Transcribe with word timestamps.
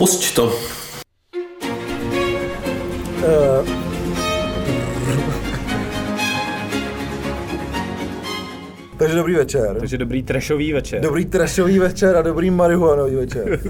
Pusť 0.00 0.34
to. 0.34 0.44
Uh, 0.48 0.52
takže 8.98 9.14
dobrý 9.16 9.34
večer. 9.34 9.76
Takže 9.78 9.98
dobrý 9.98 10.22
trashový 10.22 10.72
večer. 10.72 11.00
Dobrý 11.00 11.24
trashový 11.24 11.78
večer 11.78 12.16
a 12.16 12.22
dobrý 12.22 12.50
marihuanový 12.50 13.14
večer. 13.16 13.60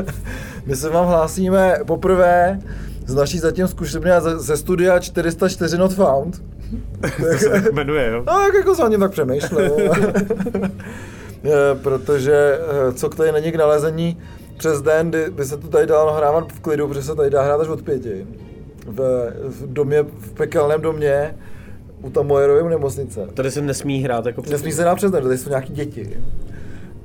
My 0.66 0.76
se 0.76 0.90
vám 0.90 1.06
hlásíme 1.06 1.78
poprvé 1.86 2.58
z 3.06 3.14
naší 3.14 3.38
zatím 3.38 3.68
zkušebny 3.68 4.10
ze, 4.18 4.38
ze 4.38 4.56
studia 4.56 4.98
404 4.98 5.78
Not 5.78 5.92
Found. 5.92 6.42
to 7.00 7.38
se 7.38 7.48
tak 7.48 7.72
jmenuje, 7.72 8.10
jo? 8.10 8.22
Tak 8.24 8.54
jako 8.54 8.74
jsem 8.74 8.84
o 8.84 8.88
něm 8.88 9.00
tak 9.00 9.10
přemýšlel. 9.10 9.76
Protože 11.82 12.58
eh, 12.88 12.92
co 12.92 13.08
tady 13.08 13.32
není 13.32 13.52
k 13.52 13.56
nalezení 13.56 14.18
přes 14.56 14.82
den, 14.82 15.10
kdy 15.10 15.30
by 15.30 15.44
se 15.44 15.56
to 15.56 15.68
tady 15.68 15.86
dalo 15.86 16.12
nahrávat 16.12 16.52
v 16.52 16.60
klidu, 16.60 16.88
protože 16.88 17.02
se 17.02 17.14
tady 17.14 17.30
dá 17.30 17.42
hrát 17.42 17.60
až 17.60 17.68
od 17.68 17.82
pěti. 17.82 18.26
V, 18.86 19.30
v 19.44 19.72
domě, 19.72 20.02
v 20.02 20.32
pekelném 20.32 20.80
domě, 20.80 21.34
u 22.02 22.10
Tamojerovy 22.10 22.70
nemocnice. 22.70 23.28
Tady 23.34 23.50
se 23.50 23.62
nesmí 23.62 24.02
hrát 24.02 24.26
jako 24.26 24.42
přes 24.42 24.52
Nesmí 24.52 24.72
se 24.72 24.82
hrát 24.82 24.94
přes 24.94 25.10
den, 25.12 25.22
tady 25.22 25.38
jsou 25.38 25.48
nějaký 25.48 25.72
děti 25.72 26.16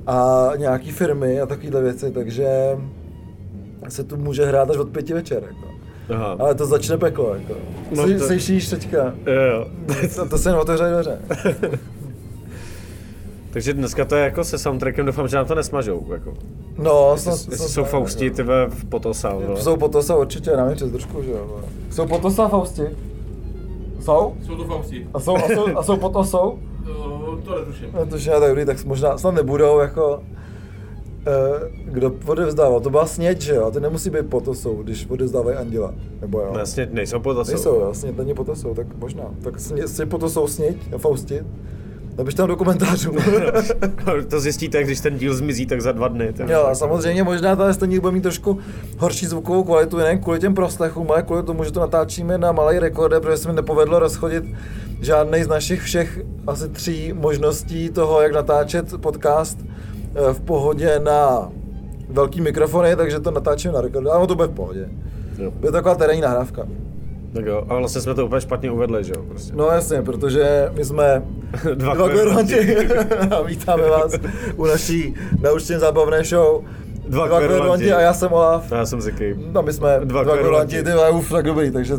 a 0.06 0.50
nějaký 0.56 0.90
firmy 0.90 1.40
a 1.40 1.46
takovéhle 1.46 1.82
věci, 1.82 2.10
takže 2.10 2.48
se 3.88 4.04
tu 4.04 4.16
může 4.16 4.46
hrát 4.46 4.70
až 4.70 4.76
od 4.76 4.88
pěti 4.88 5.14
večer. 5.14 5.42
Jako. 5.42 5.70
Aha. 6.14 6.36
Ale 6.38 6.54
to 6.54 6.66
začne 6.66 6.98
peklo, 6.98 7.34
jako. 7.34 7.54
No 7.96 8.06
to... 8.06 8.26
Slyšíš 8.26 8.68
teďka? 8.68 9.14
Jo, 9.26 9.42
jo. 9.42 9.66
to, 10.14 10.28
to 10.28 10.38
se 10.38 10.48
jen 10.48 10.56
otevře 10.56 10.84
dveře. 10.84 11.18
Takže 13.52 13.74
dneska 13.74 14.04
to 14.04 14.14
je 14.16 14.24
jako 14.24 14.44
se 14.44 14.58
soundtrackem, 14.58 15.06
doufám, 15.06 15.28
že 15.28 15.36
nám 15.36 15.46
to 15.46 15.54
nesmažou. 15.54 16.12
Jako. 16.12 16.34
No, 16.78 17.10
jestli, 17.12 17.30
jestli 17.30 17.52
jestli 17.52 17.68
jsou 17.68 17.84
Fausti, 17.84 18.24
jako. 18.24 18.36
ty 18.36 18.42
v 18.68 18.84
Potosa. 18.88 19.36
No. 19.48 19.56
Jsou 19.56 19.76
Potosa 19.76 20.16
určitě, 20.16 20.56
nevím, 20.56 20.76
přes 20.76 20.90
trošku, 20.90 21.22
že 21.22 21.30
jo. 21.30 21.60
Jsou 21.90 22.06
Potosa 22.06 22.48
Fausti? 22.48 22.82
Jsou? 24.00 24.34
Jsou 24.46 24.56
to 24.56 24.64
Fausti. 24.64 25.06
A 25.14 25.20
jsou, 25.20 25.36
a 25.36 25.48
jsou, 25.48 25.76
a 25.76 25.82
jsou 25.82 25.96
Potosou? 25.96 26.58
to 27.44 27.58
netuším. 27.58 27.88
Netuším, 27.94 28.32
tak 28.32 28.48
dobrý, 28.48 28.64
tak 28.64 28.84
možná 28.84 29.18
snad 29.18 29.34
nebudou 29.34 29.78
jako 29.78 30.22
Eh, 31.26 31.70
kdo 31.84 32.12
odevzdával, 32.26 32.80
to 32.80 32.90
byla 32.90 33.06
sněď, 33.06 33.40
že 33.40 33.54
jo? 33.54 33.70
To 33.70 33.80
nemusí 33.80 34.10
být 34.10 34.26
potosou, 34.26 34.82
když 34.82 35.06
odevzdávají 35.06 35.56
anděla. 35.56 35.94
Nebo 36.20 36.40
jo? 36.40 36.52
Ne, 36.56 36.66
sněď 36.66 36.92
nejsou 36.92 37.20
potosou. 37.20 37.50
Nejsou, 37.50 37.74
jo, 37.74 37.94
sněď 37.94 38.16
není 38.16 38.34
potosou, 38.34 38.74
tak 38.74 38.86
možná. 38.96 39.24
Tak 39.42 39.60
sně, 39.60 39.88
sněď 39.88 40.08
potosou 40.08 40.46
sněď 40.46 40.76
a 40.94 40.98
Fausti. 40.98 41.40
Napiš 42.18 42.34
tam 42.34 42.48
do 42.48 42.56
komentářů. 42.56 43.12
to 44.30 44.40
zjistíte, 44.40 44.84
když 44.84 45.00
ten 45.00 45.18
díl 45.18 45.34
zmizí, 45.34 45.66
tak 45.66 45.80
za 45.80 45.92
dva 45.92 46.08
dny. 46.08 46.32
Tak 46.32 46.48
jo, 46.48 46.64
a 46.66 46.74
samozřejmě 46.74 47.24
možná 47.24 47.56
ta 47.56 47.74
ten 47.74 47.90
díl 47.90 48.00
bude 48.00 48.12
mít 48.12 48.20
trošku 48.20 48.58
horší 48.98 49.26
zvukovou 49.26 49.62
kvalitu, 49.64 49.96
nejen 49.96 50.18
kvůli 50.18 50.38
těm 50.38 50.54
proslechům, 50.54 51.10
ale 51.10 51.22
kvůli 51.22 51.42
tomu, 51.42 51.64
že 51.64 51.72
to 51.72 51.80
natáčíme 51.80 52.38
na 52.38 52.52
malý 52.52 52.78
rekorder, 52.78 53.20
protože 53.20 53.36
se 53.36 53.48
mi 53.48 53.54
nepovedlo 53.54 53.98
rozchodit 53.98 54.44
žádný 55.00 55.42
z 55.44 55.48
našich 55.48 55.82
všech 55.82 56.20
asi 56.46 56.68
tří 56.68 57.12
možností 57.12 57.90
toho, 57.90 58.20
jak 58.20 58.32
natáčet 58.32 59.00
podcast 59.00 59.58
Eh, 60.14 60.32
v 60.34 60.40
pohodě 60.40 60.98
na 60.98 61.52
velký 62.08 62.40
mikrofony, 62.40 62.96
takže 62.96 63.20
to 63.20 63.30
natáčím 63.30 63.72
na 63.72 63.80
rekordu, 63.80 64.10
ale 64.10 64.26
to 64.26 64.34
bude 64.34 64.48
v 64.48 64.54
pohodě. 64.54 64.88
Jo. 65.38 65.50
Bude 65.50 65.72
taková 65.72 65.94
terénní 65.94 66.20
nahrávka. 66.20 66.66
Tak 67.32 67.46
jo, 67.46 67.64
a 67.68 67.74
vlastně 67.74 68.00
jsme 68.00 68.14
to 68.14 68.26
úplně 68.26 68.40
špatně 68.40 68.70
uvedli, 68.70 69.04
že 69.04 69.12
jo? 69.16 69.22
Prostě. 69.28 69.52
No 69.56 69.66
jasně, 69.66 70.02
protože 70.02 70.70
my 70.72 70.84
jsme 70.84 71.22
dva, 71.74 71.94
dva 71.94 72.08
kverulanti 72.08 72.76
a 73.30 73.42
vítáme 73.42 73.82
vás 73.82 74.12
u 74.56 74.66
naší 74.66 75.14
naučně 75.40 75.78
zábavné 75.78 76.24
show. 76.24 76.64
Dva, 77.08 77.26
dva 77.26 77.40
kverulanti 77.40 77.92
a 77.92 78.00
já 78.00 78.14
jsem 78.14 78.32
Olaf. 78.32 78.72
A 78.72 78.76
já 78.76 78.86
jsem 78.86 79.00
Ziky. 79.00 79.36
No 79.52 79.62
my 79.62 79.72
jsme 79.72 80.00
dva, 80.04 80.22
dva 80.22 80.34
kverulanti, 80.34 80.82
ty 80.82 80.90
uf, 81.12 81.30
tak 81.30 81.44
dobrý, 81.44 81.70
takže... 81.70 81.94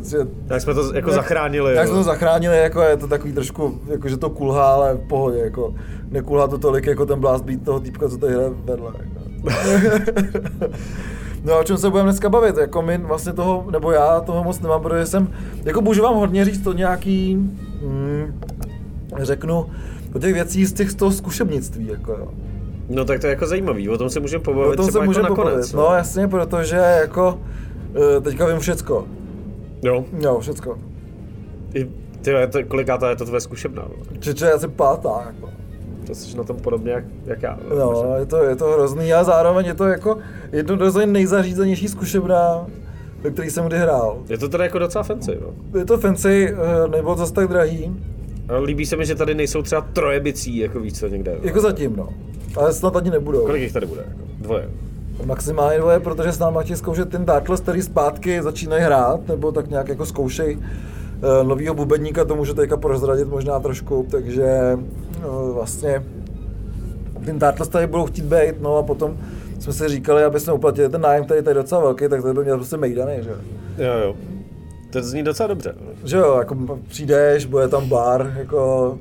Tak 0.48 0.62
jsme 0.62 0.74
to 0.74 0.94
jako 0.96 1.09
jak, 1.09 1.16
zachránili. 1.16 1.76
Jak 1.76 1.88
jsme 1.88 1.96
to 1.96 2.04
zachránili, 2.04 2.58
jako 2.58 2.82
je 2.82 2.98
to 2.98 3.08
takový 3.08 3.34
trošku, 3.34 3.80
jako 3.88 4.09
že 4.09 4.18
to 4.18 4.30
kulhá, 4.30 4.74
ale 4.74 4.94
v 4.94 5.08
pohodě, 5.08 5.38
jako 5.38 5.75
nekulhá 6.09 6.47
to 6.47 6.58
tolik 6.58 6.86
jako 6.86 7.06
ten 7.06 7.20
blast 7.20 7.46
beat 7.46 7.62
toho 7.64 7.80
týpka, 7.80 8.09
co 8.09 8.18
tady 8.18 8.34
hraje 8.34 8.50
vedle. 8.66 8.91
Jako. 9.00 9.22
no 11.44 11.53
a 11.53 11.59
o 11.59 11.63
čem 11.63 11.78
se 11.78 11.90
budeme 11.90 12.09
dneska 12.09 12.29
bavit? 12.29 12.57
Jako 12.57 12.81
my 12.81 12.97
vlastně 12.97 13.34
toho, 13.34 13.66
nebo 13.72 13.91
já 13.91 14.19
toho 14.19 14.44
moc 14.44 14.59
nemám, 14.59 14.81
protože 14.81 15.06
jsem, 15.06 15.28
jako 15.63 15.81
můžu 15.81 16.03
vám 16.03 16.16
hodně 16.16 16.46
říct 16.46 16.63
to 16.63 16.74
nějaký, 16.74 17.34
hmm, 17.81 18.41
řeknu, 19.18 19.66
o 20.16 20.19
těch 20.19 20.34
věcí 20.34 20.66
z 20.66 20.74
těch 20.74 20.91
z 20.91 20.96
toho 20.96 21.12
zkušebnictví, 21.12 21.88
jako 21.88 22.12
jo. 22.12 22.28
No 22.90 23.06
tak 23.06 23.19
to 23.19 23.28
je 23.28 23.31
jako 23.31 23.47
zajímavý, 23.47 23.90
o 23.90 23.97
tom 23.97 24.09
se 24.09 24.19
můžeme 24.19 24.44
pobavit 24.44 24.79
o 24.79 24.84
tom 24.84 24.91
se 24.91 24.97
jako 24.97 25.06
můžeme 25.06 25.29
nakonec. 25.29 25.72
Pobavit. 25.72 25.74
No 25.74 25.96
jasně, 25.96 26.28
protože 26.28 26.75
jako 26.75 27.40
eh, 28.18 28.22
teďka 28.22 28.46
vím 28.46 28.59
všecko. 28.59 29.08
Jo? 29.84 30.06
Jo, 30.19 30.40
všecko. 30.40 30.79
I, 31.73 31.85
ty, 32.22 32.31
to, 32.52 32.59
kolikátá 32.68 33.09
je 33.09 33.16
to 33.16 33.25
tvoje 33.25 33.41
zkušebná? 33.41 33.84
Čiže 34.19 34.46
já 34.46 34.59
jsem 34.59 34.72
pátá, 34.72 35.23
jako. 35.25 35.50
To 36.11 36.16
jsi 36.16 36.38
na 36.38 36.44
tom 36.44 36.57
podobně 36.57 36.91
jak, 36.91 37.03
jak 37.25 37.44
já. 37.44 37.59
No, 37.77 38.16
je 38.19 38.25
to, 38.25 38.44
je 38.44 38.55
to 38.55 38.66
hrozný 38.66 39.13
a 39.13 39.23
zároveň 39.23 39.66
je 39.66 39.73
to 39.73 39.88
jako 39.88 40.17
jedno 40.51 40.91
z 40.91 41.05
nejzařízenější 41.05 41.88
zkušebná, 41.88 42.67
ve 43.22 43.31
který 43.31 43.49
jsem 43.49 43.66
kdy 43.66 43.77
hrál. 43.77 44.17
Je 44.29 44.38
to 44.38 44.49
teda 44.49 44.63
jako 44.63 44.79
docela 44.79 45.03
fancy, 45.03 45.38
no? 45.41 45.79
Je 45.79 45.85
to 45.85 45.97
fancy, 45.97 46.53
eh, 46.53 46.88
nebo 46.88 47.16
zase 47.16 47.33
tak 47.33 47.47
drahý. 47.47 47.95
A 48.49 48.57
líbí 48.57 48.85
se 48.85 48.95
mi, 48.95 49.05
že 49.05 49.16
tady 49.16 49.35
nejsou 49.35 49.61
třeba 49.61 49.81
trojebicí, 49.81 50.57
jako 50.57 50.79
víc 50.79 50.99
co 50.99 51.07
někde. 51.07 51.38
Jako 51.41 51.59
zatím, 51.61 51.95
no. 51.95 52.09
Ale 52.55 52.73
snad 52.73 52.95
ani 52.95 53.09
nebudou. 53.09 53.45
Kolik 53.45 53.61
jich 53.61 53.73
tady 53.73 53.85
bude? 53.85 54.05
Jako? 54.07 54.22
Dvoje. 54.39 54.69
Maximálně 55.25 55.78
dvoje, 55.78 55.99
protože 55.99 56.31
s 56.31 56.39
námi 56.39 56.57
chtějí 56.61 56.78
zkoušet 56.78 57.09
ten 57.09 57.25
Darkles, 57.25 57.61
který 57.61 57.81
zpátky 57.81 58.41
začínají 58.41 58.83
hrát, 58.83 59.28
nebo 59.28 59.51
tak 59.51 59.69
nějak 59.69 59.88
jako 59.88 60.05
zkoušej 60.05 60.55
uh, 60.57 61.47
novýho 61.47 61.73
bubeníka, 61.73 62.25
to 62.25 62.35
můžu 62.35 62.53
teďka 62.53 62.78
prozradit 62.78 63.28
možná 63.28 63.59
trošku, 63.59 64.07
takže 64.11 64.78
vlastně 65.54 66.04
ten 67.26 67.40
Darkles 67.40 67.70
tady 67.70 67.88
budou 67.88 68.06
chtít 68.06 68.26
být, 68.26 68.62
no 68.62 68.78
a 68.78 68.84
potom 68.84 69.18
jsme 69.59 69.74
si 69.74 69.88
říkali, 69.88 70.24
aby 70.24 70.40
jsme 70.40 70.54
uplatili 70.54 70.90
ten 70.90 71.02
nájem, 71.02 71.26
který 71.26 71.38
je 71.38 71.44
tady 71.44 71.54
docela 71.54 71.82
velký, 71.82 72.08
tak 72.08 72.22
to 72.22 72.34
by 72.34 72.44
měl 72.44 72.58
prostě 72.58 72.78
mejdaný, 72.78 73.14
že 73.24 73.30
jo. 73.30 73.36
Jo, 73.78 74.16
to 74.91 75.03
zní 75.03 75.24
docela 75.24 75.47
dobře. 75.47 75.75
Že 76.03 76.18
jo, 76.18 76.35
jako 76.38 76.79
přijdeš, 76.88 77.46
bude 77.46 77.68
tam 77.68 77.90
bar, 77.90 78.34
jako 78.38 78.97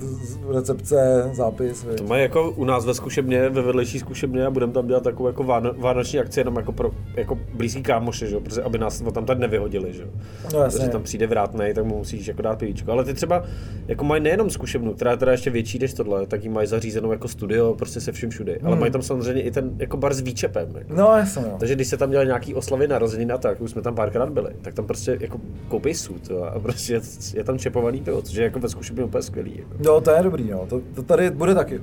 recepce, 0.48 1.30
zápis. 1.32 1.86
To 1.96 2.04
mají 2.04 2.22
jako 2.22 2.50
u 2.50 2.64
nás 2.64 2.86
ve 2.86 2.94
zkušebně, 2.94 3.48
ve 3.48 3.62
vedlejší 3.62 3.98
zkušebně 3.98 4.46
a 4.46 4.50
budeme 4.50 4.72
tam 4.72 4.86
dělat 4.86 5.02
takovou 5.02 5.26
jako 5.26 5.44
váno, 5.44 5.72
vánoční 5.78 6.18
akci 6.18 6.40
jenom 6.40 6.56
jako 6.56 6.72
pro 6.72 6.90
jako 7.16 7.38
blízký 7.54 7.82
kámoše, 7.82 8.26
že 8.26 8.34
jo, 8.34 8.40
protože 8.40 8.62
aby 8.62 8.78
nás 8.78 9.02
tam 9.14 9.24
tady 9.24 9.40
nevyhodili, 9.40 9.92
že 9.92 10.02
jo. 10.02 10.08
No, 10.54 10.64
Protože 10.64 10.88
tam 10.88 11.02
přijde 11.02 11.26
vrátnej, 11.26 11.74
tak 11.74 11.84
mu 11.84 11.98
musíš 11.98 12.26
jako 12.26 12.42
dát 12.42 12.58
pivíčko. 12.58 12.92
Ale 12.92 13.04
ty 13.04 13.14
třeba 13.14 13.44
jako 13.88 14.04
mají 14.04 14.22
nejenom 14.22 14.50
zkušebnu, 14.50 14.94
která 14.94 15.10
je 15.10 15.16
teda 15.16 15.32
ještě 15.32 15.50
větší 15.50 15.78
než 15.78 15.94
tohle, 15.94 16.26
tak 16.26 16.44
ji 16.44 16.48
mají 16.48 16.66
zařízenou 16.66 17.12
jako 17.12 17.28
studio, 17.28 17.74
prostě 17.74 18.00
se 18.00 18.12
vším 18.12 18.30
všude. 18.30 18.52
Hmm. 18.52 18.66
Ale 18.66 18.76
mají 18.76 18.92
tam 18.92 19.02
samozřejmě 19.02 19.42
i 19.42 19.50
ten 19.50 19.70
jako 19.78 19.96
bar 19.96 20.14
s 20.14 20.20
výčepem. 20.20 20.68
Jako. 20.74 20.94
No, 20.94 21.16
jasně. 21.16 21.42
No. 21.42 21.56
Takže 21.58 21.74
když 21.74 21.88
se 21.88 21.96
tam 21.96 22.10
dělali 22.10 22.26
nějaký 22.26 22.54
oslavy 22.54 22.88
narozenina, 22.88 23.38
tak 23.38 23.60
už 23.60 23.70
jsme 23.70 23.82
tam 23.82 23.94
párkrát 23.94 24.30
byli, 24.30 24.50
tak 24.62 24.74
tam 24.74 24.86
prostě 24.86 25.18
jako 25.20 25.40
koupí 25.80 25.94
sud 25.94 26.30
a 26.52 26.58
prostě 26.58 27.00
je, 27.34 27.44
tam 27.44 27.58
čepovaný 27.58 28.00
pivo, 28.00 28.22
což 28.22 28.34
je 28.34 28.44
jako 28.44 28.58
ve 28.60 28.68
zkušebně 28.68 29.04
úplně 29.04 29.22
skvělý. 29.22 29.54
Jako. 29.58 29.70
No, 29.78 30.00
to 30.00 30.10
je 30.10 30.22
dobrý, 30.22 30.50
no. 30.50 30.66
To, 30.68 30.80
to 30.94 31.02
tady 31.02 31.30
bude 31.30 31.54
taky. 31.54 31.80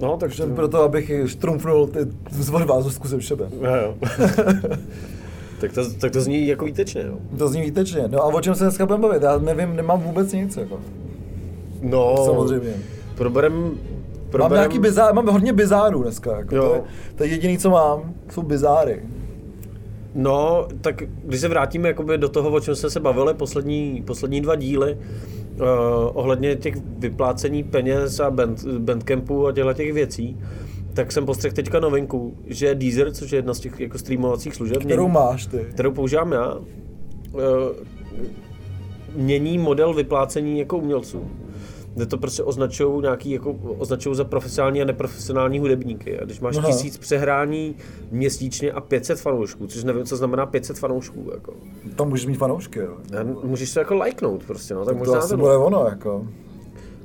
No, 0.00 0.16
takže... 0.16 0.42
To... 0.42 0.54
Proto, 0.54 0.82
abych 0.82 1.10
štrumfnul 1.26 1.86
ty 1.86 1.98
zvon 2.30 2.64
vás 2.64 2.94
zkusem 2.94 3.20
šebe. 3.20 3.48
No, 3.60 3.76
jo. 3.76 3.94
tak, 5.60 5.72
to, 5.72 5.94
tak 5.94 6.12
to 6.12 6.20
zní 6.20 6.46
jako 6.46 6.64
výtečně, 6.64 7.04
no. 7.04 7.38
To 7.38 7.48
zní 7.48 7.62
výtečně. 7.62 8.08
No 8.08 8.22
a 8.22 8.24
o 8.24 8.40
čem 8.40 8.54
se 8.54 8.64
dneska 8.64 8.86
budeme 8.86 9.02
bavit? 9.02 9.22
Já 9.22 9.38
nevím, 9.38 9.76
nemám 9.76 10.00
vůbec 10.00 10.32
nic, 10.32 10.56
jako. 10.56 10.80
No, 11.82 12.16
samozřejmě. 12.24 12.74
Problém, 13.14 13.70
problém... 14.30 14.50
Mám 14.50 14.52
nějaký 14.52 14.78
bizár, 14.78 15.14
mám 15.14 15.26
hodně 15.26 15.52
bizárů 15.52 16.02
dneska, 16.02 16.36
jako. 16.36 16.56
Jo. 16.56 16.68
To, 16.68 16.74
je, 16.74 16.82
to 17.14 17.24
je 17.24 17.30
jediný, 17.30 17.58
co 17.58 17.70
mám, 17.70 18.14
jsou 18.30 18.42
bizáry. 18.42 19.02
No, 20.14 20.68
tak 20.80 21.02
když 21.24 21.40
se 21.40 21.48
vrátíme 21.48 21.88
jakoby 21.88 22.18
do 22.18 22.28
toho, 22.28 22.50
o 22.50 22.60
čem 22.60 22.74
jsme 22.74 22.90
se 22.90 23.00
bavili 23.00 23.34
poslední, 23.34 24.02
poslední 24.06 24.40
dva 24.40 24.56
díly, 24.56 24.94
uh, 24.94 25.66
ohledně 26.12 26.56
těch 26.56 26.74
vyplácení 26.98 27.62
peněz 27.62 28.20
a 28.20 28.30
band, 28.30 28.64
bandcampu 28.64 29.46
a 29.46 29.52
těchto 29.52 29.74
těch 29.74 29.92
věcí, 29.92 30.38
tak 30.94 31.12
jsem 31.12 31.26
postřehl 31.26 31.54
teďka 31.54 31.80
novinku, 31.80 32.36
že 32.46 32.74
Deezer, 32.74 33.12
což 33.12 33.32
je 33.32 33.38
jedna 33.38 33.54
z 33.54 33.60
těch 33.60 33.80
jako 33.80 33.98
streamovacích 33.98 34.54
služeb, 34.54 34.78
kterou 34.78 35.02
mění, 35.02 35.14
máš 35.14 35.46
ty, 35.46 35.58
kterou 35.58 35.92
používám 35.92 36.32
já, 36.32 36.54
uh, 36.54 36.60
mění 39.16 39.58
model 39.58 39.94
vyplácení 39.94 40.58
jako 40.58 40.78
umělců 40.78 41.30
kde 41.94 42.06
to 42.06 42.18
prostě 42.18 42.42
označují 42.42 43.02
nějaký, 43.02 43.30
jako, 43.30 43.52
označují 43.78 44.16
za 44.16 44.24
profesionální 44.24 44.82
a 44.82 44.84
neprofesionální 44.84 45.58
hudebníky. 45.58 46.20
A 46.20 46.24
když 46.24 46.40
máš 46.40 46.56
Aha. 46.56 46.66
tisíc 46.66 46.98
přehrání 46.98 47.76
měsíčně 48.10 48.72
a 48.72 48.80
500 48.80 49.20
fanoušků, 49.20 49.66
což 49.66 49.84
nevím, 49.84 50.04
co 50.04 50.16
znamená 50.16 50.46
500 50.46 50.78
fanoušků. 50.78 51.30
Jako. 51.34 51.52
Tam 51.96 52.08
můžeš 52.08 52.26
mít 52.26 52.36
fanoušky, 52.36 52.78
jo. 52.78 52.96
Můžeš 53.44 53.74
to 53.74 53.80
jako 53.80 53.94
lajknout 53.94 54.44
prostě, 54.44 54.74
no. 54.74 54.84
Tak 54.84 54.94
to 54.94 54.98
možná 54.98 55.26
to 55.26 55.36
bude 55.36 55.56
ono, 55.56 55.86
jako. 55.88 56.26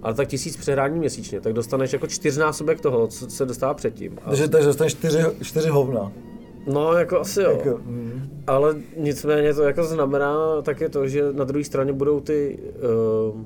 Ale 0.01 0.13
tak 0.13 0.27
tisíc 0.27 0.57
přehrání 0.57 1.00
měsíčně, 1.00 1.41
tak 1.41 1.53
dostaneš 1.53 1.94
jako 1.94 2.07
čtyřnásobek 2.07 2.81
toho, 2.81 3.07
co 3.07 3.30
se 3.30 3.45
dostává 3.45 3.74
předtím. 3.74 4.18
Takže, 4.30 4.47
takže 4.47 4.68
dostaneš 4.68 4.94
čtyři, 4.94 5.19
čtyři 5.41 5.69
hovna. 5.69 6.12
No, 6.68 6.94
jako 6.94 7.19
asi 7.19 7.41
jo. 7.41 7.51
Jako, 7.51 7.80
mm. 7.86 8.30
Ale 8.47 8.75
nicméně 8.97 9.53
to 9.53 9.63
jako 9.63 9.83
znamená 9.83 10.62
také 10.62 10.89
to, 10.89 11.07
že 11.07 11.33
na 11.33 11.44
druhé 11.44 11.63
straně 11.63 11.94
budou 11.94 12.19
ty 12.19 12.59
uh, 13.33 13.41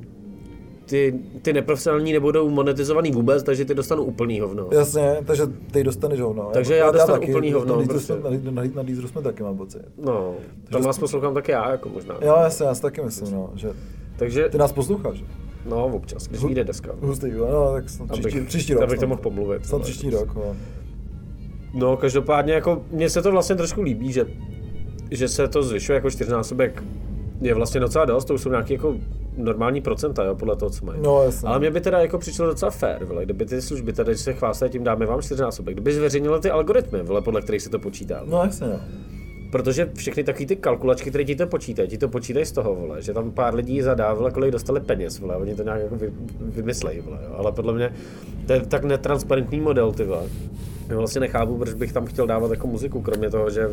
ty, 0.94 1.14
ty 1.42 1.54
neprofesionální 1.54 2.14
nebudou 2.14 2.50
monetizovaný 2.50 3.12
vůbec, 3.12 3.44
takže 3.44 3.66
ty 3.66 3.76
dostanou 3.76 4.04
úplný 4.04 4.40
hovno. 4.40 4.68
Jasně, 4.72 5.18
takže 5.26 5.44
ty 5.72 5.84
dostaneš 5.84 6.20
hovno. 6.20 6.50
Takže 6.54 6.76
já, 6.76 6.86
já 6.86 6.92
dostanu 6.92 7.20
taky, 7.20 7.32
úplný 7.32 7.52
hovno. 7.52 7.82
Na, 7.82 7.88
prostě. 7.88 8.14
na, 8.14 8.52
na, 8.52 8.64
na 8.76 8.84
Deezeru 8.84 9.08
jsme 9.08 9.22
taky 9.22 9.44
mám 9.44 9.58
pocit. 9.58 9.82
No, 10.04 10.36
takže 10.64 10.72
tam 10.72 10.84
nás 10.84 11.00
poslouchám 11.00 11.34
taky 11.34 11.52
já, 11.52 11.72
jako 11.72 11.90
možná. 11.90 12.16
Jo, 12.22 12.36
jasně, 12.44 12.66
já 12.66 12.76
si 12.76 12.82
taky 12.82 13.02
myslím, 13.02 13.32
no, 13.32 13.50
že 13.56 13.70
takže, 14.18 14.50
ty 14.50 14.58
nás 14.58 14.72
posloucháš. 14.72 15.24
No, 15.70 15.86
občas, 15.86 16.28
když 16.28 16.44
vyjde 16.44 16.64
deska. 16.64 16.92
Hustý, 17.02 17.32
no, 17.32 17.72
tak 17.74 17.90
snad 17.90 18.12
příští, 18.12 18.38
abych, 18.38 18.48
příští 18.48 18.74
rok. 18.74 18.84
Abych 18.84 19.00
to 19.00 19.08
mohl 19.08 19.22
pomluvit. 19.22 19.66
Snad 19.66 19.82
příští 19.82 20.10
rok, 20.10 20.36
no. 20.36 20.56
No, 21.74 21.98
každopádně 21.98 22.54
jako, 22.54 22.82
mně 22.92 23.10
se 23.10 23.22
to 23.22 23.32
vlastně 23.32 23.56
trošku 23.56 23.82
líbí, 23.82 24.12
že, 24.12 24.26
že 25.12 25.28
se 25.28 25.48
to 25.48 25.64
zvyšuje 25.64 25.96
jako 25.96 26.12
čtyřnásobek 26.12 26.84
je 27.42 27.54
vlastně 27.54 27.80
docela 27.80 28.06
dost, 28.06 28.26
to 28.26 28.34
už 28.34 28.42
jsou 28.42 28.50
nějaké 28.50 28.74
jako 28.74 28.96
normální 29.38 29.82
procenta, 29.82 30.24
jo, 30.24 30.36
podle 30.36 30.56
toho, 30.56 30.70
co 30.70 30.86
mají. 30.86 31.00
No, 31.04 31.24
jasně. 31.24 31.50
Ale 31.50 31.60
mě 31.60 31.72
by 31.72 31.82
teda 31.82 32.00
jako 32.00 32.18
přišlo 32.18 32.46
docela 32.46 32.72
fair, 32.72 33.04
vole, 33.04 33.26
kdyby 33.26 33.46
ty 33.46 33.62
služby 33.62 33.94
tady 33.94 34.18
se 34.18 34.34
chvástají, 34.34 34.72
tím 34.72 34.84
dáme 34.84 35.06
vám 35.06 35.22
čtyřnásobek, 35.22 35.76
kdyby 35.76 35.94
zveřejnili 35.94 36.40
ty 36.40 36.50
algoritmy, 36.50 37.04
vole, 37.04 37.22
podle 37.22 37.42
kterých 37.42 37.62
se 37.62 37.70
to 37.70 37.80
počítá. 37.80 38.22
No 38.26 38.44
jasně, 38.44 38.68
no. 38.68 38.80
Protože 39.52 39.90
všechny 39.96 40.24
takové 40.24 40.46
ty 40.46 40.56
kalkulačky, 40.56 41.10
které 41.10 41.26
ti 41.26 41.36
to 41.36 41.48
počítají, 41.48 41.90
ti 41.90 41.98
to 41.98 42.10
počítají 42.10 42.46
z 42.46 42.52
toho, 42.52 42.76
vole, 42.76 43.02
že 43.02 43.14
tam 43.14 43.32
pár 43.32 43.56
lidí 43.56 43.82
zadá, 43.82 44.14
vole, 44.14 44.32
kolik 44.32 44.52
dostali 44.52 44.80
peněz, 44.80 45.20
vole, 45.20 45.36
oni 45.36 45.56
to 45.56 45.64
nějak 45.64 45.82
jako 45.82 45.96
vy, 45.96 46.14
vymyslejí, 46.40 47.02
vole, 47.02 47.20
jo. 47.24 47.36
ale 47.38 47.52
podle 47.52 47.74
mě 47.74 47.94
to 48.48 48.54
je 48.54 48.62
tak 48.62 48.84
netransparentní 48.84 49.60
model, 49.60 49.92
ty 49.92 50.04
vole. 50.04 50.24
Vlastně 50.88 51.22
nechápu, 51.22 51.58
proč 51.58 51.74
bych 51.74 51.94
tam 51.94 52.06
chtěl 52.06 52.28
dávat 52.28 52.52
jako 52.52 52.68
muziku, 52.68 53.02
kromě 53.02 53.30
toho, 53.30 53.50
že 53.50 53.70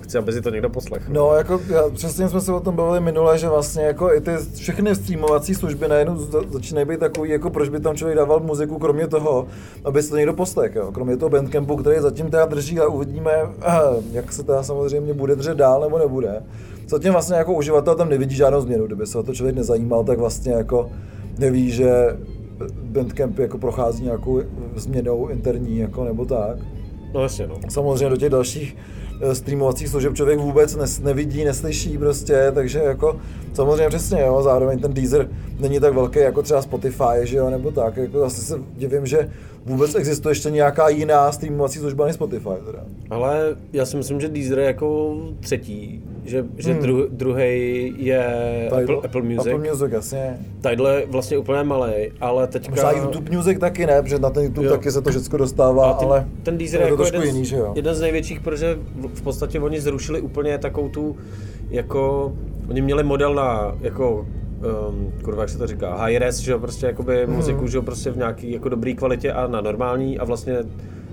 chci, 0.00 0.18
aby 0.18 0.32
si 0.32 0.40
to 0.40 0.50
někdo 0.50 0.70
poslechl. 0.70 1.12
No, 1.12 1.34
jako 1.34 1.60
já, 1.68 1.82
přesně 1.94 2.28
jsme 2.28 2.40
se 2.40 2.52
o 2.52 2.60
tom 2.60 2.76
bavili 2.76 3.00
minule, 3.00 3.38
že 3.38 3.48
vlastně 3.48 3.82
jako 3.82 4.14
i 4.14 4.20
ty 4.20 4.30
všechny 4.54 4.94
streamovací 4.94 5.54
služby 5.54 5.88
najednou 5.88 6.16
začínají 6.52 6.86
být 6.86 7.00
takový, 7.00 7.30
jako 7.30 7.50
proč 7.50 7.68
by 7.68 7.80
tam 7.80 7.96
člověk 7.96 8.18
dával 8.18 8.40
muziku, 8.40 8.78
kromě 8.78 9.06
toho, 9.06 9.46
aby 9.84 10.02
si 10.02 10.10
to 10.10 10.16
někdo 10.16 10.32
poslechl, 10.32 10.90
kromě 10.92 11.16
toho 11.16 11.30
Bandcampu, 11.30 11.76
který 11.76 12.00
zatím 12.00 12.30
teda 12.30 12.46
drží 12.46 12.80
a 12.80 12.86
uvidíme, 12.86 13.32
jak 14.12 14.32
se 14.32 14.42
teda 14.42 14.62
samozřejmě 14.62 15.14
bude 15.14 15.36
držet 15.36 15.56
dál 15.56 15.80
nebo 15.80 15.98
nebude. 15.98 16.42
Zatím 16.88 17.12
vlastně 17.12 17.36
jako 17.36 17.54
uživatel 17.54 17.94
tam 17.94 18.08
nevidí 18.08 18.36
žádnou 18.36 18.60
změnu, 18.60 18.86
kdyby 18.86 19.06
se 19.06 19.18
o 19.18 19.22
to 19.22 19.34
člověk 19.34 19.56
nezajímal, 19.56 20.04
tak 20.04 20.18
vlastně 20.18 20.52
jako 20.52 20.90
neví, 21.38 21.70
že 21.70 22.16
Bandcamp 22.92 23.38
jako 23.38 23.58
prochází 23.58 24.04
nějakou 24.04 24.40
změnou 24.76 25.28
interní 25.28 25.78
jako 25.78 26.04
nebo 26.04 26.24
tak. 26.24 26.58
No 27.14 27.22
jasně, 27.22 27.46
no. 27.46 27.60
Samozřejmě 27.68 28.08
do 28.08 28.16
těch 28.16 28.30
dalších 28.30 28.76
eh, 29.20 29.34
streamovacích 29.34 29.88
služeb 29.88 30.14
člověk 30.14 30.38
vůbec 30.38 30.76
nes, 30.76 31.00
nevidí, 31.00 31.44
neslyší 31.44 31.98
prostě, 31.98 32.52
takže 32.54 32.78
jako 32.78 33.20
samozřejmě 33.52 33.88
přesně, 33.88 34.20
jo, 34.20 34.42
zároveň 34.42 34.78
ten 34.78 34.94
Deezer 34.94 35.28
není 35.60 35.80
tak 35.80 35.94
velký 35.94 36.18
jako 36.18 36.42
třeba 36.42 36.62
Spotify, 36.62 37.20
že 37.22 37.36
jo, 37.36 37.50
nebo 37.50 37.70
tak, 37.70 37.96
jako 37.96 38.18
zase 38.18 38.42
se 38.42 38.58
divím, 38.76 39.06
že 39.06 39.30
vůbec 39.64 39.94
existuje 39.94 40.30
ještě 40.30 40.50
nějaká 40.50 40.88
jiná 40.88 41.32
streamovací 41.32 41.78
služba 41.78 42.06
než 42.06 42.14
Spotify 42.14 42.48
teda. 42.66 42.84
Ale 43.10 43.56
já 43.72 43.86
si 43.86 43.96
myslím, 43.96 44.20
že 44.20 44.28
Deezer 44.28 44.58
je 44.58 44.64
jako 44.64 45.16
třetí, 45.40 46.02
že, 46.24 46.44
že 46.56 46.72
hmm. 46.72 46.82
dru, 46.82 47.06
druhý 47.10 47.94
je 47.96 48.26
Apple, 48.66 48.96
Apple 49.04 49.22
Music. 49.22 49.52
Apple 49.52 49.70
Music, 49.70 49.92
jasně. 49.92 50.38
Tadyhle 50.60 51.00
je 51.00 51.06
vlastně 51.06 51.38
úplně 51.38 51.62
malý, 51.62 51.92
ale 52.20 52.46
teďka... 52.46 52.70
Možná 52.70 52.90
YouTube 52.90 53.36
Music 53.36 53.58
taky 53.58 53.86
ne, 53.86 54.02
protože 54.02 54.18
na 54.18 54.30
ten 54.30 54.44
YouTube 54.44 54.66
jo. 54.66 54.72
taky 54.72 54.90
se 54.90 55.02
to 55.02 55.10
všechno 55.10 55.38
dostává, 55.38 55.92
ten, 55.92 56.08
ale 56.08 56.26
ten 56.42 56.58
Deezer 56.58 56.80
je 56.80 56.88
jako 56.88 57.04
jeden, 57.04 57.22
jiný, 57.22 57.44
že 57.44 57.56
jo? 57.56 57.72
jeden 57.76 57.94
z 57.94 58.00
největších, 58.00 58.40
protože 58.40 58.78
v 59.14 59.22
podstatě 59.22 59.60
oni 59.60 59.80
zrušili 59.80 60.20
úplně 60.20 60.58
takovou 60.58 60.88
tu, 60.88 61.16
jako, 61.70 62.32
oni 62.68 62.82
měli 62.82 63.02
model 63.02 63.34
na, 63.34 63.76
jako 63.80 64.26
um, 64.90 65.12
kurva, 65.22 65.42
jak 65.42 65.50
se 65.50 65.58
to 65.58 65.66
říká, 65.66 65.94
high 65.96 66.16
res, 66.16 66.38
že 66.38 66.52
jo, 66.52 66.58
prostě 66.58 66.86
jakoby 66.86 67.26
mm. 67.26 67.32
muziku, 67.32 67.66
že 67.66 67.76
jo, 67.78 67.82
prostě 67.82 68.10
v 68.10 68.16
nějaký 68.16 68.52
jako 68.52 68.68
dobrý 68.68 68.94
kvalitě 68.94 69.32
a 69.32 69.46
na 69.46 69.60
normální 69.60 70.18
a 70.18 70.24
vlastně 70.24 70.58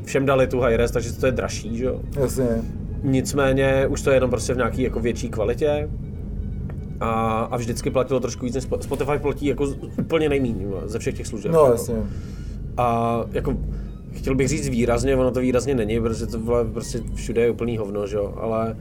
všem 0.05 0.25
dali 0.25 0.47
tu 0.47 0.59
high 0.59 0.75
res, 0.75 0.91
takže 0.91 1.13
to 1.13 1.25
je 1.25 1.31
dražší, 1.31 1.77
že 1.77 1.85
jo. 1.85 1.99
Jasně. 2.19 2.47
Nicméně 3.03 3.87
už 3.87 4.01
to 4.01 4.09
je 4.09 4.15
jenom 4.15 4.29
prostě 4.29 4.53
v 4.53 4.57
nějaký 4.57 4.81
jako 4.81 4.99
větší 4.99 5.29
kvalitě 5.29 5.89
a, 6.99 7.39
a 7.51 7.57
vždycky 7.57 7.89
platilo 7.89 8.19
trošku 8.19 8.45
víc, 8.45 8.67
Spotify 8.79 9.17
platí 9.21 9.45
jako 9.45 9.67
úplně 9.99 10.29
nejméně 10.29 10.65
ze 10.85 10.99
všech 10.99 11.17
těch 11.17 11.27
služeb. 11.27 11.51
No, 11.51 11.59
jako. 11.59 11.71
jasně. 11.71 11.95
A 12.77 13.19
jako 13.31 13.57
chtěl 14.11 14.35
bych 14.35 14.47
říct 14.47 14.69
výrazně, 14.69 15.15
ono 15.15 15.31
to 15.31 15.39
výrazně 15.39 15.75
není, 15.75 15.99
protože 15.99 16.27
to 16.27 16.65
prostě 16.73 17.01
všude 17.15 17.41
je 17.41 17.51
úplný 17.51 17.77
hovno, 17.77 18.07
že 18.07 18.17
jo, 18.17 18.33
ale, 18.37 18.77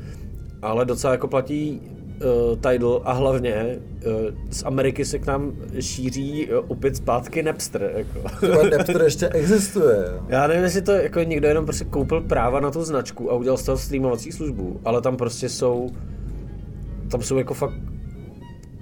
ale 0.63 0.85
docela 0.85 1.13
jako 1.13 1.29
platí 1.29 1.81
uh, 2.25 2.57
Tidal 2.57 3.03
a 3.05 3.13
hlavně 3.13 3.79
uh, 4.07 4.13
z 4.51 4.63
Ameriky 4.65 5.05
se 5.05 5.19
k 5.19 5.27
nám 5.27 5.53
šíří 5.81 6.49
uh, 6.51 6.65
opět 6.69 6.97
zpátky 6.97 7.43
Napster. 7.43 7.93
Jako. 7.95 8.31
Napster 8.77 9.03
ještě 9.03 9.29
existuje. 9.29 10.05
Já 10.29 10.47
nevím, 10.47 10.65
jestli 10.65 10.83
to 10.83 10.93
jako 10.93 11.21
někdo 11.21 11.49
jenom 11.49 11.65
prostě 11.65 11.85
koupil 11.85 12.21
práva 12.21 12.61
na 12.61 12.71
tu 12.71 12.85
značku 12.85 13.31
a 13.31 13.35
udělal 13.35 13.57
z 13.57 13.63
toho 13.63 13.79
streamovací 13.79 14.33
službu, 14.33 14.81
ale 14.85 15.03
tam 15.03 15.17
prostě 15.17 15.49
jsou, 15.49 15.91
tam 17.11 17.23
jsou 17.23 17.39
jako 17.39 17.55
fakt 17.55 17.75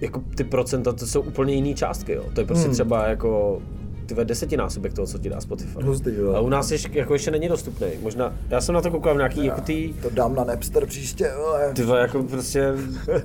jako 0.00 0.22
ty 0.34 0.44
procenta, 0.44 0.92
to 0.92 1.06
jsou 1.06 1.20
úplně 1.20 1.54
jiné 1.54 1.74
částky, 1.74 2.12
jo. 2.12 2.24
To 2.34 2.40
je 2.40 2.46
prostě 2.46 2.64
hmm. 2.64 2.74
třeba 2.74 3.06
jako 3.08 3.62
tyhle 4.06 4.24
desetinásobek 4.24 4.92
toho, 4.92 5.06
co 5.06 5.18
ti 5.18 5.28
dá 5.28 5.40
Spotify. 5.40 5.78
Hustý, 5.82 6.10
jo. 6.14 6.34
A 6.34 6.40
u 6.40 6.48
nás 6.48 6.70
ještě, 6.70 6.98
jako 6.98 7.12
ještě 7.12 7.30
není 7.30 7.48
dostupný. 7.48 7.86
Možná, 8.02 8.34
já 8.48 8.60
jsem 8.60 8.74
na 8.74 8.80
to 8.80 8.90
koukal 8.90 9.14
v 9.14 9.16
nějaký, 9.16 9.38
já, 9.38 9.44
jako 9.44 9.60
ty... 9.60 9.94
To 10.02 10.10
dám 10.10 10.34
na 10.34 10.44
Napster 10.44 10.86
příště, 10.86 11.30
ale... 11.30 11.72
Ty 11.72 11.82
jako 11.82 12.22
prostě, 12.22 12.72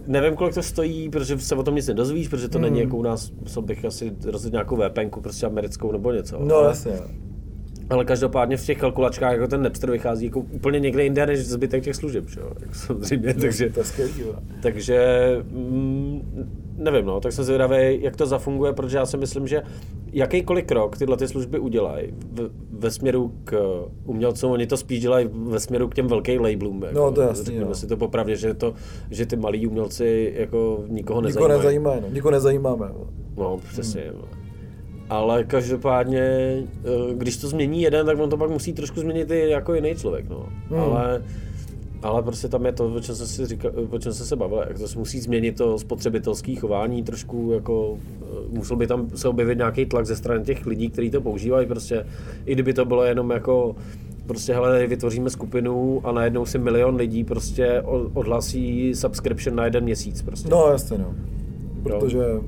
nevím, 0.07 0.36
kolik 0.36 0.54
to 0.54 0.63
stojí, 0.63 1.10
protože 1.10 1.39
se 1.39 1.56
o 1.56 1.63
tom 1.63 1.75
nic 1.75 1.88
nedozvíš, 1.88 2.28
protože 2.28 2.50
to 2.50 2.57
hmm. 2.57 2.63
není 2.63 2.80
jako 2.80 2.98
u 2.98 3.04
nás, 3.04 3.31
musel 3.42 3.62
bych 3.62 3.86
asi 3.86 4.12
rozhodně 4.25 4.56
nějakou 4.56 4.78
VPNku, 4.78 5.22
prostě 5.22 5.45
americkou 5.45 5.92
nebo 5.92 6.12
něco. 6.12 6.39
No 6.39 6.56
ale... 6.56 6.68
jasně. 6.68 6.92
Ale 7.89 8.06
každopádně 8.06 8.57
v 8.57 8.66
těch 8.66 8.78
kalkulačkách 8.78 9.33
jako 9.33 9.48
ten 9.48 9.62
Napster 9.62 9.92
vychází 9.92 10.25
jako 10.25 10.39
úplně 10.39 10.80
někde 10.80 11.04
jinde 11.04 11.25
než 11.25 11.48
zbytek 11.48 11.83
těch 11.83 11.95
služeb, 11.95 12.30
že 12.30 12.39
jo? 12.39 12.51
Samozřejmě, 12.72 13.33
takže, 13.33 13.69
to 13.69 13.80
je 13.80 13.86
skvělý, 13.86 14.13
takže 14.62 15.28
mm, 15.51 16.61
nevím, 16.77 17.06
no, 17.06 17.19
tak 17.19 17.31
jsem 17.31 17.45
zvědavý, 17.45 18.01
jak 18.01 18.15
to 18.15 18.25
zafunguje, 18.25 18.73
protože 18.73 18.97
já 18.97 19.06
si 19.06 19.18
myslím, 19.18 19.47
že 19.47 19.62
jakýkoliv 20.13 20.65
krok 20.65 20.97
tyhle 20.97 21.18
ty 21.18 21.27
služby 21.27 21.59
udělají 21.59 22.13
ve 22.71 22.91
směru 22.91 23.33
k 23.44 23.81
umělcům, 24.06 24.51
oni 24.51 24.68
to 24.68 24.77
spíš 24.77 25.00
dělají 25.00 25.29
ve 25.33 25.59
směru 25.59 25.88
k 25.88 25.95
těm 25.95 26.07
velkým 26.07 26.41
labelům. 26.41 26.83
Jako, 26.83 27.00
no 27.00 27.12
to 27.12 27.21
je 27.21 27.27
jasný, 27.27 27.59
no. 27.59 27.75
si 27.75 27.88
to 27.88 27.97
popravdě, 27.97 28.35
že, 28.35 28.53
to, 28.53 28.73
že 29.09 29.25
ty 29.25 29.35
malí 29.35 29.68
umělci 29.68 30.33
jako 30.37 30.83
nikoho 30.87 31.21
nezajímají. 31.21 31.49
Nikoho 31.49 31.57
nezajímají, 31.57 32.01
no. 32.01 32.07
nikoho 32.13 32.31
nezajímáme. 32.31 32.90
No, 32.94 33.07
no 33.37 33.59
přesně. 33.69 34.01
Hmm. 34.01 34.21
Ale 35.09 35.44
každopádně, 35.44 36.21
eh, 36.21 37.13
když 37.13 37.37
to 37.37 37.47
změní 37.47 37.81
jeden, 37.81 38.06
tak 38.06 38.19
on 38.19 38.30
to 38.30 38.37
pak 38.37 38.49
musí 38.49 38.73
trošku 38.73 38.99
změnit 38.99 39.31
i 39.31 39.49
jako 39.49 39.73
jiný 39.73 39.95
člověk. 39.95 40.30
No. 40.30 40.45
Hmm. 40.69 40.80
Ale 40.80 41.23
ale 42.04 42.24
prostě 42.24 42.48
tam 42.48 42.66
je 42.66 42.72
to, 42.72 42.94
o 42.94 43.00
čem 43.00 43.16
jsem, 43.16 43.28
si 43.28 43.46
říkal, 43.48 43.72
o 43.90 44.00
čem 44.00 44.14
jsem 44.14 44.26
se 44.26 44.36
bavil, 44.36 44.64
jak 44.68 44.80
to 44.80 44.88
se 44.88 45.00
musí 45.00 45.20
změnit 45.20 45.58
to 45.58 45.80
spotřebitelské 45.80 46.56
chování 46.56 47.04
trošku, 47.04 47.52
jako 47.54 47.98
eh, 48.22 48.26
musel 48.50 48.78
by 48.78 48.88
tam 48.88 49.10
se 49.16 49.28
objevit 49.28 49.58
nějaký 49.58 49.86
tlak 49.86 50.06
ze 50.06 50.16
strany 50.16 50.44
těch 50.44 50.66
lidí, 50.66 50.90
kteří 50.90 51.12
to 51.12 51.22
používají, 51.22 51.68
prostě 51.68 52.06
i 52.46 52.54
kdyby 52.54 52.74
to 52.74 52.86
bylo 52.86 53.04
jenom 53.04 53.30
jako 53.30 53.76
prostě 54.28 54.54
hele, 54.54 54.88
vytvoříme 54.88 55.30
skupinu 55.30 56.02
a 56.04 56.12
najednou 56.12 56.46
si 56.46 56.58
milion 56.58 56.96
lidí 56.96 57.24
prostě 57.24 57.81
odhlasí 58.14 58.96
subscription 58.96 59.56
na 59.56 59.66
jeden 59.66 59.84
měsíc 59.84 60.22
prostě. 60.22 60.50
No 60.50 60.68
jasně 60.72 60.98
no, 60.98 61.16
protože 61.84 62.18
no. 62.18 62.44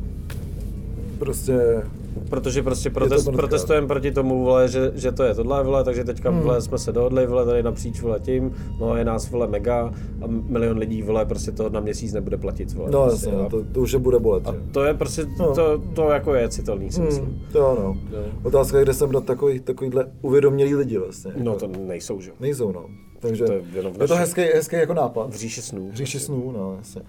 prostě 1.19 1.83
Protože 2.29 2.63
prostě 2.63 2.89
protest, 2.89 3.29
protestujeme 3.29 3.87
proti 3.87 4.11
tomu, 4.11 4.43
vole, 4.43 4.67
že, 4.67 4.91
že 4.95 5.11
to 5.11 5.23
je 5.23 5.35
tohle, 5.35 5.63
vole, 5.63 5.83
takže 5.83 6.03
teďka 6.03 6.29
hmm. 6.29 6.39
vole, 6.39 6.61
jsme 6.61 6.77
se 6.77 6.91
dohodli, 6.91 7.27
vole, 7.27 7.45
tady 7.45 7.63
napříč 7.63 8.01
vole, 8.01 8.19
tím, 8.19 8.51
no 8.79 8.95
je 8.97 9.05
nás 9.05 9.29
vole 9.29 9.47
mega 9.47 9.93
a 10.21 10.27
milion 10.27 10.77
lidí 10.77 11.01
vole, 11.01 11.25
prostě 11.25 11.51
to 11.51 11.69
na 11.69 11.79
měsíc 11.79 12.13
nebude 12.13 12.37
platit. 12.37 12.73
Vole, 12.73 12.91
no 12.91 13.05
prostě, 13.05 13.27
jasně, 13.27 13.43
no, 13.43 13.49
to, 13.49 13.63
to, 13.63 13.81
už 13.81 13.91
je 13.91 13.99
bude 13.99 14.19
bolet. 14.19 14.47
A 14.47 14.55
to 14.71 14.83
je 14.83 14.93
prostě, 14.93 15.25
no. 15.39 15.55
to, 15.55 15.81
to 15.93 16.09
jako 16.09 16.35
je 16.35 16.49
citelný, 16.49 16.91
si 16.91 16.97
hmm, 16.97 17.07
myslím. 17.07 17.41
To 17.51 17.67
ano. 17.67 17.97
No. 18.11 18.19
Otázka 18.43 18.77
je, 18.77 18.83
kde 18.83 18.93
jsem 18.93 19.11
dát 19.11 19.25
takový, 19.25 19.59
takovýhle 19.59 20.05
uvědomělý 20.21 20.75
lidi 20.75 20.97
vlastně. 20.97 21.31
No 21.37 21.51
jako. 21.51 21.67
to 21.67 21.79
nejsou, 21.79 22.21
že? 22.21 22.31
Nejsou, 22.39 22.71
no. 22.71 22.85
Takže 23.19 23.45
to 23.45 23.53
je, 23.53 23.61
je 24.01 24.07
to 24.07 24.15
hezký, 24.15 24.41
hezký 24.41 24.75
jako 24.75 24.93
nápad. 24.93 25.29
V 25.29 25.35
říši 25.35 25.61
snů. 25.61 25.91
V 25.91 25.95
říši 25.95 26.19
snů, 26.19 26.51
no, 26.51 26.75
jasně. 26.77 27.01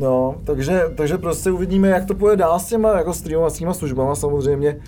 No, 0.00 0.34
takže, 0.44 0.82
takže 0.94 1.18
prostě 1.18 1.50
uvidíme, 1.50 1.88
jak 1.88 2.04
to 2.04 2.14
půjde 2.14 2.36
dál 2.36 2.58
s 2.58 2.66
těma 2.66 2.98
jako 2.98 3.12
streamovacíma 3.12 3.74
službama. 3.74 4.14
Samozřejmě 4.14 4.80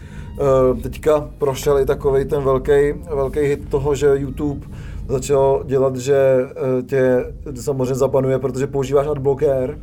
uh, 0.72 0.80
teďka 0.80 1.30
prošel 1.38 1.78
i 1.78 1.86
takový 1.86 2.24
ten 2.24 2.42
velký, 2.42 2.92
velký 3.14 3.40
hit 3.40 3.68
toho, 3.68 3.94
že 3.94 4.06
YouTube 4.14 4.66
začal 5.08 5.62
dělat, 5.66 5.96
že 5.96 6.38
uh, 6.44 6.86
tě 6.86 7.24
samozřejmě 7.60 7.94
zapanuje, 7.94 8.38
protože 8.38 8.66
používáš 8.66 9.06
adblocker. 9.06 9.78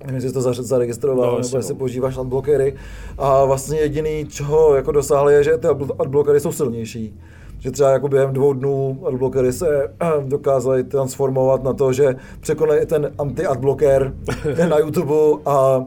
Nevím, 0.00 0.14
jestli 0.14 0.32
to 0.32 0.40
zaregistroval, 0.40 1.32
no, 1.32 1.40
nebo 1.40 1.56
jestli 1.56 1.74
no. 1.74 1.78
používáš 1.78 2.16
adblockery. 2.18 2.74
A 3.18 3.44
vlastně 3.44 3.78
jediný, 3.78 4.26
čeho 4.28 4.74
jako 4.74 4.92
dosáhli, 4.92 5.34
je, 5.34 5.44
že 5.44 5.58
ty 5.58 5.68
adblockery 5.98 6.40
jsou 6.40 6.52
silnější. 6.52 7.20
Že 7.58 7.70
třeba 7.70 7.90
jako 7.90 8.08
během 8.08 8.32
dvou 8.32 8.52
dnů 8.52 9.02
adblockery 9.06 9.52
se 9.52 9.88
dokázali 10.26 10.84
transformovat 10.84 11.64
na 11.64 11.72
to, 11.72 11.92
že 11.92 12.16
překonají 12.40 12.86
ten 12.86 13.12
anti-adblocker 13.18 14.14
na 14.68 14.78
YouTube 14.78 15.42
a 15.46 15.84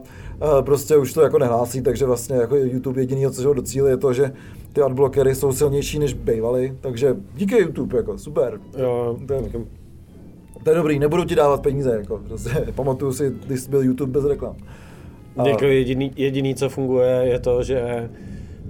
prostě 0.60 0.96
už 0.96 1.12
to 1.12 1.22
jako 1.22 1.38
nehlásí, 1.38 1.82
takže 1.82 2.06
vlastně 2.06 2.36
jako 2.36 2.56
YouTube 2.56 3.00
jediný, 3.00 3.30
co 3.30 3.48
ho 3.48 3.54
docílí, 3.54 3.90
je 3.90 3.96
to, 3.96 4.12
že 4.12 4.32
ty 4.72 4.80
adblockery 4.80 5.34
jsou 5.34 5.52
silnější 5.52 5.98
než 5.98 6.14
bývaly, 6.14 6.76
takže 6.80 7.16
díky 7.34 7.58
YouTube, 7.58 7.96
jako 7.96 8.18
super. 8.18 8.60
Jo, 8.78 9.18
to 9.26 9.34
je, 9.34 9.42
to 10.62 10.70
je 10.70 10.76
dobrý, 10.76 10.98
nebudu 10.98 11.24
ti 11.24 11.34
dávat 11.34 11.62
peníze, 11.62 11.90
jako 11.90 12.20
prostě, 12.28 12.50
pamatuju 12.74 13.12
si, 13.12 13.32
když 13.46 13.66
byl 13.66 13.82
YouTube 13.82 14.12
bez 14.12 14.24
reklam. 14.24 14.56
A... 15.36 15.48
Jako 15.48 15.64
jediný, 15.64 16.12
jediný, 16.16 16.54
co 16.54 16.68
funguje, 16.68 17.22
je 17.24 17.38
to, 17.38 17.62
že 17.62 18.10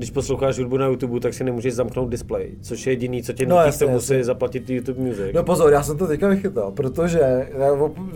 když 0.01 0.11
posloucháš 0.11 0.59
hudbu 0.59 0.77
na 0.77 0.87
YouTube, 0.87 1.21
tak 1.21 1.35
si 1.35 1.45
nemůžeš 1.45 1.75
zamknout 1.75 2.11
display, 2.11 2.51
což 2.61 2.87
je 2.87 2.93
jediný, 2.93 3.23
co 3.23 3.33
tě 3.33 3.47
no, 3.47 3.57
nutí 3.67 3.79
k 3.79 3.89
musí 3.89 4.23
zaplatit 4.23 4.71
YouTube 4.71 5.01
Music. 5.01 5.27
No 5.35 5.45
pozor, 5.45 5.73
já 5.73 5.83
jsem 5.83 5.99
to 5.99 6.07
teďka 6.07 6.29
vychytal, 6.29 6.71
protože 6.71 7.49
já 7.59 7.69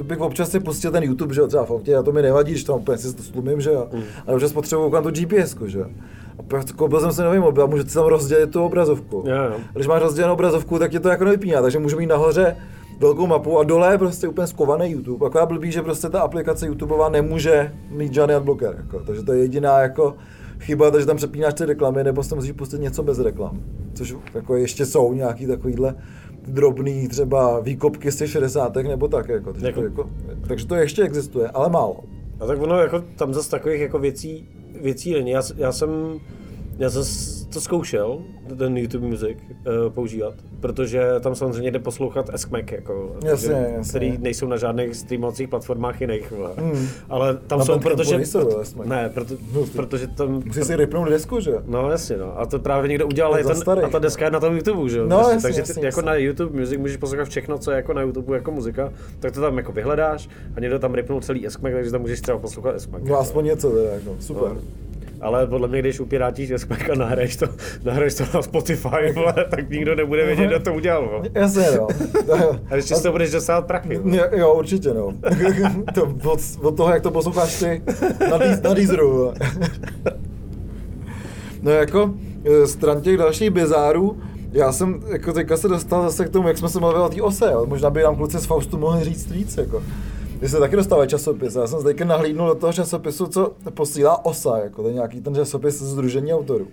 bych 0.03 0.21
občas 0.21 0.51
si 0.51 0.61
pustil 0.61 0.91
ten 0.91 1.03
YouTube, 1.03 1.35
že 1.35 1.41
jo, 1.41 1.47
třeba 1.47 1.65
v 1.65 1.71
autě, 1.71 1.97
a 1.97 2.03
to 2.03 2.13
mi 2.13 2.23
nevadí, 2.23 2.57
že 2.57 2.67
tam 2.67 2.77
úplně 2.77 2.99
si 2.99 3.17
to 3.17 3.23
slumím, 3.23 3.61
že 3.61 3.71
jo, 3.71 3.89
mm. 3.93 4.03
ale 4.27 4.37
občas 4.37 4.53
potřebuji 4.53 4.91
na 4.91 5.03
to 5.03 5.11
GPS, 5.11 5.57
že 5.67 5.79
jo. 5.79 5.87
A 6.39 6.73
koupil 6.77 7.01
jsem 7.01 7.13
si 7.13 7.23
nový 7.23 7.39
mobil 7.39 7.65
a 7.65 7.67
můžu 7.67 7.85
si 7.85 7.95
tam 7.95 8.07
rozdělit 8.07 8.51
tu 8.51 8.65
obrazovku. 8.65 9.25
Jo, 9.27 9.37
jo. 9.37 9.57
Když 9.75 9.87
máš 9.87 10.03
rozdělenou 10.03 10.35
obrazovku, 10.35 10.79
tak 10.79 10.93
je 10.93 11.01
to 11.01 11.09
jako 11.09 11.25
nevypíná, 11.25 11.63
takže 11.63 11.79
můžu 11.79 11.99
mít 11.99 12.07
nahoře 12.07 12.57
velkou 12.99 13.27
mapu 13.27 13.59
a 13.59 13.65
dole 13.65 13.93
je 13.93 13.99
prostě 13.99 14.29
úplně 14.29 14.47
skovaný 14.47 14.91
YouTube. 14.91 15.27
Akorát 15.27 15.47
blbý, 15.47 15.73
že 15.73 15.83
prostě 15.83 16.09
ta 16.09 16.21
aplikace 16.21 16.67
YouTubeová 16.67 17.09
nemůže 17.09 17.73
mít 17.91 18.15
žádný 18.15 18.35
adblocker, 18.35 18.75
jako. 18.77 19.01
takže 19.07 19.23
to 19.23 19.33
je 19.33 19.39
jediná 19.39 19.81
jako 19.81 20.15
chyba, 20.65 20.91
takže 20.91 21.07
tam 21.07 21.17
přepínáš 21.17 21.55
ty 21.55 21.65
reklamy, 21.65 22.05
nebo 22.05 22.23
si 22.23 22.35
musíš 22.35 22.53
pustit 22.53 22.81
něco 22.81 23.03
bez 23.03 23.19
reklam. 23.19 23.61
Což 23.95 24.15
jako 24.35 24.57
ještě 24.57 24.87
jsou 24.87 25.13
nějaký 25.13 25.47
takovýhle 25.47 25.95
drobný 26.49 27.09
třeba 27.09 27.61
výkopky 27.61 28.13
z 28.13 28.17
těch 28.17 28.31
60. 28.31 28.77
nebo 28.77 29.09
tak. 29.09 29.29
Jako, 29.29 29.53
takže, 29.53 29.67
jako... 29.67 29.81
To 29.81 29.87
jako, 29.87 30.11
takže 30.49 30.67
to 30.67 30.75
ještě 30.75 31.03
existuje, 31.03 31.49
ale 31.49 31.69
málo. 31.69 32.01
A 32.41 32.47
tak 32.47 32.63
ono 32.63 32.79
jako 32.79 33.05
tam 33.17 33.35
zase 33.35 33.51
takových 33.51 33.81
jako 33.81 33.99
věcí, 33.99 34.49
věcí 34.83 35.13
není. 35.13 35.31
Já, 35.31 35.43
já 35.57 35.73
jsem 35.73 35.91
já 36.79 36.91
jsem 36.91 37.03
to 37.53 37.61
zkoušel, 37.61 38.23
ten 38.59 38.77
YouTube 38.77 39.07
Music, 39.07 39.39
uh, 39.39 39.93
používat, 39.93 40.35
protože 40.61 41.03
tam 41.21 41.35
samozřejmě 41.35 41.71
jde 41.71 41.79
poslouchat 41.79 42.31
Eskmek, 42.33 42.73
jako, 42.73 43.17
jasně, 43.25 43.53
jasně. 43.53 43.91
který 43.91 44.19
nejsou 44.19 44.47
na 44.47 44.57
žádných 44.57 44.95
streamovacích 44.97 45.49
platformách 45.49 46.01
jiných, 46.01 46.33
mm. 46.57 46.87
ale 47.09 47.37
tam 47.37 47.59
na 47.59 47.65
jsou, 47.65 47.79
protože... 47.79 48.17
Nejsou, 48.17 48.51
ne, 48.85 49.11
proto, 49.15 49.35
no, 49.55 49.67
protože 49.77 50.07
tam... 50.07 50.43
Musí 50.47 50.63
si 50.63 50.77
rypnout 50.77 51.09
desku, 51.09 51.41
že? 51.41 51.53
No 51.67 51.91
jasně, 51.91 52.17
no. 52.17 52.39
A 52.39 52.47
to 52.47 52.59
právě 52.59 52.89
někdo 52.89 53.07
udělal, 53.07 53.37
ten, 53.65 53.85
a 53.85 53.89
ta 53.89 53.99
deska 53.99 54.25
je 54.25 54.31
na 54.31 54.41
tom 54.41 54.57
YouTube, 54.57 54.91
že? 54.91 55.03
No, 55.07 55.19
jasně, 55.19 55.43
Takže 55.43 55.61
jasně, 55.61 55.75
ty, 55.75 55.87
jako 55.87 56.03
na 56.03 56.15
YouTube 56.15 56.61
Music 56.61 56.79
můžeš 56.79 56.97
poslouchat 56.97 57.29
všechno, 57.29 57.59
co 57.59 57.71
je 57.71 57.77
jako 57.77 57.93
na 57.93 58.03
YouTube 58.03 58.37
jako 58.37 58.51
muzika, 58.51 58.93
tak 59.21 59.33
to 59.33 59.41
tam 59.41 59.57
jako 59.57 59.73
vyhledáš 59.73 60.29
a 60.57 60.61
někdo 60.61 60.79
tam 60.79 60.95
rypnul 60.95 61.21
celý 61.21 61.47
Eskmek, 61.47 61.75
takže 61.75 61.91
tam 61.91 62.01
můžeš 62.01 62.21
třeba 62.21 62.39
poslouchat 62.39 62.75
Eskmek. 62.75 63.03
No 63.05 63.19
aspoň 63.19 63.45
něco, 63.45 63.71
teda, 63.71 63.91
jako, 63.91 64.17
super. 64.21 64.49
No 64.49 64.61
ale 65.25 65.47
podle 65.47 65.69
mě, 65.69 65.79
když 65.79 66.01
upírátíš 66.01 66.51
Eskmek 66.51 66.91
a 66.91 66.95
nahraješ 66.95 67.37
to, 67.37 67.47
nahraješ 67.85 68.15
to 68.15 68.25
na 68.35 68.43
Spotify, 68.43 69.13
vole, 69.15 69.35
tak 69.51 69.71
nikdo 69.71 69.95
nebude 69.95 70.27
vědět, 70.27 70.47
kdo 70.47 70.61
to 70.61 70.75
udělal. 70.75 71.09
Vole. 71.09 71.29
Jasně, 71.35 71.67
no. 71.77 71.89
a 72.71 72.77
ještě 72.77 72.95
to 72.95 73.13
budeš 73.13 73.31
dostávat 73.31 73.67
prachy. 73.67 74.01
Jo, 74.05 74.25
jo, 74.33 74.55
určitě, 74.55 74.95
no. 74.95 75.13
to, 75.95 76.15
od, 76.31 76.41
od, 76.63 76.77
toho, 76.77 76.93
jak 76.93 77.03
to 77.03 77.11
posloucháš 77.11 77.59
ty 77.59 77.83
na, 78.31 78.39
dý, 78.39 78.45
na 78.65 78.75
Deezeru. 78.75 79.33
no 81.63 81.71
jako, 81.71 82.15
e, 82.45 82.67
stran 82.67 83.01
těch 83.01 83.17
dalších 83.17 83.51
bizárů, 83.51 84.19
já 84.53 84.73
jsem 84.73 85.01
jako 85.09 85.33
teďka 85.33 85.57
se 85.57 85.69
dostal 85.69 86.03
zase 86.03 86.25
k 86.25 86.31
tomu, 86.31 86.49
jak 86.49 86.59
jsme 86.59 86.69
se 86.69 86.81
mluvili 86.81 87.03
o 87.03 87.09
té 87.09 87.23
ose, 87.23 87.51
jo. 87.53 87.67
možná 87.67 87.91
by 87.91 88.03
nám 88.03 88.17
kluci 88.17 88.39
z 88.39 88.45
Faustu 88.45 88.79
mohli 88.79 89.05
říct 89.05 89.31
víc, 89.31 89.57
jako. 89.57 89.83
Vy 90.41 90.49
se 90.49 90.59
taky 90.59 90.77
dostávají 90.77 91.09
časopis. 91.09 91.55
Já 91.55 91.67
jsem 91.67 91.79
se 91.79 91.85
teďka 91.85 92.05
nahlídnul 92.05 92.49
do 92.49 92.55
toho 92.55 92.73
časopisu, 92.73 93.27
co 93.27 93.53
posílá 93.75 94.25
OSA, 94.25 94.59
jako 94.59 94.83
to 94.83 94.89
je 94.89 94.95
nějaký 94.95 95.21
ten 95.21 95.35
časopis 95.35 95.83
Združení 95.83 96.35
autorů. 96.35 96.67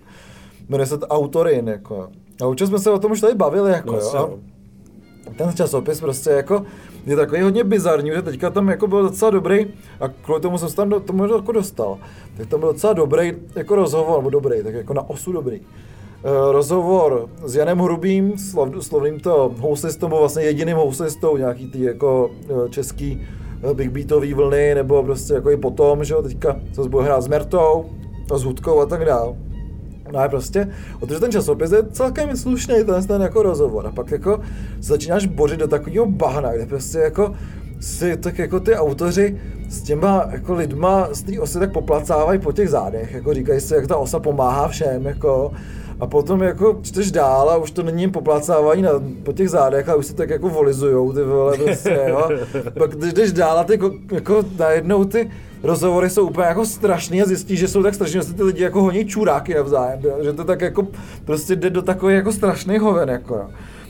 Jmenuje 0.68 0.86
se 0.86 0.98
to 0.98 1.06
Autorin, 1.06 1.68
jako. 1.68 2.08
A 2.42 2.46
určitě 2.46 2.66
jsme 2.66 2.78
se 2.78 2.90
o 2.90 2.98
tom 2.98 3.12
už 3.12 3.20
tady 3.20 3.34
bavili, 3.34 3.72
jako, 3.72 3.92
no, 3.92 3.98
jo. 3.98 4.38
Ten 5.36 5.52
časopis 5.52 6.00
prostě 6.00 6.30
jako 6.30 6.62
je 7.06 7.16
takový 7.16 7.42
hodně 7.42 7.64
bizarní, 7.64 8.10
že 8.10 8.22
teďka 8.22 8.50
tam 8.50 8.68
jako 8.68 8.86
byl 8.86 9.02
docela 9.02 9.30
dobrý, 9.30 9.66
a 10.00 10.08
kvůli 10.08 10.40
tomu 10.40 10.58
jsem 10.58 10.68
se 10.68 10.76
tam 10.76 10.88
do, 10.88 11.00
tomu 11.00 11.34
jako 11.34 11.52
dostal, 11.52 11.98
tak 12.36 12.46
tam 12.46 12.60
byl 12.60 12.72
docela 12.72 12.92
dobrý 12.92 13.32
jako 13.56 13.74
rozhovor, 13.74 14.18
nebo 14.18 14.30
dobrý, 14.30 14.62
tak 14.62 14.74
jako 14.74 14.94
na 14.94 15.10
osu 15.10 15.32
dobrý. 15.32 15.60
Uh, 15.60 16.52
rozhovor 16.52 17.28
s 17.44 17.56
Janem 17.56 17.78
Hrubým, 17.78 18.38
slov, 18.38 18.68
slovným 18.80 19.20
to 19.20 19.54
houslistou, 19.58 20.08
vlastně 20.08 20.42
jediným 20.42 20.76
houslistou 20.76 21.36
nějaký 21.36 21.70
ty 21.70 21.82
jako 21.82 22.30
uh, 22.48 22.68
český 22.68 23.20
Eh, 23.20 23.41
big 23.74 23.90
beatový 23.90 24.34
vlny, 24.34 24.74
nebo 24.74 25.02
prostě 25.02 25.34
jako 25.34 25.50
i 25.50 25.56
potom, 25.56 26.04
že 26.04 26.14
jo, 26.14 26.22
teďka 26.22 26.56
se 26.72 26.88
bude 26.88 27.04
hrát 27.04 27.20
s 27.20 27.28
Mertou 27.28 27.84
a 28.34 28.38
s 28.38 28.44
Hudkou 28.44 28.80
a 28.80 28.86
tak 28.86 29.04
dál. 29.04 29.36
No 30.12 30.18
a 30.18 30.28
prostě, 30.28 30.68
protože 31.00 31.20
ten 31.20 31.32
časopis 31.32 31.72
je 31.72 31.82
celkem 31.92 32.36
slušný, 32.36 32.74
ten, 32.84 33.06
ten 33.06 33.22
jako 33.22 33.42
rozhovor. 33.42 33.86
A 33.86 33.90
pak 33.90 34.10
jako 34.10 34.40
začínáš 34.80 35.26
bořit 35.26 35.60
do 35.60 35.68
takového 35.68 36.06
bahna, 36.06 36.52
kde 36.52 36.66
prostě 36.66 36.98
jako 36.98 37.34
si 37.80 38.16
tak 38.16 38.38
jako 38.38 38.60
ty 38.60 38.74
autoři 38.74 39.40
s 39.68 39.82
těma 39.82 40.28
jako 40.30 40.54
lidma 40.54 41.08
z 41.12 41.22
té 41.22 41.40
osy 41.40 41.58
tak 41.58 41.72
poplacávají 41.72 42.40
po 42.40 42.52
těch 42.52 42.68
zádech, 42.68 43.14
jako 43.14 43.34
říkají 43.34 43.60
si, 43.60 43.74
jak 43.74 43.86
ta 43.86 43.96
osa 43.96 44.20
pomáhá 44.20 44.68
všem, 44.68 45.06
jako 45.06 45.52
a 46.02 46.06
potom 46.06 46.42
jako 46.42 46.78
čteš 46.82 47.10
dál 47.10 47.50
a 47.50 47.56
už 47.56 47.70
to 47.70 47.82
není 47.82 48.10
poplácávání 48.10 48.82
na, 48.82 48.90
po 49.22 49.32
těch 49.32 49.50
zádech 49.50 49.88
a 49.88 49.94
už 49.94 50.06
se 50.06 50.14
tak 50.14 50.30
jako 50.30 50.48
volizujou 50.48 51.12
ty 51.12 51.22
vole 51.22 51.58
prostě, 51.58 52.00
jo. 52.08 52.28
Pak 52.78 52.96
když 52.96 53.12
jdeš 53.12 53.32
dál 53.32 53.58
a 53.58 53.64
ty 53.64 53.72
jako, 53.72 53.92
jako 54.12 54.44
najednou 54.58 55.04
ty 55.04 55.30
rozhovory 55.62 56.10
jsou 56.10 56.26
úplně 56.26 56.46
jako 56.46 56.66
strašný 56.66 57.22
a 57.22 57.26
zjistíš, 57.26 57.58
že 57.58 57.68
jsou 57.68 57.82
tak 57.82 57.94
strašný, 57.94 58.12
že 58.12 58.22
se 58.22 58.34
ty 58.34 58.42
lidi 58.42 58.62
jako 58.62 58.82
honí 58.82 59.04
čuráky 59.04 59.54
navzájem, 59.54 60.00
jo? 60.02 60.16
že 60.22 60.32
to 60.32 60.44
tak 60.44 60.60
jako 60.60 60.86
prostě 61.24 61.56
jde 61.56 61.70
do 61.70 61.82
takový 61.82 62.14
jako 62.14 62.32
strašný 62.32 62.78
hoven, 62.78 63.08
jako 63.08 63.34
jo. 63.34 63.46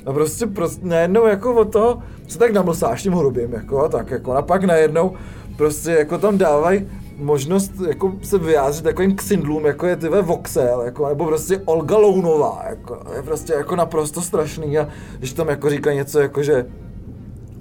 A 0.06 0.12
prostě, 0.12 0.46
prostě 0.46 0.86
najednou 0.86 1.26
jako 1.26 1.54
o 1.54 1.64
to 1.64 1.98
se 2.28 2.38
tak 2.38 2.52
namlsáš 2.52 3.02
tím 3.02 3.12
hrubým, 3.12 3.52
jako 3.52 3.84
a 3.84 3.88
tak 3.88 4.10
jako. 4.10 4.32
A 4.32 4.42
pak 4.42 4.64
najednou 4.64 5.12
prostě 5.56 5.90
jako 5.90 6.18
tam 6.18 6.38
dávají 6.38 6.88
možnost 7.22 7.72
jako 7.88 8.12
se 8.22 8.38
vyjádřit 8.38 8.84
takovým 8.84 9.16
ksindlům, 9.16 9.66
jako 9.66 9.86
je 9.86 9.96
tyve 9.96 10.22
Voxel, 10.22 10.82
jako, 10.82 11.08
nebo 11.08 11.26
prostě 11.26 11.62
Olga 11.64 11.96
Lounová, 11.96 12.64
jako, 12.68 13.00
je 13.16 13.22
prostě 13.22 13.52
jako 13.52 13.76
naprosto 13.76 14.20
strašný 14.20 14.78
a 14.78 14.88
když 15.18 15.32
tam 15.32 15.48
jako 15.48 15.70
říká 15.70 15.92
něco 15.92 16.20
jako, 16.20 16.42
že 16.42 16.66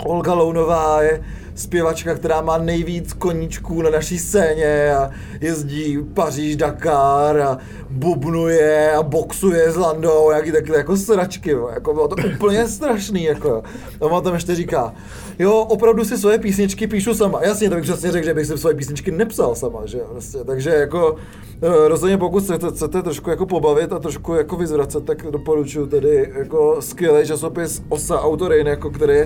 Olga 0.06 0.34
Lounová 0.34 1.01
je 1.01 1.24
zpěvačka, 1.62 2.15
která 2.15 2.41
má 2.41 2.58
nejvíc 2.58 3.13
koníčků 3.13 3.82
na 3.82 3.89
naší 3.89 4.20
scéně 4.20 4.96
a 4.96 5.12
jezdí 5.41 5.98
Paříž, 6.13 6.56
Dakar 6.56 7.41
a 7.41 7.58
bubnuje 7.89 8.91
a 8.91 9.03
boxuje 9.03 9.72
s 9.72 9.75
Landou, 9.75 10.32
jaký 10.32 10.51
takové 10.51 10.77
jako 10.77 10.98
sračky, 10.98 11.56
jako 11.74 11.94
bylo 11.94 12.08
to 12.08 12.15
úplně 12.36 12.68
strašný, 12.68 13.24
jako. 13.24 13.63
A 14.01 14.06
on 14.06 14.24
tam 14.24 14.34
ještě 14.34 14.56
říká, 14.56 14.94
jo, 15.39 15.53
opravdu 15.53 16.06
si 16.06 16.18
svoje 16.18 16.39
písničky 16.39 16.88
píšu 16.88 17.13
sama. 17.13 17.44
Jasně, 17.44 17.70
to 17.70 17.75
bych 17.75 17.84
přesně 17.84 18.12
řekl, 18.12 18.25
že 18.25 18.34
bych 18.34 18.46
si 18.46 18.58
svoje 18.58 18.75
písničky 18.75 19.12
nepsal 19.12 19.56
sama, 19.56 19.86
že 19.86 19.98
jo, 19.98 20.06
prostě. 20.12 20.38
Takže 20.46 20.70
jako 20.70 21.15
eh, 21.62 21.88
rozhodně 21.88 22.18
pokud 22.18 22.44
chcete, 22.44 22.68
chcete 22.72 23.01
trošku 23.01 23.30
jako 23.30 23.46
pobavit 23.46 23.94
a 23.94 24.00
trošku 24.00 24.34
jako 24.34 24.56
vyzvracet, 24.56 25.06
tak 25.06 25.25
doporučuji 25.32 25.86
tedy 25.86 26.32
jako 26.36 26.77
skvělý 26.80 27.27
časopis 27.27 27.82
Osa 27.89 28.22
Autorin, 28.22 28.68
jako 28.68 28.89
který 28.89 29.20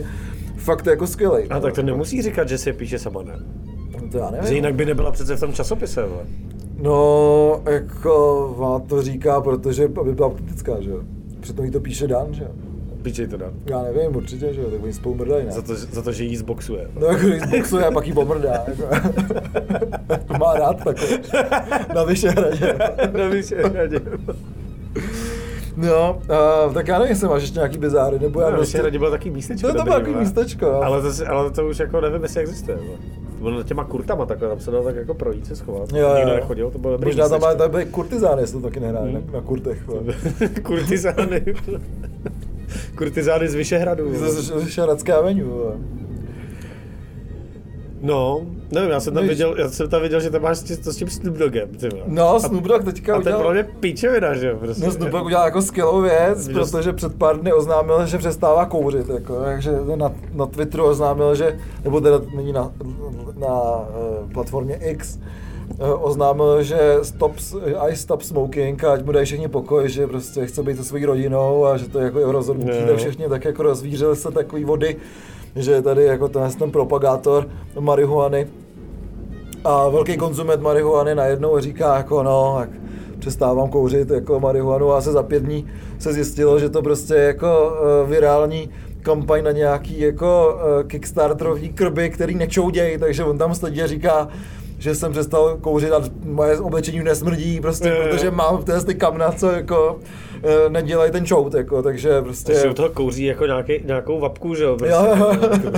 fakt 0.57 0.85
jako 0.85 1.07
skvělý. 1.07 1.49
A 1.49 1.59
tak 1.59 1.73
to 1.73 1.81
nemusí 1.83 2.21
říkat, 2.21 2.49
že 2.49 2.57
si 2.57 2.69
je 2.69 2.73
píše 2.73 2.99
sama, 2.99 3.23
ne? 3.23 3.39
No 4.01 4.09
to 4.11 4.17
já 4.17 4.31
nevím. 4.31 4.47
Že 4.47 4.55
jinak 4.55 4.75
by 4.75 4.85
nebyla 4.85 5.11
přece 5.11 5.35
v 5.35 5.39
tom 5.39 5.53
časopise, 5.53 6.03
ale. 6.03 6.25
No, 6.81 7.61
jako 7.69 8.55
má 8.59 8.79
to 8.79 9.01
říká, 9.01 9.41
protože 9.41 9.89
aby 10.01 10.13
byla 10.13 10.27
optická, 10.27 10.81
že 10.81 10.89
jo. 10.89 11.01
Přitom 11.39 11.65
jí 11.65 11.71
to 11.71 11.79
píše 11.79 12.07
Dan, 12.07 12.33
že 12.33 12.43
jo. 12.43 12.49
Píče 13.01 13.27
to 13.27 13.37
Dan. 13.37 13.53
Já 13.65 13.81
nevím, 13.81 14.15
určitě, 14.15 14.53
že 14.53 14.61
jo, 14.61 14.69
tak 14.71 14.83
oni 14.83 14.93
spolu 14.93 15.15
mrdají, 15.15 15.45
ne? 15.45 15.51
Za 15.51 15.61
to, 15.61 15.75
za 15.75 16.01
to, 16.01 16.11
že 16.11 16.23
jí 16.23 16.37
zboxuje. 16.37 16.87
No, 16.99 17.07
jako 17.07 17.27
jí 17.27 17.39
zboxuje 17.39 17.85
a 17.85 17.91
pak 17.91 18.07
jí 18.07 18.13
pomrdá, 18.13 18.65
jako. 18.67 18.83
má 20.39 20.53
rád 20.53 20.83
takové. 20.83 21.19
Na 21.95 22.03
Vyšehradě. 22.03 22.77
Na 23.17 23.27
Vyšehradě. 23.27 24.01
No, 25.77 26.21
uh, 26.67 26.73
tak 26.73 26.87
já 26.87 26.99
nevím, 26.99 27.09
jestli 27.09 27.27
máš 27.27 27.41
ještě 27.41 27.59
nějaký 27.59 27.77
bizáry, 27.77 28.19
nebo 28.19 28.41
já 28.41 28.49
no, 28.49 28.55
prostě... 28.55 28.77
Ještě 28.77 28.99
bylo 28.99 29.11
taky 29.11 29.29
místečko. 29.29 29.67
No, 29.67 29.73
to 29.73 29.83
bylo 29.83 29.95
taky 29.95 30.15
místečko, 30.15 30.65
jo. 30.65 30.81
Ale 30.83 31.01
to, 31.01 31.09
ale 31.29 31.51
to 31.51 31.67
už 31.67 31.79
jako 31.79 32.01
nevím, 32.01 32.23
jestli 32.23 32.41
existuje. 32.41 32.77
No. 32.77 32.93
To 33.37 33.43
bylo 33.43 33.63
těma 33.63 33.83
kurtama 33.83 34.25
takhle, 34.25 34.49
tam 34.49 34.59
se 34.59 34.71
dalo 34.71 34.83
tak 34.83 34.95
jako 34.95 35.13
projít 35.13 35.47
se 35.47 35.55
schovat. 35.55 35.93
Jo, 35.93 36.13
Nikdo 36.15 36.33
nechodil, 36.33 36.71
to 36.71 36.77
bylo 36.77 36.93
dobrý 36.93 37.07
Možná 37.07 37.29
tam 37.29 37.41
má 37.41 37.53
tady 37.53 37.85
kurtizány, 37.85 38.41
jestli 38.41 38.61
to 38.61 38.67
taky 38.67 38.79
nehraje 38.79 39.11
hmm. 39.11 39.29
na, 39.33 39.41
kurtech. 39.41 39.83
kurtizány. 40.63 41.41
kurtizány 42.97 43.47
z 43.47 43.55
Vyšehradu. 43.55 44.15
Z 44.15 44.49
Vyšehradské 44.49 45.13
aveniu. 45.13 45.73
No, 48.01 48.45
nevím, 48.71 48.89
já 48.89 48.99
jsem 48.99 49.13
tam, 49.13 49.23
Víš- 49.23 49.29
viděl, 49.29 49.55
já 49.57 49.69
jsem 49.69 49.89
tam 49.89 50.01
viděl, 50.01 50.19
že 50.19 50.29
tam 50.29 50.41
máš 50.41 50.57
s- 50.57 50.77
to 50.77 50.93
s 50.93 50.95
tím 50.95 51.09
Snoop 51.09 51.35
Doggem, 51.37 51.69
ty 51.69 51.89
vole. 51.89 52.03
No, 52.07 52.39
Snoop 52.39 52.63
Dogg 52.63 52.83
teďka 52.85 53.15
A 53.15 53.21
to 53.21 53.29
je 53.29 53.35
udělal... 53.35 53.41
pro 53.43 53.51
mě 53.53 53.63
že 54.35 54.47
jo, 54.47 54.57
prostě. 54.57 54.85
No, 54.85 54.91
Snoop 54.91 55.11
Dogg 55.11 55.25
udělal 55.25 55.45
jako 55.45 55.61
skvělou 55.61 56.01
věc, 56.01 56.47
Že- 56.47 56.53
protože 56.53 56.93
před 56.93 57.15
pár 57.15 57.39
dny 57.39 57.53
oznámil, 57.53 58.05
že 58.05 58.17
přestává 58.17 58.65
kouřit, 58.65 59.09
jako, 59.09 59.35
takže 59.43 59.71
na, 59.95 60.11
na 60.33 60.45
Twitteru 60.45 60.85
oznámil, 60.85 61.35
že, 61.35 61.59
nebo 61.83 62.01
teda 62.01 62.21
není 62.35 62.53
na, 62.53 62.71
na 63.37 63.47
uh, 63.79 64.31
platformě 64.33 64.75
X, 64.75 65.19
uh, 65.79 66.05
oznámil, 66.05 66.63
že 66.63 66.97
stop, 67.03 67.31
I 67.79 67.95
stop 67.95 68.21
smoking 68.21 68.83
a 68.83 68.93
ať 68.93 69.05
mu 69.05 69.11
dají 69.11 69.25
všichni 69.25 69.47
pokoj, 69.47 69.89
že 69.89 70.07
prostě 70.07 70.45
chce 70.45 70.63
být 70.63 70.77
se 70.77 70.83
svojí 70.83 71.05
rodinou 71.05 71.65
a 71.65 71.77
že 71.77 71.89
to 71.89 71.99
je 71.99 72.05
jako 72.05 72.19
jeho 72.19 72.31
rozhodnutí, 72.31 72.79
Jo. 72.79 72.87
tak 72.87 72.97
všichni 72.97 73.29
tak 73.29 73.45
jako 73.45 73.63
rozvířili 73.63 74.15
se 74.15 74.31
takový 74.31 74.63
vody, 74.63 74.95
že 75.55 75.71
je 75.71 75.81
tady 75.81 76.03
jako 76.03 76.27
ten, 76.27 76.51
ten 76.51 76.71
propagátor 76.71 77.47
marihuany. 77.79 78.47
A 79.63 79.89
velký 79.89 80.17
konzument 80.17 80.61
marihuany 80.61 81.15
najednou 81.15 81.59
říká 81.59 81.97
jako 81.97 82.23
no, 82.23 82.55
tak 82.59 82.69
přestávám 83.19 83.69
kouřit 83.69 84.09
jako 84.09 84.39
marihuanu. 84.39 84.91
A 84.91 85.01
se 85.01 85.11
za 85.11 85.23
pět 85.23 85.43
dní 85.43 85.67
se 85.99 86.13
zjistilo, 86.13 86.59
že 86.59 86.69
to 86.69 86.81
prostě 86.81 87.13
je 87.13 87.23
jako 87.23 87.73
uh, 88.03 88.09
virální 88.09 88.69
kampaň 89.01 89.43
na 89.43 89.51
nějaký 89.51 89.99
jako 89.99 90.55
uh, 90.55 90.87
kickstarterový 90.87 91.69
krby, 91.69 92.09
který 92.09 92.35
nečoudějí, 92.35 92.97
takže 92.97 93.23
on 93.23 93.37
tam 93.37 93.55
stodí 93.55 93.81
a 93.81 93.87
říká, 93.87 94.27
že 94.79 94.95
jsem 94.95 95.11
přestal 95.11 95.57
kouřit 95.61 95.91
a 95.91 96.01
moje 96.23 96.59
oblečení 96.59 97.03
nesmrdí, 97.03 97.61
prostě, 97.61 97.89
Jo, 97.89 97.95
jo. 97.95 98.07
protože 98.09 98.31
mám 98.31 98.63
ty 98.85 98.95
kamna, 98.95 99.31
co 99.31 99.51
jako 99.51 99.99
nedělají 100.69 101.11
ten 101.11 101.25
čout, 101.25 101.53
jako, 101.53 101.81
takže 101.81 102.21
prostě... 102.21 102.53
Takže 102.53 102.69
u 102.69 102.73
toho 102.73 102.89
kouří 102.89 103.23
jako 103.25 103.45
nějaký, 103.45 103.73
nějakou 103.85 104.19
vapku, 104.19 104.55
že 104.55 104.63
jo? 104.63 104.75
Prostě, 104.77 104.95
Jo, 104.95 105.15
jo. 105.17 105.27
Jako, 105.51 105.71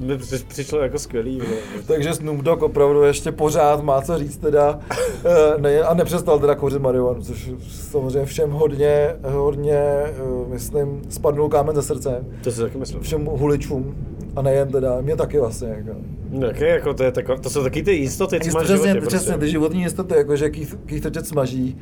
mi 0.06 0.18
při- 0.18 0.44
přišlo 0.48 0.78
jako 0.78 0.98
skvělý. 0.98 1.38
Vole. 1.38 1.56
Takže 1.86 2.14
Snoop 2.14 2.36
Dogg 2.40 2.62
opravdu 2.62 3.02
ještě 3.02 3.32
pořád 3.32 3.82
má 3.82 4.02
co 4.02 4.18
říct 4.18 4.36
teda 4.36 4.78
eh, 5.24 5.60
ne, 5.60 5.80
a 5.82 5.94
nepřestal 5.94 6.38
teda 6.38 6.54
kouřit 6.54 6.82
marihuanu, 6.82 7.22
což 7.22 7.50
samozřejmě 7.70 8.24
všem 8.24 8.50
hodně, 8.50 9.16
hodně, 9.24 9.78
eh, 9.78 10.12
myslím, 10.48 11.02
spadnul 11.08 11.48
kámen 11.48 11.76
ze 11.76 11.82
srdce. 11.82 12.24
To 12.44 12.50
si 12.52 12.60
taky 12.60 12.78
myslím. 12.78 13.00
Všem 13.00 13.24
huličům 13.24 13.94
a 14.36 14.42
nejen 14.42 14.68
teda, 14.68 15.00
mě 15.00 15.16
taky 15.16 15.38
vlastně. 15.38 15.68
Jako. 15.68 15.98
No, 16.30 16.46
Jaké, 16.46 16.68
jako, 16.68 16.94
to, 16.94 17.02
je 17.02 17.12
tako, 17.12 17.38
to 17.38 17.50
jsou 17.50 17.62
taky 17.62 17.82
ty 17.82 17.92
jistoty, 17.92 18.40
co 18.40 18.50
máš 18.54 18.62
v 18.62 18.64
přesně, 18.64 18.88
životě. 18.92 19.06
přesně, 19.06 19.32
ty 19.32 19.38
Prostě. 19.38 19.50
životní 19.50 19.82
jistoty, 19.82 20.14
jako 20.16 20.36
že 20.36 20.50
Keith, 20.50 20.76
Keith 20.86 21.26
smaží. 21.26 21.78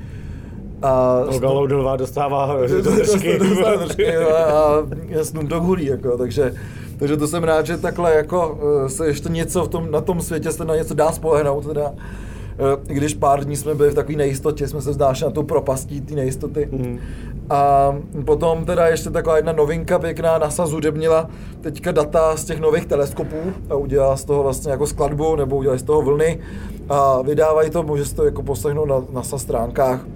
A 0.83 1.25
Olga 1.29 1.49
Loudová 1.49 1.97
dostává 1.97 2.57
do 2.83 2.97
držky. 2.97 3.39
Snoop 5.23 5.47
Dogg 5.47 5.65
hulí, 5.65 5.87
jako, 5.87 6.19
takže, 6.19 6.55
takže 6.99 7.17
to 7.17 7.29
jsem 7.29 7.45
rád, 7.45 7.67
že 7.67 7.77
takhle 7.77 8.15
jako 8.15 8.59
eh, 8.85 8.89
se 8.89 9.07
ještě 9.07 9.29
něco 9.29 9.65
v 9.65 9.69
tom, 9.69 9.91
na 9.91 10.01
tom 10.01 10.21
světě 10.21 10.53
se 10.53 10.65
na 10.65 10.77
něco 10.77 10.95
dá 10.95 11.12
spolehnout, 11.12 11.67
teda. 11.67 11.93
Eh, 12.59 12.93
I 12.93 12.95
když 12.95 13.15
pár 13.15 13.45
dní 13.45 13.57
jsme 13.57 13.75
byli 13.75 13.91
v 13.91 13.95
takové 13.95 14.19
nejistotě, 14.19 14.69
jsme 14.69 14.83
se 14.83 14.91
vzdášeli 14.91 15.31
na 15.31 15.35
tu 15.35 15.43
propastí 15.43 16.01
té 16.01 16.15
nejistoty. 16.15 16.69
Mhm. 16.73 16.99
A 17.51 17.93
potom 18.25 18.65
teda 18.65 18.87
ještě 18.87 19.11
taková 19.11 19.37
jedna 19.37 19.53
novinka 19.53 19.99
pěkná, 19.99 20.39
NASA 20.39 20.67
zudebnila 20.67 21.31
teďka 21.61 21.93
data 21.93 22.37
z 22.37 22.45
těch 22.45 22.61
nových 22.61 22.87
teleskopů 22.87 23.37
a 23.71 23.75
udělala 23.75 24.17
z 24.17 24.25
toho 24.25 24.43
vlastně 24.43 24.71
jako 24.71 24.87
skladbu, 24.87 25.37
nebo 25.37 25.57
udělali 25.57 25.79
z 25.79 25.83
toho 25.83 26.03
vlny 26.03 26.41
a 26.89 27.23
vydávají 27.23 27.71
to, 27.71 27.83
může 27.83 28.05
si 28.05 28.15
to 28.15 28.25
jako 28.25 28.43
poslechnout 28.43 28.85
na 28.85 29.03
NASA 29.12 29.39
stránkách. 29.39 30.07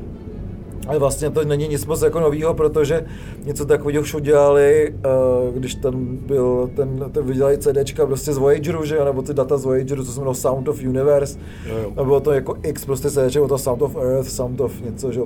Ale 0.86 0.98
vlastně 0.98 1.30
to 1.30 1.44
není 1.44 1.68
nic 1.68 1.86
moc 1.86 2.02
jako 2.02 2.20
novýho, 2.20 2.54
protože 2.54 3.06
něco 3.44 3.66
takového 3.66 4.02
už 4.02 4.14
udělali, 4.14 4.94
eh, 4.94 5.08
když 5.54 5.74
ten 5.74 6.16
byl, 6.16 6.70
ten, 6.76 7.04
ten 7.12 7.24
vydělali 7.24 7.58
CDčka 7.58 8.06
prostě 8.06 8.32
z 8.32 8.38
Voyageru, 8.38 8.84
že 8.84 9.04
nebo 9.04 9.22
ty 9.22 9.34
data 9.34 9.56
z 9.56 9.64
Voyageru, 9.64 10.04
co 10.04 10.12
se 10.12 10.18
jmenovalo 10.18 10.34
Sound 10.34 10.68
of 10.68 10.82
Universe. 10.82 11.38
Jo, 11.66 11.76
jo. 11.82 11.92
A 11.96 12.04
bylo 12.04 12.20
to 12.20 12.32
jako 12.32 12.56
X 12.62 12.84
prostě 12.84 13.10
CDček, 13.10 13.32
bylo 13.32 13.48
to 13.48 13.58
Sound 13.58 13.82
of 13.82 13.96
Earth, 13.96 14.28
Sound 14.28 14.60
of 14.60 14.80
něco, 14.80 15.12
že 15.12 15.20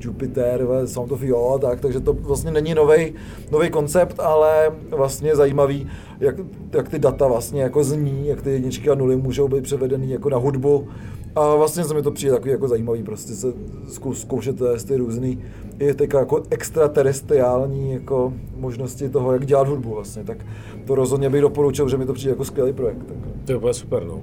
Jupiter, 0.00 0.66
Sound 0.84 1.12
of 1.12 1.22
Jo, 1.22 1.58
tak, 1.60 1.80
takže 1.80 2.00
to 2.00 2.12
vlastně 2.12 2.50
není 2.50 2.74
nový 2.74 3.14
nový 3.50 3.70
koncept, 3.70 4.20
ale 4.20 4.72
vlastně 4.90 5.36
zajímavý, 5.36 5.86
jak, 6.20 6.36
jak 6.72 6.88
ty 6.88 6.98
data 6.98 7.26
vlastně 7.26 7.62
jako 7.62 7.84
zní, 7.84 8.26
jak 8.26 8.42
ty 8.42 8.50
jedničky 8.50 8.90
a 8.90 8.94
nuly 8.94 9.16
můžou 9.16 9.48
být 9.48 9.62
převedený 9.62 10.10
jako 10.10 10.30
na 10.30 10.36
hudbu. 10.36 10.88
A 11.36 11.54
vlastně 11.54 11.84
se 11.84 11.94
mi 11.94 12.02
to 12.02 12.10
přijde 12.10 12.32
takový 12.32 12.50
jako 12.50 12.68
zajímavý, 12.68 13.02
prostě 13.02 13.32
se 13.32 13.52
zkou, 13.88 14.14
zkoušet 14.14 14.56
ty 14.88 14.96
různý, 14.96 15.38
i 15.78 15.94
teďka 15.94 16.18
jako 16.18 16.42
extraterestriální 16.50 17.92
jako 17.92 18.32
možnosti 18.56 19.08
toho, 19.08 19.32
jak 19.32 19.46
dělat 19.46 19.68
hudbu 19.68 19.94
vlastně, 19.94 20.24
tak 20.24 20.46
to 20.84 20.94
rozhodně 20.94 21.30
bych 21.30 21.40
doporučil, 21.40 21.88
že 21.88 21.96
mi 21.96 22.06
to 22.06 22.12
přijde 22.12 22.30
jako 22.30 22.44
skvělý 22.44 22.72
projekt. 22.72 23.04
Tak. 23.08 23.16
To 23.44 23.52
je 23.52 23.56
úplně 23.56 23.74
super, 23.74 24.04
no. 24.04 24.20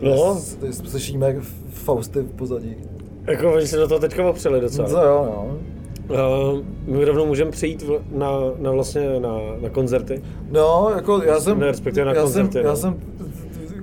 No, 0.00 0.40
slyšíme 0.70 1.36
Fausty 1.68 2.20
v 2.20 2.32
pozadí. 2.32 2.76
jako 3.26 3.54
oni 3.54 3.66
se 3.66 3.76
do 3.76 3.88
toho 3.88 4.00
teďka 4.00 4.30
opřeli 4.30 4.60
docela. 4.60 4.88
Co 4.88 4.98
jo, 4.98 5.26
no. 5.26 5.73
Uh, 6.08 6.60
my 6.86 7.04
rovnou 7.04 7.26
můžeme 7.26 7.50
přejít 7.50 7.84
na, 8.12 8.30
na 8.58 8.70
vlastně 8.70 9.20
na, 9.20 9.38
na 9.60 9.68
koncerty. 9.68 10.22
No, 10.50 10.90
jako 10.94 11.22
já 11.22 11.40
jsem... 11.40 11.58
Ne, 11.60 11.66
respektive 11.66 12.06
na 12.06 12.12
já 12.12 12.22
koncerty, 12.22 12.52
jsem, 12.52 12.62
no. 12.62 12.68
já 12.68 12.76
jsem 12.76 13.00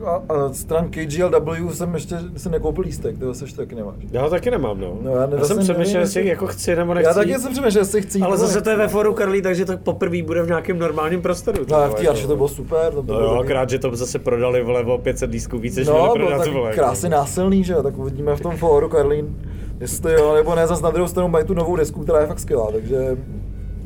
a, 0.05 0.21
a 0.33 0.53
stran 0.53 0.89
KGLW 0.89 1.71
jsem 1.73 1.93
ještě 1.93 2.15
si 2.37 2.49
nekoupil 2.49 2.83
lístek, 2.83 3.17
toho 3.19 3.33
se 3.33 3.43
ještě 3.45 3.57
taky 3.57 3.75
nemáš. 3.75 3.95
Já 4.11 4.21
ho 4.23 4.29
taky 4.29 4.51
nemám, 4.51 4.79
no. 4.81 4.97
No, 5.01 5.11
já 5.11 5.27
já 5.37 5.43
jsem 5.45 5.59
přemýšlel, 5.59 6.01
jestli 6.01 6.27
jako 6.27 6.47
chci 6.47 6.75
nebo 6.75 6.93
nechci. 6.93 7.07
Já 7.07 7.13
taky 7.13 7.33
jsem 7.39 7.51
přemýšlel, 7.53 7.81
jestli 7.81 8.01
chci 8.01 8.19
Ale 8.19 8.37
zase 8.37 8.61
to 8.61 8.69
je 8.69 8.75
ve 8.77 8.87
foru 8.87 9.13
Karlí, 9.13 9.41
takže 9.41 9.65
to 9.65 9.77
poprvé 9.77 10.23
bude 10.23 10.43
v 10.43 10.47
nějakém 10.47 10.79
normálním 10.79 11.21
prostoru. 11.21 11.65
No 11.69 11.77
v. 11.89 12.07
Arše 12.09 12.27
to 12.27 12.35
bylo 12.35 12.47
super. 12.47 12.89
To 12.91 12.95
No 12.95 13.03
bylo 13.03 13.21
jo, 13.21 13.29
taky- 13.29 13.43
akorát, 13.43 13.69
že 13.69 13.79
to 13.79 13.95
zase 13.95 14.19
prodali 14.19 14.63
vole 14.63 14.83
o 14.85 14.97
500 14.97 15.31
lístků 15.31 15.57
víc, 15.57 15.75
než 15.75 15.87
No, 15.87 15.93
měli 15.93 16.07
bylo 16.19 16.27
prodat, 16.29 16.45
tak 16.45 16.53
jako. 16.53 16.69
krásně 16.75 17.09
násilný, 17.09 17.63
že 17.63 17.73
jo, 17.73 17.83
tak 17.83 17.97
uvidíme 17.97 18.35
v 18.35 18.41
tom 18.41 18.57
fóru 18.57 18.89
Karlín, 18.89 19.37
jestli 19.79 20.13
jo, 20.13 20.33
nebo 20.33 20.55
ne, 20.55 20.67
zase 20.67 20.83
na 20.83 20.89
druhou 20.91 21.07
stranu 21.07 21.29
mají 21.29 21.45
tu 21.45 21.53
novou 21.53 21.75
desku, 21.75 22.03
která 22.03 22.21
je 22.21 22.27
fakt 22.27 22.39
skvělá, 22.39 22.71
takže 22.71 23.17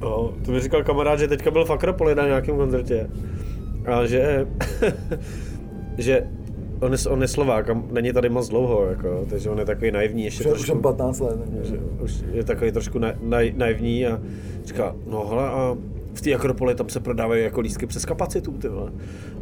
No, 0.01 0.33
to 0.45 0.51
mi 0.51 0.59
říkal 0.59 0.83
kamarád, 0.83 1.19
že 1.19 1.27
teďka 1.27 1.51
byl 1.51 1.65
v 1.65 1.69
Akropoli 1.69 2.15
na 2.15 2.25
nějakém 2.25 2.57
koncertě. 2.57 3.09
A 3.85 4.05
že, 4.05 4.47
že 5.97 6.27
on 6.81 6.91
je, 6.91 6.97
on 7.09 7.21
je 7.21 7.27
Slovák 7.27 7.69
a 7.69 7.83
není 7.91 8.13
tady 8.13 8.29
moc 8.29 8.49
dlouho, 8.49 8.85
jako, 8.85 9.25
takže 9.29 9.49
on 9.49 9.59
je 9.59 9.65
takový 9.65 9.91
naivní 9.91 10.23
ještě 10.23 10.43
už, 10.43 10.45
je- 10.45 10.51
už 10.51 10.57
trošku. 10.57 10.71
jsem 10.73 10.81
15 10.81 11.19
let. 11.19 11.39
že 11.63 11.77
už 12.03 12.13
je 12.33 12.43
takový 12.43 12.71
trošku 12.71 12.99
na, 12.99 13.13
na, 13.21 13.37
naivní 13.57 14.07
a 14.07 14.21
říká, 14.65 14.95
no 15.07 15.27
hele, 15.27 15.43
a 15.49 15.77
v 16.15 16.21
té 16.21 16.33
Akropoli 16.33 16.75
tam 16.75 16.89
se 16.89 16.99
prodávají 16.99 17.43
jako 17.43 17.61
lístky 17.61 17.85
přes 17.85 18.05
kapacitu, 18.05 18.51
ty 18.51 18.67
vole. 18.67 18.91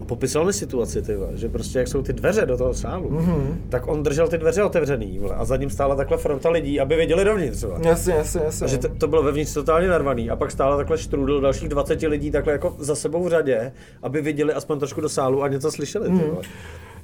A 0.01 0.05
popisal 0.05 0.45
mi 0.45 0.53
situaci, 0.53 1.01
ty 1.01 1.15
vole, 1.15 1.29
že 1.33 1.49
prostě 1.49 1.79
jak 1.79 1.87
jsou 1.87 2.01
ty 2.01 2.13
dveře 2.13 2.45
do 2.45 2.57
toho 2.57 2.73
sálu, 2.73 3.09
Mhm. 3.09 3.61
tak 3.69 3.87
on 3.87 4.03
držel 4.03 4.27
ty 4.27 4.37
dveře 4.37 4.63
otevřený, 4.63 5.19
vole, 5.19 5.35
a 5.35 5.45
za 5.45 5.57
ním 5.57 5.69
stála 5.69 5.95
takhle 5.95 6.17
fronta 6.17 6.49
lidí, 6.49 6.79
aby 6.79 6.95
viděli 6.95 7.25
dovnitř, 7.25 7.63
vole. 7.63 7.79
Jasně, 7.83 8.13
jasně, 8.13 8.41
jasně. 8.45 8.65
A 8.65 8.67
že 8.67 8.77
to, 8.77 8.89
to 8.97 9.07
bylo 9.07 9.23
vevnitř 9.23 9.53
totálně 9.53 9.87
narvaný 9.87 10.29
a 10.29 10.35
pak 10.35 10.51
stála 10.51 10.77
takhle 10.77 10.97
štrudl 10.97 11.41
dalších 11.41 11.69
20 11.69 12.01
lidí 12.07 12.31
takhle 12.31 12.53
jako 12.53 12.75
za 12.79 12.95
sebou 12.95 13.23
v 13.23 13.29
řadě, 13.29 13.71
aby 14.03 14.21
viděli 14.21 14.53
aspoň 14.53 14.79
trošku 14.79 15.01
do 15.01 15.09
sálu 15.09 15.43
a 15.43 15.47
něco 15.47 15.71
slyšeli. 15.71 16.05
Ty 16.09 16.11
vole. 16.15 16.41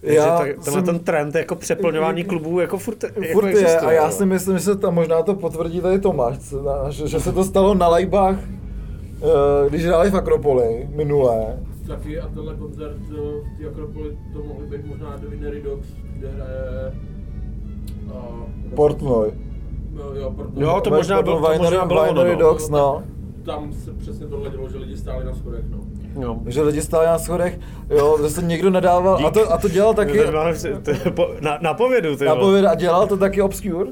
Takže 0.01 0.15
Já 0.17 0.38
tak, 0.38 0.47
tenhle 0.47 0.71
jsem- 0.73 0.84
ten 0.84 0.99
trend 0.99 1.36
jako 1.36 1.55
přeplňování 1.55 2.23
klubů 2.23 2.60
jako 2.60 2.77
furt, 2.77 3.03
jako 3.03 3.34
Furt 3.34 3.45
je, 3.45 3.51
existuje, 3.51 3.77
a 3.79 3.91
já 3.91 4.12
si 4.12 4.25
myslím, 4.25 4.58
že 4.58 4.63
se 4.63 4.75
tam 4.75 4.93
možná 4.95 5.23
to 5.23 5.34
potvrdí 5.36 5.82
tady 5.82 5.99
Tomáš, 5.99 6.36
že, 6.89 7.08
že 7.08 7.19
se 7.19 7.32
to 7.32 7.43
stalo 7.43 7.73
na 7.73 7.88
lajbách, 7.88 8.36
když 9.69 9.86
hráli 9.86 10.12
v 10.12 10.15
Akropoli 10.15 10.89
minulé. 10.95 11.60
Taky 11.88 12.19
a 12.19 12.27
tenhle 12.27 12.55
koncert 12.55 12.97
eh, 13.12 13.15
v 13.15 13.58
té 13.63 13.69
Akropoli 13.69 14.17
to 14.34 14.43
mohli 14.43 14.67
být 14.67 14.86
možná 14.86 15.17
The 15.17 15.27
Winery 15.27 15.62
Dogs, 15.62 15.88
kde 16.17 16.27
hraje... 16.29 16.93
Uh, 18.05 18.73
Portnoy. 18.75 19.32
Jo, 19.97 20.12
jo, 20.13 20.32
Portnoy. 20.32 20.63
Jo, 20.63 20.82
to 20.84 20.89
možná 20.89 21.21
bylo- 21.21 21.41
to 21.58 21.63
možná 21.63 21.86
bylo 21.86 22.01
ono, 22.01 22.10
Winery 22.13 22.32
no. 22.34 22.39
Dogs, 22.39 22.69
no. 22.69 23.03
Tam 23.45 23.73
se 23.73 23.93
přesně 23.93 24.27
tohle 24.27 24.49
dělo, 24.49 24.69
že 24.69 24.77
lidi 24.77 24.97
stáli 24.97 25.25
na 25.25 25.34
schodech, 25.34 25.65
no. 25.69 25.77
No. 26.15 26.41
Že 26.47 26.62
lidi 26.62 26.82
stáli 26.82 27.05
na 27.08 27.19
schodech, 27.19 27.60
jo, 27.89 28.17
zase 28.19 28.41
někdo 28.41 28.69
nedával, 28.69 29.27
a 29.27 29.32
to, 29.32 29.53
a 29.53 29.58
to 29.58 29.69
dělal 29.69 29.93
taky, 29.93 30.19
Na, 31.41 31.58
na 31.62 31.73
povědu, 31.73 32.15
ty 32.15 32.25
vole. 32.25 32.36
napověd, 32.38 32.65
a 32.65 32.75
dělal 32.75 33.08
to 33.08 33.17
taky 33.17 33.41
Obscure. 33.41 33.89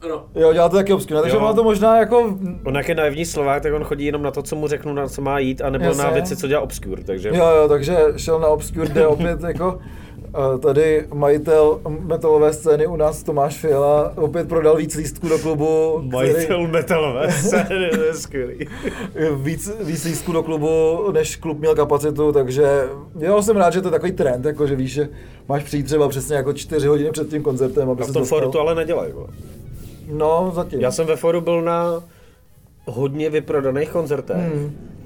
Ano. 0.00 0.24
Jo, 0.34 0.52
dělal 0.52 0.70
to 0.70 0.76
taky 0.76 0.92
Obscure, 0.92 1.22
takže 1.22 1.38
má 1.38 1.52
to 1.52 1.64
možná 1.64 1.98
jako, 1.98 2.38
On 2.64 2.74
jak 2.74 2.88
je 2.88 2.94
naivní 2.94 3.24
Slovák, 3.24 3.62
tak 3.62 3.72
on 3.74 3.84
chodí 3.84 4.04
jenom 4.04 4.22
na 4.22 4.30
to, 4.30 4.42
co 4.42 4.56
mu 4.56 4.68
řeknu, 4.68 4.92
na 4.92 5.08
co 5.08 5.22
má 5.22 5.38
jít, 5.38 5.60
anebo 5.60 5.84
Jasně. 5.84 6.02
na 6.04 6.10
věci, 6.10 6.36
co 6.36 6.48
dělá 6.48 6.60
Obscure, 6.60 7.04
takže... 7.04 7.28
jo, 7.28 7.46
jo, 7.56 7.68
takže 7.68 7.98
šel 8.16 8.40
na 8.40 8.48
Obscure, 8.48 8.88
kde 8.88 9.06
opět 9.06 9.40
jako, 9.42 9.78
eh, 10.54 10.58
tady 10.58 11.06
majitel 11.14 11.80
metalové 11.88 12.52
scény 12.52 12.86
u 12.86 12.96
nás 12.96 13.22
Tomáš 13.22 13.58
Fiala 13.58 14.12
opět 14.16 14.48
prodal 14.48 14.76
víc 14.76 14.94
lístků 14.94 15.28
do 15.28 15.38
klubu, 15.38 16.02
Majitel 16.12 16.66
metalové 16.68 17.32
scény, 17.32 17.90
to 17.90 18.02
je 18.02 18.14
skvělý. 18.14 18.68
víc, 19.34 19.72
víc 19.80 20.04
lístků 20.04 20.32
do 20.32 20.42
klubu, 20.42 21.04
než 21.12 21.36
klub 21.36 21.58
měl 21.58 21.74
kapacitu, 21.74 22.32
takže 22.32 22.88
jo, 23.18 23.42
jsem 23.42 23.56
rád, 23.56 23.72
že 23.72 23.80
to 23.80 23.88
je 23.88 23.92
takový 23.92 24.12
trend, 24.12 24.44
jako 24.44 24.66
že 24.66 24.76
víš, 24.76 24.92
že 24.92 25.08
máš 25.48 25.64
přijít 25.64 25.82
třeba 25.86 26.08
přesně 26.08 26.36
jako 26.36 26.52
čtyři 26.52 26.86
hodiny 26.86 27.10
před 27.10 27.28
tím 27.28 27.42
koncertem, 27.42 27.90
aby 27.90 28.02
v 28.02 28.06
se 28.06 28.12
tom 28.12 28.22
dostal. 28.22 28.52
ale 28.60 28.74
nedělají. 28.74 29.12
No, 30.12 30.52
zatím. 30.54 30.80
Já 30.80 30.90
jsem 30.90 31.06
ve 31.06 31.16
foru 31.16 31.40
byl 31.40 31.62
na 31.62 32.02
hodně 32.86 33.30
vyprodaných 33.30 33.90
koncertech. 33.90 34.36
Hmm. 34.36 34.99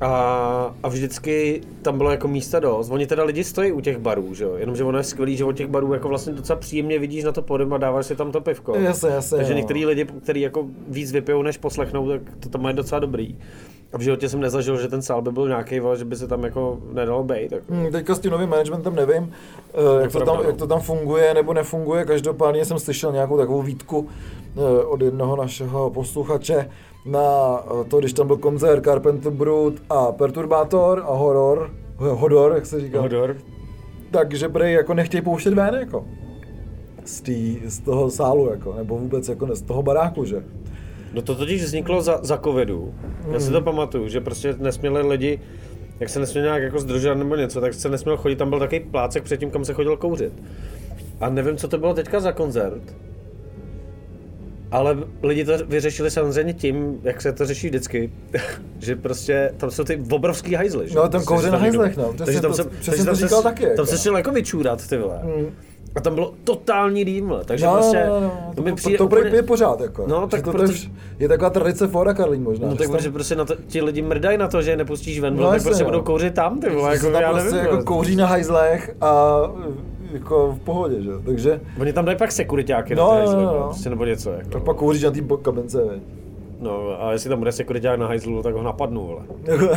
A, 0.00 0.74
a 0.82 0.88
vždycky 0.88 1.60
tam 1.82 1.98
bylo 1.98 2.10
jako 2.10 2.28
místa 2.28 2.60
dost. 2.60 2.90
Oni 2.90 3.06
teda 3.06 3.24
lidi 3.24 3.44
stojí 3.44 3.72
u 3.72 3.80
těch 3.80 3.98
barů, 3.98 4.34
že 4.34 4.44
jo? 4.44 4.54
Jenomže 4.56 4.84
ono 4.84 4.98
je 4.98 5.04
skvělý, 5.04 5.36
že 5.36 5.44
od 5.44 5.52
těch 5.52 5.66
barů 5.66 5.92
jako 5.92 6.08
vlastně 6.08 6.32
docela 6.32 6.58
příjemně 6.58 6.98
vidíš 6.98 7.24
na 7.24 7.32
to 7.32 7.42
podem 7.42 7.72
a 7.72 7.78
dáváš 7.78 8.06
si 8.06 8.16
tam 8.16 8.32
to 8.32 8.40
pivko. 8.40 8.74
Jasně, 8.76 9.08
jasně, 9.08 9.36
Takže 9.36 9.52
jo. 9.52 9.56
některý 9.56 9.86
lidi, 9.86 10.04
kteří 10.04 10.40
jako 10.40 10.66
víc 10.88 11.12
vypijou 11.12 11.42
než 11.42 11.58
poslechnou, 11.58 12.08
tak 12.08 12.20
to 12.40 12.48
tam 12.48 12.62
mají 12.62 12.76
docela 12.76 12.98
dobrý. 12.98 13.36
A 13.92 13.98
v 13.98 14.00
životě 14.00 14.28
jsem 14.28 14.40
nezažil, 14.40 14.80
že 14.80 14.88
ten 14.88 15.02
sál 15.02 15.22
by 15.22 15.32
byl 15.32 15.48
nějaký, 15.48 15.80
že 15.94 16.04
by 16.04 16.16
se 16.16 16.28
tam 16.28 16.44
jako 16.44 16.78
nedalo 16.92 17.24
bejt. 17.24 17.52
Jako. 17.52 17.74
Hmm, 17.74 17.92
teďka 17.92 18.14
s 18.14 18.18
tím 18.18 18.30
novým 18.30 18.48
managementem 18.48 18.94
nevím, 18.94 19.32
eh, 19.74 20.02
jak 20.02 20.12
to, 20.12 20.24
tam, 20.24 20.36
no. 20.36 20.42
jak 20.42 20.56
to 20.56 20.66
tam 20.66 20.80
funguje 20.80 21.34
nebo 21.34 21.54
nefunguje. 21.54 22.04
Každopádně 22.04 22.64
jsem 22.64 22.78
slyšel 22.78 23.12
nějakou 23.12 23.38
takovou 23.38 23.62
výtku 23.62 24.08
eh, 24.56 24.84
od 24.84 25.02
jednoho 25.02 25.36
našeho 25.36 25.90
posluchače 25.90 26.70
na 27.04 27.58
eh, 27.80 27.84
to, 27.84 27.98
když 27.98 28.12
tam 28.12 28.26
byl 28.26 28.36
koncert 28.36 28.84
Carpenter 28.84 29.32
Brut 29.32 29.82
a 29.90 30.12
Perturbator 30.12 31.02
a 31.06 31.12
Horror, 31.12 31.70
Hodor, 31.96 32.52
jak 32.54 32.66
se 32.66 32.80
říká. 32.80 33.00
Hodor. 33.00 33.36
Takže 34.10 34.48
prej 34.48 34.74
jako 34.74 34.94
nechtějí 34.94 35.22
pouštět 35.22 35.54
ven, 35.54 35.74
jako. 35.74 36.04
Z, 37.04 37.20
tý, 37.20 37.60
z 37.64 37.78
toho 37.78 38.10
sálu, 38.10 38.50
jako, 38.50 38.74
nebo 38.76 38.98
vůbec 38.98 39.28
jako 39.28 39.46
ne, 39.46 39.56
z 39.56 39.62
toho 39.62 39.82
baráku, 39.82 40.24
že? 40.24 40.44
No 41.12 41.22
to 41.22 41.34
totiž 41.34 41.62
vzniklo 41.62 42.02
za, 42.02 42.20
za 42.22 42.38
covidu. 42.38 42.94
Já 43.32 43.40
si 43.40 43.50
to 43.50 43.60
pamatuju, 43.60 44.08
že 44.08 44.20
prostě 44.20 44.54
nesměli 44.58 45.08
lidi, 45.08 45.40
jak 46.00 46.08
se 46.08 46.20
nesměl 46.20 46.44
nějak 46.44 46.62
jako 46.62 46.78
združovat 46.78 47.18
nebo 47.18 47.36
něco, 47.36 47.60
tak 47.60 47.74
se 47.74 47.88
nesměl 47.88 48.16
chodit, 48.16 48.36
tam 48.36 48.50
byl 48.50 48.58
takový 48.58 48.80
plácek 48.80 49.22
předtím, 49.22 49.50
kam 49.50 49.64
se 49.64 49.72
chodil 49.72 49.96
kouřit. 49.96 50.32
A 51.20 51.28
nevím, 51.28 51.56
co 51.56 51.68
to 51.68 51.78
bylo 51.78 51.94
teďka 51.94 52.20
za 52.20 52.32
koncert, 52.32 52.96
ale 54.72 54.96
lidi 55.22 55.44
to 55.44 55.52
vyřešili 55.66 56.10
samozřejmě 56.10 56.52
tím, 56.54 57.00
jak 57.02 57.20
se 57.22 57.32
to 57.32 57.46
řeší 57.46 57.68
vždycky, 57.68 58.12
že 58.78 58.96
prostě 58.96 59.52
tam 59.56 59.70
jsou 59.70 59.84
ty 59.84 60.02
obrovský 60.12 60.54
hajzly. 60.54 60.88
že? 60.88 60.94
No, 60.94 61.08
tam 61.08 61.24
kouře 61.24 61.50
na 61.50 61.58
hajzlech, 61.58 61.96
no. 61.96 62.04
Přesně 62.12 62.24
Takže 62.24 62.40
tam 62.40 62.50
to- 62.50 62.56
se, 62.56 62.64
přesně 62.64 63.04
to 63.04 63.16
se, 63.16 63.22
říkal 63.26 63.42
taky, 63.42 63.64
jako. 63.64 63.76
Tam 63.76 63.86
se 63.86 63.98
šel 63.98 64.16
jako 64.16 64.30
vyčůrat, 64.30 64.88
ty 64.88 64.98
vole. 64.98 65.20
Mm. 65.24 65.46
A 65.94 66.00
tam 66.00 66.14
bylo 66.14 66.34
totální 66.44 67.04
dým, 67.04 67.34
takže 67.44 67.66
No, 67.66 67.72
prostě, 67.72 68.04
no, 68.08 68.20
no, 68.20 68.26
no. 68.26 68.52
to 68.56 68.62
mi 68.62 68.72
přijde 68.74 68.98
to, 68.98 69.08
to 69.08 69.16
úplně- 69.16 69.36
je 69.36 69.42
pořád, 69.42 69.80
jako. 69.80 70.04
No, 70.08 70.26
tak 70.26 70.42
to, 70.42 70.50
proto- 70.50 70.72
to 70.72 70.78
je, 71.18 71.28
taková 71.28 71.50
tradice 71.50 71.86
Fora 71.86 72.14
Karlín 72.14 72.42
možná. 72.42 72.66
No 72.68 72.72
tak 72.76 72.80
se 72.80 72.88
tam- 72.88 72.96
protože 72.96 73.10
prostě 73.10 73.36
na 73.36 73.44
to, 73.44 73.54
ti 73.66 73.82
lidi 73.82 74.02
mrdají 74.02 74.38
na 74.38 74.48
to, 74.48 74.62
že 74.62 74.70
je 74.70 74.76
nepustíš 74.76 75.20
ven, 75.20 75.36
No 75.36 75.42
no, 75.42 75.50
tak 75.50 75.62
prostě 75.62 75.84
no. 75.84 75.90
budou 75.90 76.02
kouřit 76.02 76.34
tam, 76.34 76.60
ty 76.60 76.70
vole, 76.70 76.94
jako 76.94 77.06
já 77.10 77.32
prostě 77.32 77.54
nevím. 77.54 77.70
jako 77.70 77.84
kouří 77.84 78.16
na 78.16 78.26
hajzlech 78.26 78.94
a 79.00 79.40
jako 80.12 80.52
v 80.52 80.58
pohodě, 80.64 81.02
že? 81.02 81.10
Takže 81.24 81.60
Oni 81.80 81.92
tam 81.92 82.04
dají 82.04 82.18
pak 82.18 82.32
sekuritáky 82.32 82.94
No, 82.94 83.12
na 83.14 83.24
no, 83.24 83.32
no, 83.32 83.40
no, 83.42 83.58
no. 83.58 83.64
prostě 83.64 83.90
nebo 83.90 84.04
něco. 84.04 84.30
Jako. 84.30 84.50
tak 84.50 84.62
pak 84.62 84.76
kouříš 84.76 85.02
na 85.02 85.10
té 85.10 85.20
kabince, 85.42 85.84
veď. 85.84 86.02
No 86.60 87.02
a 87.04 87.12
jestli 87.12 87.28
tam 87.30 87.38
bude 87.38 87.52
sekuriták 87.52 87.98
na 87.98 88.06
hajzlu, 88.06 88.42
tak 88.42 88.54
ho 88.54 88.62
napadnu, 88.62 89.06
vole. 89.06 89.22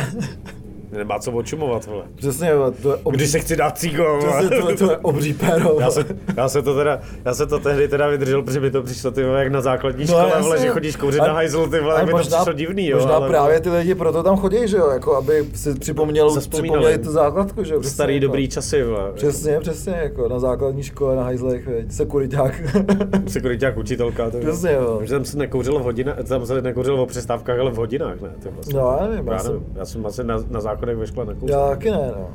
Nemá 0.96 1.18
co 1.18 1.32
očumovat, 1.32 1.86
vole. 1.86 2.02
Přesně, 2.14 2.50
to 2.82 2.90
je 2.90 2.96
obří, 3.02 3.16
Když 3.18 3.30
se 3.30 3.38
chci 3.38 3.56
dát 3.56 3.78
cígo, 3.78 4.18
přesně, 4.18 4.60
to, 4.60 4.70
je- 4.70 4.76
to 4.76 4.90
je 4.90 4.96
obří 4.96 5.32
péro. 5.34 5.76
já 5.80 5.90
se, 5.90 6.04
já 6.36 6.48
se 6.48 6.62
to 6.62 6.74
teda, 6.74 7.00
já 7.24 7.34
se 7.34 7.46
to 7.46 7.58
tehdy 7.58 7.88
teda 7.88 8.08
vydržel, 8.08 8.42
protože 8.42 8.60
mi 8.60 8.70
to 8.70 8.82
přišlo 8.82 9.10
ty 9.10 9.20
jak 9.20 9.48
na 9.52 9.60
základní 9.60 10.00
No, 10.04 10.06
škole, 10.06 10.42
vole, 10.42 10.58
že 10.58 10.68
chodíš 10.68 10.96
kouřit 10.96 11.20
A- 11.20 11.26
na 11.26 11.32
hajzl, 11.32 11.66
ty 11.66 11.80
vole, 11.80 11.94
tak 11.94 12.06
mi 12.06 12.12
to 12.12 12.18
přišlo 12.18 12.52
divný, 12.52 12.86
jo. 12.88 12.96
Možná 12.96 13.14
ale- 13.14 13.28
právě 13.28 13.60
ty 13.60 13.70
lidi 13.70 13.94
proto 13.94 14.22
tam 14.22 14.36
chodí, 14.36 14.68
že 14.68 14.76
jo, 14.76 14.88
jako 14.90 15.16
aby 15.16 15.44
si 15.54 15.74
připomněl, 15.74 16.36
připomněli 16.40 16.98
tu 16.98 17.10
základku, 17.12 17.64
že 17.64 17.74
jo. 17.74 17.80
přesně, 17.80 17.94
Starý 17.94 18.14
jako. 18.14 18.26
dobrý 18.26 18.48
časy, 18.48 18.82
vole. 18.82 19.12
Přesně, 19.14 19.60
přesně, 19.60 19.92
jako 20.02 20.28
na 20.28 20.38
základní 20.38 20.82
škole, 20.82 21.16
na 21.16 21.22
hajzlech, 21.22 21.66
veď, 21.66 21.92
sekuriták. 21.92 22.62
Sekuriták, 23.26 23.76
učitelka, 23.76 24.30
to 24.30 24.38
Přesně, 24.38 24.72
jo. 24.72 25.00
Že 25.02 25.10
tam 25.14 25.24
se 25.24 25.38
nekouřilo 25.38 25.78
v 25.78 25.82
hodinách, 25.82 26.16
tam 26.28 26.46
se 26.46 26.62
nekouřilo 26.62 27.02
o 27.02 27.06
přestávkách, 27.06 27.58
ale 27.58 27.70
v 27.70 27.74
hodinách, 27.76 28.20
ne? 28.20 28.30
Ty 28.42 28.48
vlastně. 28.48 28.74
No, 28.80 28.96
já 29.00 29.06
nevím, 29.06 29.26
já 29.28 29.38
jsem- 29.38 29.64
já 29.74 29.84
jsem 29.84 30.06
asi 30.06 30.24
na, 30.24 30.36
na 30.50 30.60
zákonech 30.86 30.96
ve 30.96 31.06
škole 31.06 31.26
nekouřil. 31.26 31.58
Já 31.58 31.68
taky 31.68 31.90
ne, 31.90 32.12
no. 32.18 32.30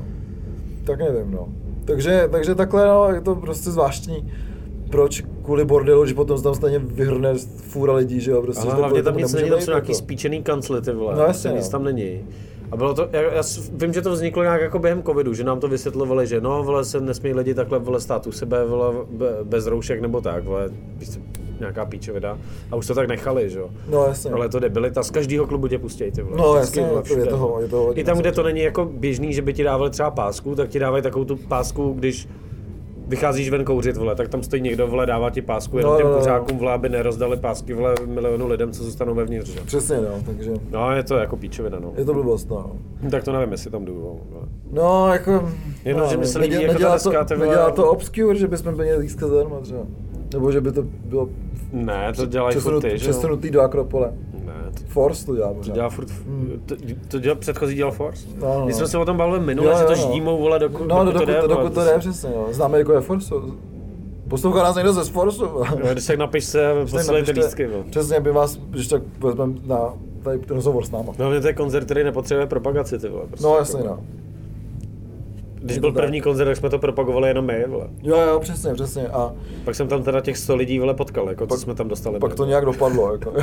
Tak 0.83 0.99
nevím, 0.99 1.31
no. 1.31 1.47
Takže, 1.85 2.27
takže 2.31 2.55
takhle, 2.55 2.87
no, 2.87 3.09
je 3.13 3.21
to 3.21 3.35
prostě 3.35 3.71
zvláštní. 3.71 4.31
Proč 4.91 5.23
kvůli 5.43 5.65
bordelu, 5.65 6.05
že 6.05 6.13
potom 6.13 6.37
se 6.37 6.43
tam 6.43 6.55
stejně 6.55 6.79
vyhrne 6.79 7.33
fůra 7.57 7.93
lidí, 7.93 8.19
že 8.19 8.31
jo, 8.31 8.41
prostě. 8.41 8.67
Ale 8.67 8.75
hlavně 8.75 9.03
tam 9.03 9.17
nic 9.17 9.33
není, 9.33 9.49
tam 9.49 9.61
jsou 9.61 9.71
nějaký 9.71 9.93
spíčený 9.93 10.43
kancly, 10.43 10.81
ty 10.81 10.91
vole. 10.91 11.15
No 11.15 11.23
jasně, 11.23 11.51
nic 11.51 11.65
no. 11.65 11.71
tam 11.71 11.83
není. 11.83 12.19
A 12.71 12.77
bylo 12.77 12.93
to, 12.93 13.09
já, 13.11 13.21
já 13.21 13.43
vím, 13.73 13.93
že 13.93 14.01
to 14.01 14.11
vzniklo 14.11 14.43
nějak 14.43 14.61
jako 14.61 14.79
během 14.79 15.03
covidu, 15.03 15.33
že 15.33 15.43
nám 15.43 15.59
to 15.59 15.67
vysvětlovali, 15.67 16.27
že 16.27 16.41
no, 16.41 16.63
vole, 16.63 16.85
se 16.85 17.01
nesmí 17.01 17.33
lidi 17.33 17.53
takhle 17.53 17.79
vole 17.79 18.01
stát 18.01 18.27
u 18.27 18.31
sebe, 18.31 18.65
vole, 18.65 18.93
be- 19.09 19.37
bez 19.43 19.67
roušek 19.67 20.01
nebo 20.01 20.21
tak, 20.21 20.43
vole, 20.43 20.69
nějaká 21.61 21.85
píčovina. 21.85 22.37
A 22.71 22.75
už 22.75 22.87
to 22.87 22.95
tak 22.95 23.07
nechali, 23.07 23.49
že 23.49 23.59
jo. 23.59 23.69
No 23.89 24.05
jasně. 24.05 24.31
Ale 24.31 24.45
je 24.45 24.49
to 24.49 24.59
debilita, 24.59 25.03
z 25.03 25.11
každého 25.11 25.47
klubu 25.47 25.67
tě 25.67 25.79
pustějí, 25.79 26.11
ty 26.11 26.21
vole. 26.21 26.37
No, 26.37 26.55
jasně, 26.55 26.81
vole, 26.81 26.91
to 26.93 26.97
je 26.97 27.03
všude, 27.03 27.25
toho- 27.25 27.47
vole. 27.47 27.61
je 27.63 27.67
toho 27.67 27.83
hodně, 27.85 28.01
I 28.01 28.05
tam, 28.05 28.17
kde 28.17 28.31
to 28.31 28.43
není 28.43 28.61
jako 28.61 28.85
běžný, 28.85 29.33
že 29.33 29.41
by 29.41 29.53
ti 29.53 29.63
dávali 29.63 29.89
třeba 29.89 30.11
pásku, 30.11 30.55
tak 30.55 30.69
ti 30.69 30.79
dávají 30.79 31.03
takovou 31.03 31.25
tu 31.25 31.35
pásku, 31.35 31.93
když 31.97 32.27
vycházíš 33.07 33.49
ven 33.49 33.65
kouřit, 33.65 33.97
vole, 33.97 34.15
tak 34.15 34.29
tam 34.29 34.43
stojí 34.43 34.61
někdo, 34.61 34.87
vole, 34.87 35.05
dává 35.05 35.29
ti 35.29 35.41
pásku 35.41 35.77
jenom 35.77 35.91
No, 35.93 35.97
těm 35.97 36.07
no, 36.07 36.13
no. 36.13 36.19
kuřákům, 36.19 36.57
vole, 36.57 36.73
aby 36.73 36.89
nerozdali 36.89 37.37
pásky, 37.37 37.73
vole, 37.73 37.95
milionu 38.05 38.47
lidem, 38.47 38.71
co 38.71 38.83
zůstanou 38.83 39.15
vevnitř, 39.15 39.49
že? 39.49 39.59
Přesně, 39.65 39.97
no, 39.97 40.07
takže 40.25 40.51
No, 40.71 40.91
je 40.91 41.03
to 41.03 41.15
jako 41.15 41.37
píčovina, 41.37 41.79
no. 41.79 41.93
je 41.97 42.05
to 42.05 42.13
blbost, 42.13 42.49
no. 42.49 42.71
Tak 43.11 43.23
to 43.23 43.31
nevím, 43.31 43.51
jestli 43.51 43.71
tam 43.71 43.85
jdu. 43.85 44.19
ale- 44.33 44.47
No, 44.71 45.13
jako... 45.13 45.49
Jenom, 45.85 46.01
no, 46.03 46.07
že 46.09 46.17
mi 46.17 46.25
se 46.25 46.39
líbí, 46.39 46.61
jako 46.63 46.79
ta 46.79 46.93
deska, 46.93 47.23
to, 47.25 47.35
vole. 47.35 47.47
nedělá 47.47 47.71
to 47.71 47.91
obscure, 47.91 48.35
že 48.35 48.47
bychom 48.47 48.73
měli 48.73 49.01
získat 49.01 49.27
zadarmo 49.29 49.59
třeba. 49.61 49.79
Nebo 50.33 50.51
že 50.51 50.61
by 50.61 50.71
to 50.71 50.83
bylo 51.05 51.29
Ne, 51.73 52.13
to 52.15 52.25
dělají 52.25 52.55
furt 52.57 52.81
ty, 52.81 52.97
že 52.97 53.11
jo? 53.11 53.35
do 53.51 53.61
Akropole. 53.61 54.13
Ne, 54.45 54.53
to, 54.73 54.83
Force 54.87 55.25
to 55.25 55.35
dělá 55.35 55.47
to 55.49 55.53
možná. 55.53 55.73
dělá 55.75 55.89
furt, 55.89 56.07
to, 56.65 56.75
to 57.07 57.19
dělal, 57.19 57.35
předchozí 57.37 57.75
dělal 57.75 57.91
Force. 57.91 58.27
No, 58.41 58.53
no, 58.59 58.65
My 58.65 58.71
no. 58.71 58.77
jsme 58.77 58.87
se 58.87 58.97
o 58.97 59.05
tom 59.05 59.17
bavili 59.17 59.39
minule, 59.39 59.71
Jo, 59.71 59.77
že 59.77 59.83
to 59.85 59.91
jo, 59.91 59.97
no. 60.01 60.07
ždímou, 60.11 60.37
vole, 60.41 60.59
dokud, 60.59 60.87
No, 60.87 61.05
dokud, 61.05 61.13
dokud, 61.13 61.25
to 61.25 61.31
jde. 61.31 61.47
dokud 61.47 61.73
to 61.73 61.83
jde, 61.83 61.99
přesně, 61.99 62.29
no. 62.35 62.45
Známe, 62.51 62.77
jako 62.77 62.93
je 62.93 63.01
Force. 63.01 63.35
Poslouchá 64.27 64.63
nás 64.63 64.75
někdo 64.75 64.93
ze 64.93 65.03
Force. 65.11 65.43
Jo, 65.43 65.63
Když 65.91 66.05
tak 66.05 66.17
napiš 66.17 66.43
se, 66.45 66.73
posílejte 66.91 67.31
lístky, 67.31 67.67
vole. 67.67 67.83
Přesně, 67.89 68.17
aby 68.17 68.31
vás, 68.31 68.55
když 68.69 68.87
tak 68.87 69.01
vezmeme 69.19 69.53
na 69.65 69.93
tady 70.23 70.39
rozhovor 70.49 70.85
s 70.85 70.91
náma. 70.91 71.05
No, 71.19 71.25
hlavně 71.25 71.41
to 71.41 71.47
je 71.47 71.53
koncert, 71.53 71.85
který 71.85 72.03
nepotřebuje 72.03 72.47
propagaci, 72.47 72.99
ty 72.99 73.09
vole. 73.09 73.23
Prostě, 73.27 73.43
No 73.43 73.49
jako- 73.49 73.59
jasně, 73.59 73.83
no. 73.83 73.99
Když 75.61 75.77
byl 75.77 75.91
tak. 75.91 76.03
první 76.03 76.21
koncert, 76.21 76.47
tak 76.47 76.57
jsme 76.57 76.69
to 76.69 76.79
propagovali 76.79 77.27
jenom 77.27 77.45
my, 77.45 77.65
vole. 77.67 77.87
Jo, 78.03 78.17
jo, 78.17 78.39
přesně, 78.39 78.73
přesně. 78.73 79.07
A 79.07 79.33
Pak 79.65 79.75
jsem 79.75 79.87
tam 79.87 80.03
teda 80.03 80.21
těch 80.21 80.37
100 80.37 80.55
lidí, 80.55 80.79
vole, 80.79 80.93
potkal, 80.93 81.29
jako 81.29 81.47
co 81.47 81.57
jsme 81.57 81.75
tam 81.75 81.87
dostali. 81.87 82.19
pak 82.19 82.31
my, 82.31 82.35
to 82.37 82.45
nějak 82.45 82.65
dopadlo, 82.65 83.11
jako. 83.13 83.33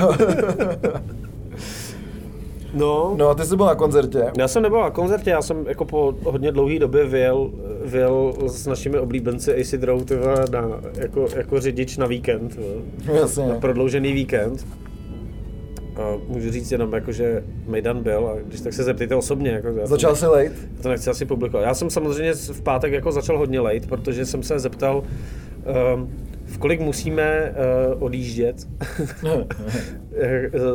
No, 2.74 3.14
No 3.18 3.28
a 3.28 3.34
ty 3.34 3.44
jsi 3.44 3.56
byl 3.56 3.66
na 3.66 3.74
koncertě. 3.74 4.24
Já 4.38 4.48
jsem 4.48 4.62
nebyl 4.62 4.80
na 4.80 4.90
koncertě, 4.90 5.30
já 5.30 5.42
jsem 5.42 5.64
jako 5.68 5.84
po 5.84 6.14
hodně 6.24 6.52
dlouhé 6.52 6.78
době 6.78 7.04
vyjel, 7.04 7.50
vyjel 7.84 8.32
s 8.46 8.66
našimi 8.66 8.98
oblíbenci 8.98 9.60
AC 9.60 9.72
vole, 9.72 10.16
na, 10.52 10.68
jako, 10.94 11.26
jako 11.36 11.60
řidič 11.60 11.96
na 11.96 12.06
víkend, 12.06 12.58
Jasně. 13.12 13.46
na 13.46 13.54
prodloužený 13.54 14.12
víkend. 14.12 14.66
A 15.98 16.16
můžu 16.28 16.50
říct 16.50 16.72
jenom, 16.72 16.92
jako, 16.92 17.12
že 17.12 17.44
Mejdan 17.66 18.02
byl 18.02 18.28
a 18.28 18.36
když 18.46 18.60
tak 18.60 18.72
se 18.72 18.82
zeptejte 18.84 19.14
osobně. 19.14 19.50
Jako, 19.50 19.68
já 19.68 19.86
Začal 19.86 20.16
jsi 20.16 20.26
late? 20.26 20.50
to 20.82 20.88
nechci 20.88 21.10
asi 21.10 21.24
publikovat. 21.24 21.62
Já 21.62 21.74
jsem 21.74 21.90
samozřejmě 21.90 22.32
v 22.34 22.60
pátek 22.62 22.92
jako 22.92 23.12
začal 23.12 23.38
hodně 23.38 23.60
late, 23.60 23.86
protože 23.88 24.26
jsem 24.26 24.42
se 24.42 24.58
zeptal, 24.58 25.02
um, 25.94 26.10
v 26.46 26.58
kolik 26.58 26.80
musíme 26.80 27.54
uh, 27.96 28.02
odjíždět 28.02 28.56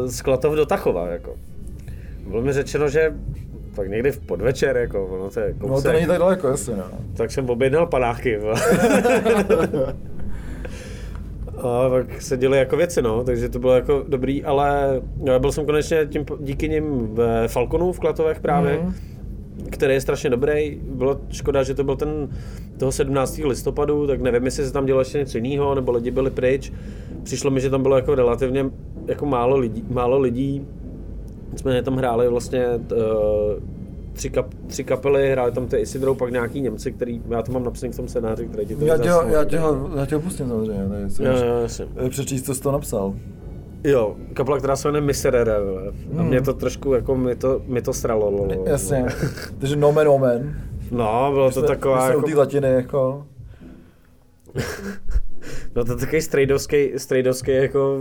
z 0.06 0.22
Klatov 0.22 0.56
do 0.56 0.66
Tachova. 0.66 1.08
Jako. 1.08 1.36
Bylo 2.28 2.42
mi 2.42 2.54
řečeno, 2.54 2.90
že 2.90 3.14
tak 3.76 3.90
někdy 3.90 4.12
v 4.12 4.20
podvečer, 4.20 4.78
jako, 4.78 5.06
ono 5.06 5.30
to 5.30 5.40
je 5.40 5.56
No 5.62 5.68
kousek. 5.68 5.84
to 5.86 5.92
není 5.94 6.08
tak 6.08 6.20
daleko, 6.20 6.48
jasně, 6.48 6.76
no. 6.76 6.84
Tak 7.18 7.32
jsem 7.32 7.50
objednal 7.50 7.86
panáky. 7.88 8.40
A 11.64 11.90
pak 11.90 12.22
se 12.22 12.38
děly 12.38 12.58
jako 12.58 12.78
věci, 12.78 13.02
no, 13.02 13.24
takže 13.24 13.50
to 13.50 13.60
bylo 13.60 13.74
jako 13.74 14.04
dobrý, 14.08 14.44
ale 14.44 15.02
no, 15.18 15.40
byl 15.40 15.52
jsem 15.52 15.66
konečně 15.66 16.06
tím, 16.10 16.26
díky 16.40 16.70
nim 16.70 17.08
ve 17.14 17.48
Falconu 17.48 17.92
v 17.92 18.00
Klatovech 18.00 18.40
právě, 18.40 18.80
Mhm. 18.84 18.94
který 19.70 19.94
je 19.94 20.02
strašně 20.02 20.30
dobrý. 20.30 20.80
Bylo 20.84 21.20
škoda, 21.30 21.64
že 21.64 21.74
to 21.74 21.84
byl 21.84 21.96
ten 21.96 22.30
toho 22.78 22.92
17. 22.92 23.46
listopadu, 23.46 24.08
tak 24.08 24.22
nevím, 24.22 24.46
jestli 24.46 24.66
se 24.66 24.74
tam 24.74 24.86
dělo 24.86 25.00
ještě 25.02 25.18
něco 25.18 25.38
jiného, 25.38 25.76
nebo 25.76 25.92
lidi 25.92 26.12
byli 26.12 26.30
pryč. 26.32 26.74
Přišlo 27.24 27.52
mi, 27.52 27.62
že 27.62 27.70
tam 27.70 27.82
bylo 27.84 27.96
jako 27.96 28.16
relativně 28.16 28.66
jako 29.06 29.26
málo 29.26 29.58
lidí, 29.58 29.86
málo 29.90 30.20
lidí. 30.20 30.68
Nicméně 31.52 31.82
tam 31.84 31.96
hráli 31.96 32.30
vlastně 32.30 32.66
uh, 32.68 33.64
tři, 34.14 34.30
kap, 34.30 34.54
tři 34.68 34.84
kapely, 34.84 35.32
hráli 35.32 35.52
tam 35.52 35.68
ty 35.68 35.78
Isidrou, 35.78 36.16
pak 36.16 36.32
nějaký 36.32 36.62
Němci, 36.62 36.92
který, 36.92 37.22
já 37.30 37.42
to 37.42 37.52
mám 37.52 37.64
napsaný 37.64 37.94
v 37.94 37.96
tom 37.96 38.08
scénáři, 38.08 38.46
který 38.48 38.68
ti 38.68 38.76
to 38.76 38.86
Já 38.86 38.98
tě, 38.98 39.12
ho, 39.12 39.22
já, 39.22 39.44
tě 39.44 39.60
ho, 39.60 39.90
já 39.96 40.06
tě 40.06 40.16
ho 40.16 40.22
pustím 40.22 40.48
samozřejmě, 40.48 40.90
tady 40.90 41.02
Jo, 41.30 41.32
jo, 41.46 41.88
eh, 42.06 42.10
přečíst, 42.10 42.46
co 42.46 42.56
jsi 42.56 42.62
to 42.62 42.72
napsal. 42.72 43.14
Jo, 43.84 44.16
kapela, 44.34 44.58
která 44.58 44.76
se 44.76 44.88
jmenuje 44.88 45.02
Miserere, 45.02 45.60
vole. 45.60 45.88
A 45.88 46.22
Hmm. 46.22 46.28
mě 46.28 46.42
to 46.42 46.54
trošku, 46.54 46.94
jako 46.94 47.16
mi 47.16 47.36
to, 47.36 47.62
mi 47.66 47.82
to 47.82 47.94
sralo. 47.94 48.32
vole. 48.32 48.58
Jasně. 48.66 49.06
Takže 49.60 49.76
nomen 49.76 50.08
omen. 50.08 50.62
No, 50.92 51.30
bylo 51.34 51.52
to 51.52 51.62
taková, 51.62 52.08
jako, 52.10 52.26
latiny, 52.36 52.68
jako. 52.74 53.26
no 55.76 55.86
to 55.86 55.96
takový 55.96 56.22
strejdovský, 56.22 56.92
strejdovský 56.98 57.52
jako 57.52 58.00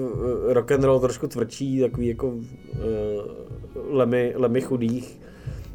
eh, 0.50 0.54
rock 0.54 0.72
and 0.72 0.84
roll 0.84 1.00
trošku 1.00 1.26
tvrdší, 1.26 1.80
takový 1.80 2.08
jako 2.08 2.26
uh, 2.26 2.42
lemy, 3.90 4.32
lemy 4.36 4.60
chudých. 4.60 5.20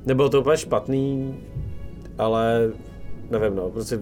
Nebylo 0.08 0.30
to 0.30 0.42
úplně 0.42 0.58
špatný, 0.58 1.36
ale 2.18 2.72
nevím, 3.32 3.56
no, 3.56 3.70
prostě 3.70 4.00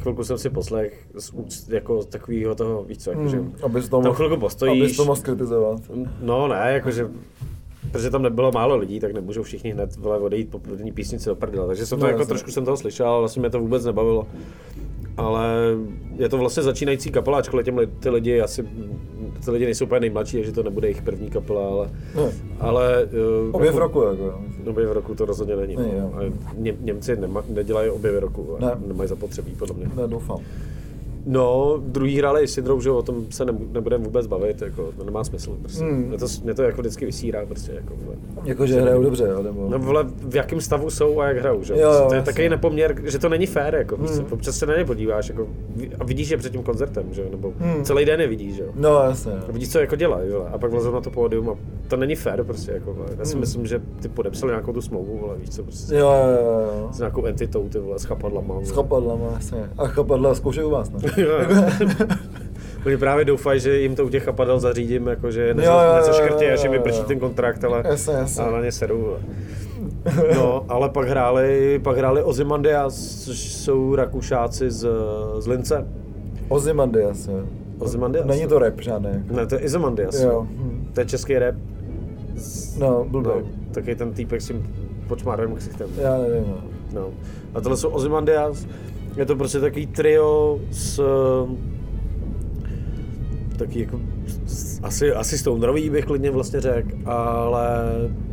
chvilku 0.00 0.24
jsem 0.24 0.38
si 0.38 0.50
poslech 0.50 1.06
z, 1.14 1.32
úc- 1.32 1.72
jako 1.74 2.04
takového 2.04 2.54
toho, 2.54 2.84
víc 2.84 3.04
co, 3.04 3.10
jakože, 3.10 3.36
Hmm, 3.36 3.54
abys 3.62 3.84
to 3.84 3.90
tam 3.96 4.02
mohl, 4.02 4.14
chvilku 4.14 4.36
postojíš. 4.36 4.82
abys 4.82 4.96
to 4.96 5.04
mohl 5.04 5.20
kritizovat. 5.22 5.80
No 6.20 6.48
ne, 6.48 6.70
jakože, 6.72 7.08
protože 7.92 8.10
tam 8.10 8.22
nebylo 8.22 8.52
málo 8.52 8.76
lidí, 8.76 9.00
tak 9.00 9.12
nemůžou 9.12 9.42
všichni 9.42 9.70
hned 9.72 9.96
vole, 9.96 10.18
odejít 10.18 10.50
po 10.50 10.58
první 10.58 10.92
písnici 10.92 11.28
do 11.28 11.34
prdela. 11.36 11.66
Takže 11.66 11.86
jsem 11.86 11.98
to 11.98 12.04
No, 12.06 12.10
jako 12.12 12.24
trošku 12.26 12.50
jsem 12.50 12.64
toho 12.64 12.76
slyšel, 12.76 13.08
ale 13.08 13.18
vlastně 13.18 13.40
mě 13.40 13.50
to 13.50 13.60
vůbec 13.60 13.84
nebavilo. 13.84 14.26
Ale 15.16 15.48
je 16.16 16.28
to 16.28 16.38
vlastně 16.38 16.62
začínající 16.62 17.10
kapela, 17.10 17.38
ačkoliv 17.38 17.64
těm 17.64 17.80
ty 18.00 18.10
lidi 18.10 18.40
asi, 18.40 18.68
ty 19.44 19.50
lidi 19.50 19.64
nejsou 19.64 19.84
úplně 19.84 20.00
nejmladší, 20.00 20.36
takže 20.36 20.52
to 20.52 20.62
nebude 20.62 20.86
jejich 20.88 21.02
první 21.02 21.30
kapela, 21.30 21.68
ale, 21.68 21.90
No, 22.16 22.30
ale 22.60 23.04
uh, 23.04 23.54
objev 23.54 23.74
roku, 23.76 24.02
jako. 24.02 24.22
jo. 24.22 24.40
Objev 24.70 24.90
roku 24.92 25.14
to 25.14 25.24
rozhodně 25.24 25.56
není. 25.56 25.76
Není, 25.76 25.92
no. 26.00 26.12
Ně, 26.56 26.76
Němci 26.80 27.16
nema, 27.16 27.44
nedělají 27.48 27.90
objevy 27.90 28.20
roku, 28.20 28.56
Ne. 28.60 28.66
ne. 28.66 28.74
nemají 28.86 29.08
zapotřebí, 29.08 29.54
podle 29.58 29.76
mě. 29.76 29.86
Ne, 29.96 30.08
doufám. 30.08 30.38
No, 31.26 31.74
druhý 31.86 32.18
hráli 32.18 32.42
Isidrou, 32.42 32.80
že 32.80 32.90
o 32.90 33.02
tom 33.02 33.26
se 33.30 33.44
ne, 33.44 33.52
nebudeme 33.72 34.04
vůbec 34.04 34.26
bavit, 34.26 34.62
jako, 34.62 34.92
to 34.98 35.04
nemá 35.04 35.24
smysl. 35.24 35.56
Prostě. 35.62 35.84
Hmm. 35.84 36.02
Mě, 36.08 36.18
to, 36.18 36.26
mě 36.44 36.54
to 36.54 36.62
jako 36.62 36.80
vždycky 36.80 37.06
vysírá, 37.06 37.46
prostě, 37.46 37.72
jako, 37.72 37.94
vole. 38.04 38.16
Jakože 38.44 38.80
hrajou 38.80 39.02
dobře, 39.02 39.24
jo, 39.30 39.42
nebo... 39.42 39.66
No 39.70 39.78
vole, 39.78 40.04
v 40.28 40.34
jakém 40.36 40.60
stavu 40.60 40.90
jsou 40.90 41.20
a 41.20 41.28
jak 41.28 41.36
hrajou, 41.38 41.62
že? 41.62 41.72
Jo, 41.74 41.80
jo, 41.80 41.86
Prostě 41.88 42.08
to 42.08 42.14
je 42.14 42.22
takový 42.22 42.48
nepoměr, 42.48 42.94
že 43.04 43.18
to 43.18 43.28
není 43.28 43.46
fér, 43.46 43.74
jako, 43.74 43.96
prostě, 43.96 44.18
Hmm. 44.22 44.32
občas 44.32 44.56
se 44.56 44.66
na 44.66 44.76
ně 44.76 44.84
podíváš, 44.84 45.28
jako, 45.28 45.46
a 46.00 46.04
vidíš 46.04 46.28
je 46.28 46.36
před 46.36 46.52
tím 46.52 46.62
koncertem, 46.62 47.04
že? 47.10 47.22
jo, 47.22 47.28
nebo 47.30 47.52
Hmm. 47.58 47.84
celý 47.84 48.04
den 48.04 48.20
je 48.20 48.26
vidíš, 48.28 48.54
že? 48.54 48.62
jo. 48.62 48.68
No, 48.74 49.00
jasně. 49.02 49.32
A 49.48 49.52
vidíš, 49.52 49.72
co 49.72 49.78
jako 49.78 49.96
dělají, 49.96 50.30
vole, 50.30 50.48
a 50.52 50.58
pak 50.58 50.70
vlezou 50.70 50.92
na 50.92 51.00
to 51.00 51.10
pódium 51.10 51.50
a 51.50 51.54
to 51.88 51.96
není 51.96 52.14
fér, 52.14 52.44
prostě, 52.44 52.72
jako, 52.72 52.94
vole. 52.94 53.08
Já 53.18 53.24
si 53.24 53.32
Hmm. 53.32 53.40
myslím, 53.40 53.66
že 53.66 53.80
ty 54.02 54.08
podepsali 54.08 54.52
nějakou 54.52 54.72
tu 54.72 54.80
smlouvu, 54.80 55.18
vole, 55.18 55.34
víš 55.38 55.50
co, 55.50 55.62
prostě, 55.62 55.94
Jo, 55.94 56.00
jo, 56.00 56.44
jo, 56.44 56.70
jo. 56.80 56.88
s 56.92 56.98
nějakou 56.98 57.24
entitou, 57.24 57.68
ty 57.68 57.78
vole, 57.78 57.98
s 57.98 58.04
chapadlama. 58.04 58.54
vole. 58.54 58.66
S 58.66 58.70
chapadlama, 58.70 59.26
jasně. 59.34 59.70
A 59.78 59.86
chapadla 59.86 60.34
zkoušejí 60.34 60.66
u 60.66 60.70
vás, 60.70 60.90
ne? 60.90 60.98
Oni 62.86 62.96
právě 62.96 63.24
doufají, 63.24 63.60
že 63.60 63.78
jim 63.78 63.96
to 63.96 64.06
u 64.06 64.08
těch 64.08 64.24
chapadel 64.24 64.60
zařídím, 64.60 65.10
nezaškrtě, 65.54 66.52
až 66.52 66.62
jim 66.62 66.72
jo, 66.72 66.76
jo. 66.76 66.82
vyprší 66.82 67.04
ten 67.04 67.18
kontrakt, 67.18 67.64
ale 67.64 67.82
jasně. 67.86 68.42
a 68.42 68.50
na 68.50 68.60
ně 68.60 68.72
seru. 68.72 69.16
No, 70.36 70.64
ale 70.68 70.88
pak 70.88 71.08
hráli, 71.08 71.80
pak 71.84 71.96
hráli 71.98 72.22
Ozymandias, 72.22 73.24
což 73.24 73.52
jsou 73.52 73.94
Rakušáci 73.94 74.70
z, 74.70 74.88
z 75.38 75.46
Lince. 75.46 75.86
Ozymandias, 76.48 77.26
jo. 77.26 77.44
Ozymandias? 77.78 78.26
Není 78.26 78.46
to 78.46 78.58
rap 78.58 78.80
žádný. 78.80 79.08
Ne, 79.30 79.46
to 79.46 79.54
je 79.54 79.60
Izomandias. 79.60 80.20
Jo. 80.20 80.46
hm. 80.50 80.90
To 80.94 81.00
je 81.00 81.06
český 81.06 81.38
rap. 81.38 81.54
No, 82.78 83.04
blbý. 83.08 83.26
No, 83.26 83.42
taky 83.72 83.94
ten 83.96 84.12
týpek 84.12 84.40
s 84.42 84.46
tím 84.46 84.74
počmárovým 85.08 85.56
ksichtem. 85.56 85.88
Já 85.98 86.18
nevím, 86.18 86.44
no. 86.48 86.58
No. 86.92 87.10
A 87.54 87.60
tohle 87.60 87.76
jsou 87.76 87.88
Ozymandias. 87.88 88.66
Je 89.16 89.26
to 89.26 89.36
prostě 89.36 89.60
takový 89.60 89.86
trio 89.86 90.60
s... 90.70 91.02
Taky 93.56 93.80
jako... 93.80 94.00
Asi, 94.82 95.12
asi 95.12 95.38
stonerový 95.38 95.90
bych 95.90 96.04
klidně 96.04 96.30
vlastně 96.30 96.60
řekl, 96.60 96.88
ale 97.06 97.68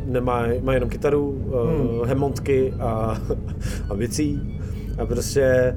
nemá, 0.06 0.46
má 0.62 0.74
jenom 0.74 0.88
kytaru, 0.88 1.38
Hmm. 1.52 1.88
hmm. 1.88 2.04
hemontky 2.04 2.72
a, 2.80 3.20
a 3.88 3.94
bicí. 3.94 4.58
A 4.98 5.06
prostě 5.06 5.76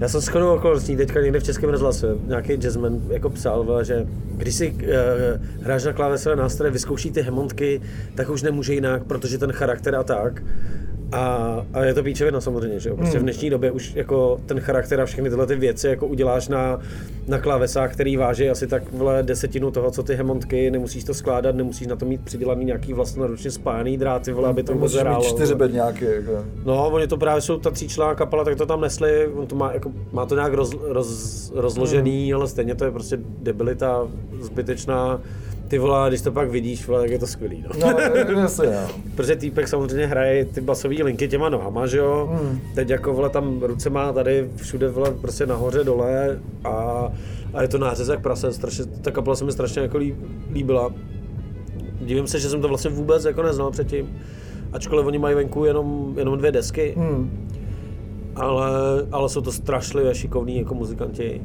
já 0.00 0.08
jsem 0.08 0.20
shodou 0.20 0.54
okolností 0.54 0.96
teďka 0.96 1.20
někde 1.20 1.40
v 1.40 1.44
Českém 1.44 1.70
rozhlase, 1.70 2.16
nějaký 2.26 2.52
jazzman 2.52 3.00
jako 3.08 3.30
psal, 3.30 3.84
že 3.84 4.06
když 4.36 4.54
si 4.54 4.70
uh, 4.70 4.80
hráš 5.62 5.84
na 5.84 5.92
klávesové 5.92 6.36
nástroje, 6.36 6.70
vyzkouší 6.70 7.10
ty 7.10 7.22
hemontky, 7.22 7.80
tak 8.14 8.30
už 8.30 8.42
nemůže 8.42 8.74
jinak, 8.74 9.04
protože 9.04 9.38
ten 9.38 9.52
charakter 9.52 9.94
a 9.94 10.02
tak. 10.02 10.42
A, 11.12 11.66
a 11.72 11.84
je 11.84 11.94
to 11.94 12.02
píčevina 12.02 12.40
samozřejmě, 12.40 12.80
že 12.80 12.88
jo? 12.88 12.96
Prostě 12.96 13.18
v 13.18 13.22
dnešní 13.22 13.50
době 13.50 13.70
už 13.70 13.92
jako 13.94 14.40
ten 14.46 14.60
charakter 14.60 15.00
a 15.00 15.06
všechny 15.06 15.30
tyhle 15.30 15.46
ty 15.46 15.56
věci 15.56 15.88
jako 15.88 16.06
uděláš 16.06 16.48
na, 16.48 16.78
na 17.28 17.38
klávesách, 17.38 17.92
který 17.92 18.16
váží 18.16 18.50
asi 18.50 18.66
tak 18.66 18.92
vle 18.92 19.22
desetinu 19.22 19.70
toho, 19.70 19.90
co 19.90 20.02
ty 20.02 20.14
hemontky, 20.14 20.70
nemusíš 20.70 21.04
to 21.04 21.14
skládat, 21.14 21.54
nemusíš 21.54 21.86
na 21.86 21.96
to 21.96 22.04
mít 22.04 22.20
přidělaný 22.20 22.64
nějaký 22.64 22.92
vlastnoručně 22.92 23.50
spájaný 23.50 23.98
dráty, 23.98 24.32
vole, 24.32 24.48
aby 24.48 24.62
to 24.62 24.72
vůbec 24.72 24.94
hrálo. 24.94 25.24
čtyři 25.24 25.54
bedňáky, 25.54 26.04
jako. 26.04 26.44
No, 26.64 26.90
oni 26.90 27.06
to 27.06 27.16
právě 27.16 27.40
jsou 27.40 27.58
ta 27.58 27.70
tříčlená 27.70 28.14
kapela, 28.14 28.44
tak 28.44 28.56
to 28.56 28.66
tam 28.66 28.80
nesli, 28.80 29.26
on 29.26 29.46
to 29.46 29.56
má, 29.56 29.72
jako, 29.72 29.92
má 30.12 30.26
to 30.26 30.34
nějak 30.34 30.54
roz, 30.54 30.76
roz, 30.80 31.52
rozložený, 31.54 32.34
ale 32.34 32.48
stejně 32.48 32.74
to 32.74 32.84
je 32.84 32.90
prostě 32.90 33.18
debilita 33.38 34.08
zbytečná. 34.40 35.20
Ty 35.68 35.78
vole, 35.78 36.08
když 36.08 36.20
to 36.22 36.32
pak 36.32 36.50
vidíš, 36.50 36.86
vole, 36.86 37.00
tak 37.00 37.10
je 37.10 37.18
to 37.18 37.26
skvělý, 37.26 37.64
no. 37.80 37.90
No, 37.90 38.40
jasně, 38.40 38.66
no. 38.66 38.88
Protože 39.14 39.36
týpek 39.36 39.68
samozřejmě 39.68 40.06
hraje 40.06 40.44
ty 40.44 40.60
basové 40.60 40.94
linky 41.02 41.28
těma 41.28 41.48
nohama, 41.48 41.86
že 41.86 41.98
jo? 41.98 42.28
Hmm. 42.32 42.60
Teď 42.74 42.90
jako 42.90 43.12
vole 43.12 43.30
tam 43.30 43.62
ruce 43.62 43.90
má 43.90 44.12
tady 44.12 44.50
všude 44.56 44.88
vole 44.88 45.10
prostě 45.20 45.46
nahoře 45.46 45.84
dole 45.84 46.38
a, 46.64 47.08
a 47.54 47.62
je 47.62 47.68
to 47.68 47.78
nářez 47.78 48.08
jak 48.08 48.22
prase, 48.22 48.52
strašně, 48.52 48.84
ta 48.84 49.10
kapela 49.10 49.36
se 49.36 49.44
mi 49.44 49.52
strašně 49.52 49.82
jako 49.82 49.98
líb, 49.98 50.16
líbila. 50.52 50.90
Divím 52.00 52.26
se, 52.26 52.38
že 52.40 52.48
jsem 52.48 52.60
to 52.60 52.68
vlastně 52.68 52.90
vůbec 52.90 53.24
jako 53.24 53.42
neznal 53.42 53.70
předtím. 53.70 54.18
Ačkoliv 54.72 55.06
oni 55.06 55.18
mají 55.18 55.34
venku 55.34 55.64
jenom, 55.64 56.14
jenom 56.18 56.38
dvě 56.38 56.52
desky, 56.52 56.94
Hmm. 56.96 57.46
ale, 58.36 58.70
ale 59.12 59.28
jsou 59.28 59.40
to 59.40 59.52
strašlivě 59.52 60.14
šikovní 60.14 60.58
jako 60.58 60.74
muzikanti. 60.74 61.42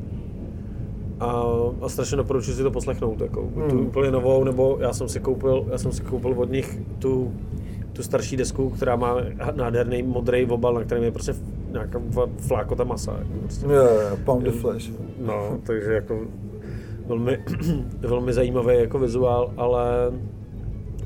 A, 1.24 1.44
a 1.82 1.90
strašně 1.90 2.18
doporučuji 2.18 2.54
si 2.54 2.64
to 2.64 2.72
poslechnout, 2.72 3.22
jako 3.22 3.42
hmm. 3.56 3.70
tu 3.70 3.80
úplně 3.80 4.12
novou, 4.12 4.44
nebo 4.44 4.78
já 4.82 4.94
jsem 4.94 5.10
si 5.10 5.20
koupil, 5.20 5.66
já 5.72 5.78
jsem 5.78 5.92
si 5.92 6.02
koupil 6.02 6.34
od 6.38 6.52
nich 6.52 6.80
tu, 7.00 7.34
tu 7.94 8.04
starší 8.04 8.38
desku, 8.38 8.70
která 8.70 8.96
má 8.96 9.18
nádherný 9.56 10.04
modrý 10.04 10.46
obal, 10.46 10.74
na 10.74 10.84
kterém 10.84 11.04
je 11.04 11.12
prostě 11.12 11.36
nějaká 11.72 12.02
flákota 12.38 12.84
masa. 12.84 13.12
Jako 13.12 13.40
prostě. 13.42 13.66
Jo, 13.66 13.74
jo, 13.74 14.18
Pound 14.26 14.44
the 14.44 14.52
Flash. 14.52 14.92
No, 15.26 15.60
takže 15.64 15.94
jako 15.94 16.20
velmi, 17.08 17.38
velmi 18.00 18.34
zajímavý 18.34 18.76
jako 18.76 19.00
vizuál, 19.00 19.54
ale 19.58 20.12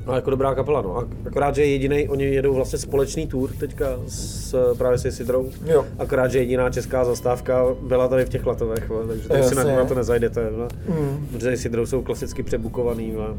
No, 0.08 0.14
jako 0.14 0.30
dobrá 0.30 0.54
kapela, 0.54 0.82
no. 0.82 0.96
Ak- 0.96 1.08
Akorát, 1.26 1.54
že 1.54 1.64
jediný, 1.64 2.08
oni 2.08 2.24
jedou 2.24 2.54
vlastně 2.54 2.78
společný 2.78 3.26
tour 3.26 3.50
teďka 3.60 3.86
s, 4.06 4.74
právě 4.78 4.98
se 4.98 5.12
Sidrou. 5.12 5.50
Jo. 5.66 5.84
Akorát, 5.98 6.28
že 6.28 6.38
jediná 6.38 6.70
česká 6.70 7.04
zastávka 7.04 7.64
byla 7.82 8.08
tady 8.08 8.24
v 8.24 8.28
těch 8.28 8.46
Latovech, 8.46 8.90
takže 9.08 9.28
tady 9.28 9.42
si 9.42 9.54
na, 9.54 9.64
na 9.64 9.84
to 9.84 9.94
nezajdete. 9.94 10.50
Vole. 10.50 10.68
Hmm. 10.88 11.26
Protože 11.32 11.56
Sidrou 11.56 11.86
jsou 11.86 12.02
klasicky 12.02 12.42
přebukovaný. 12.42 13.14
A, 13.16 13.34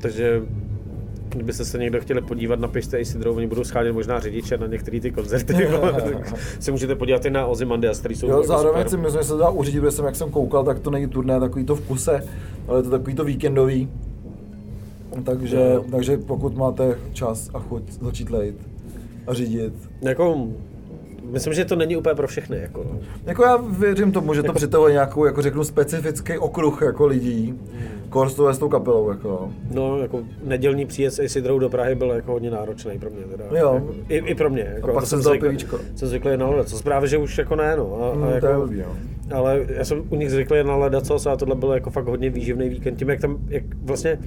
takže 0.00 0.42
kdybyste 1.28 1.64
se 1.64 1.78
někdo 1.78 2.00
chtěli 2.00 2.20
podívat, 2.22 2.60
napište 2.60 2.98
i 3.00 3.04
Sidrou, 3.04 3.34
oni 3.36 3.46
budou 3.46 3.64
schánět 3.64 3.94
možná 3.94 4.20
řidiče 4.20 4.58
na 4.58 4.66
některé 4.66 5.00
ty 5.00 5.10
koncerty, 5.10 5.54
tak 6.04 6.38
se 6.60 6.70
můžete 6.70 6.94
podívat 6.94 7.24
i 7.24 7.30
na 7.30 7.46
Ozymandias, 7.46 7.98
který 8.00 8.14
jsou 8.14 8.26
Jo, 8.26 8.32
jako 8.32 8.46
zároveň 8.46 8.82
super. 8.82 8.88
si 8.88 8.96
myslím, 8.96 9.20
že 9.22 9.24
se 9.24 9.32
to 9.32 9.38
dá 9.38 9.48
uřídit, 9.48 9.80
protože 9.80 9.90
jsem, 9.90 10.04
jak 10.04 10.16
jsem 10.16 10.30
koukal, 10.30 10.64
tak 10.64 10.78
to 10.78 10.90
není 10.90 11.06
turné 11.06 11.40
takový 11.40 11.64
to 11.64 11.76
v 11.76 11.80
kuse, 11.80 12.24
ale 12.68 12.78
je 12.78 12.82
to 12.82 12.90
takový 12.90 13.14
to 13.14 13.24
víkendový. 13.24 13.88
Takže, 15.24 15.74
takže 15.90 16.18
pokud 16.18 16.56
máte 16.56 16.98
čas 17.12 17.50
a 17.54 17.58
chuť 17.58 17.82
začít 17.92 18.30
lejt 18.30 18.56
a 19.26 19.34
řídit. 19.34 19.72
Jako, 20.02 20.46
myslím, 21.30 21.52
že 21.54 21.64
to 21.64 21.76
není 21.76 21.96
úplně 21.96 22.14
pro 22.14 22.26
všechny. 22.26 22.58
Jako. 22.58 22.86
Jako 23.26 23.42
já 23.42 23.56
věřím 23.56 24.12
tomu, 24.12 24.34
že 24.34 24.42
to 24.42 24.46
Jako- 24.46 24.56
přitahuje 24.56 24.92
nějakou, 24.92 25.24
jako 25.24 25.42
řeknu, 25.42 25.64
specifický 25.64 26.38
okruh 26.38 26.82
jako 26.82 27.06
lidí. 27.06 27.54
Korstové 28.10 28.54
s 28.54 28.58
tou 28.58 28.68
kapelou, 28.68 29.10
jako. 29.10 29.50
No, 29.70 29.98
jako 29.98 30.20
nedělní 30.44 30.86
příjezd 30.86 31.18
s 31.18 31.26
Sidrou 31.32 31.58
do 31.58 31.68
Prahy 31.68 31.94
byl 31.94 32.10
jako 32.10 32.32
hodně 32.32 32.50
náročný 32.50 32.98
pro 32.98 33.10
mě. 33.10 33.24
Teda. 33.24 33.44
Jo. 33.58 33.74
Jako, 33.74 33.94
i, 34.08 34.16
I 34.16 34.34
pro 34.34 34.50
mě. 34.50 34.72
Jako, 34.74 34.92
pak 34.92 35.00
to 35.02 35.06
jsem 35.06 35.18
vzal 35.18 35.38
pivíčko. 35.38 35.78
Jsem 35.96 36.08
zvyklý 36.08 36.36
na 36.36 36.48
ledat, 36.50 36.68
co 36.68 36.82
právě, 36.82 37.08
že 37.08 37.18
už 37.18 37.38
jako 37.38 37.56
ne, 37.56 37.76
no. 37.76 37.98
A, 38.12 38.14
Mm, 38.16 38.22
a 38.22 38.26
to 38.26 38.32
jako, 38.34 38.46
je 38.46 38.54
blbý, 38.56 38.78
no. 38.78 38.96
Ale 39.36 39.66
já 39.68 39.84
jsem 39.84 40.02
u 40.10 40.16
nich 40.16 40.30
zvyklý 40.30 40.64
na 40.64 40.76
ledacos 40.76 41.26
a 41.26 41.36
tohle 41.36 41.54
byl 41.54 41.72
jako 41.72 41.90
fakt 41.90 42.06
hodně 42.06 42.30
výživný 42.30 42.68
víkend. 42.68 42.96
Tím, 42.96 43.08
jak 43.08 43.20
tam, 43.20 43.38
jak 43.48 43.62
vlastně 43.84 44.18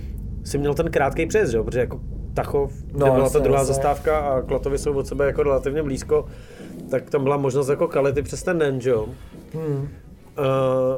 si 0.43 0.57
měl 0.57 0.73
ten 0.73 0.91
krátký 0.91 1.25
přejezd, 1.25 1.51
že 1.51 1.63
protože 1.63 1.79
jako 1.79 1.99
Tachov, 2.33 2.73
No, 2.93 3.05
kde 3.05 3.11
byla 3.11 3.29
ta 3.29 3.39
druhá 3.39 3.59
jasně. 3.59 3.73
zastávka 3.73 4.17
a 4.19 4.41
Klatovy 4.41 4.77
jsou 4.77 4.93
od 4.93 5.07
sebe 5.07 5.25
jako 5.25 5.43
relativně 5.43 5.83
blízko, 5.83 6.25
tak 6.91 7.09
tam 7.09 7.23
byla 7.23 7.37
možnost 7.37 7.69
jako 7.69 7.87
kality 7.87 8.21
přes 8.21 8.43
ten 8.43 8.59
den, 8.59 8.81
že 8.81 8.89
jo? 8.89 9.05
Hmm. 9.53 9.87
A, 10.37 10.41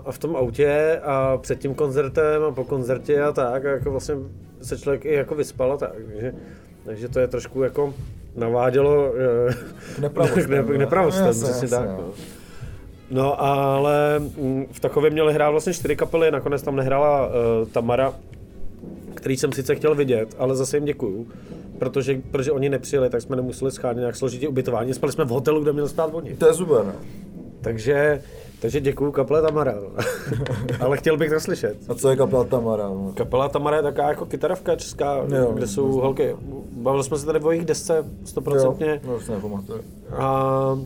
a 0.05 0.11
v 0.11 0.17
tom 0.17 0.35
autě 0.35 0.99
a 1.03 1.37
před 1.37 1.59
tím 1.59 1.75
koncertem 1.75 2.43
a 2.43 2.51
po 2.51 2.63
koncertě 2.63 3.21
a 3.23 3.31
tak, 3.31 3.65
a 3.65 3.69
jako 3.69 3.91
vlastně 3.91 4.15
se 4.61 4.77
člověk 4.77 5.05
i 5.05 5.13
jako 5.13 5.35
vyspal 5.35 5.71
a 5.73 5.77
tak, 5.77 5.91
takže, 6.11 6.33
takže 6.85 7.09
to 7.09 7.19
je 7.19 7.27
trošku 7.27 7.63
jako 7.63 7.93
navádělo 8.35 9.13
eh, 9.49 9.53
K 9.95 9.99
nepravostem, 9.99 10.49
ne- 10.51 10.63
k 10.63 10.67
no. 10.69 10.77
nepravostem, 10.77 11.25
Jasně, 11.25 11.43
přesně 11.43 11.65
jasně, 11.65 11.77
tak. 11.77 11.89
no. 11.89 11.97
No. 11.97 12.13
no 13.23 13.41
ale 13.41 14.19
mm, 14.19 14.65
v 14.71 14.79
takovém 14.79 15.13
měli 15.13 15.33
hrát 15.33 15.49
vlastně 15.49 15.73
čtyři 15.73 15.95
kapely, 15.95 16.31
nakonec 16.31 16.61
tam 16.61 16.75
nehrála 16.75 17.27
uh, 17.27 17.33
Tamara, 17.67 18.13
který 19.23 19.37
jsem 19.37 19.51
sice 19.51 19.75
chtěl 19.75 19.95
vidět, 19.95 20.35
ale 20.37 20.55
zase 20.55 20.77
jim 20.77 20.85
děkuju, 20.85 21.27
protože, 21.79 22.21
protože 22.31 22.51
oni 22.51 22.69
nepřijeli, 22.69 23.09
tak 23.09 23.21
jsme 23.21 23.35
nemuseli 23.35 23.71
schánět 23.71 23.99
nějak 23.99 24.15
složitě 24.15 24.47
ubytování, 24.47 24.93
spali 24.93 25.13
jsme 25.13 25.25
v 25.25 25.29
hotelu, 25.29 25.61
kde 25.61 25.73
měl 25.73 25.87
spát 25.87 26.09
oni. 26.13 26.35
To 26.35 26.47
je 26.47 26.53
super, 26.53 26.85
no. 26.85 26.93
Takže, 27.61 28.21
Takže 28.59 28.81
děkuju 28.81 29.11
kapele 29.11 29.41
Tamara. 29.41 29.75
Ale 30.79 30.97
chtěl 30.97 31.17
bych 31.17 31.29
to 31.29 31.39
slyšet. 31.39 31.77
A 31.89 31.95
co 31.95 32.09
je 32.09 32.15
kapela 32.15 32.43
Tamara? 32.43 32.91
Kapela 33.13 33.49
Tamara 33.49 33.77
je 33.77 33.83
taková 33.83 34.09
jako 34.09 34.25
kytarovka 34.25 34.75
česká, 34.75 35.15
jo, 35.15 35.51
kde 35.53 35.67
jsou 35.67 35.83
vlastně. 35.83 36.01
holky. 36.01 36.35
Bavili 36.71 37.03
jsme 37.03 37.17
se 37.17 37.25
tady 37.25 37.39
o 37.39 37.51
jejich 37.51 37.65
desce, 37.65 38.05
stoprocentně. 38.25 39.01
Jo, 39.03 39.19
nepamatuju. 39.29 39.79
A, 40.11 40.79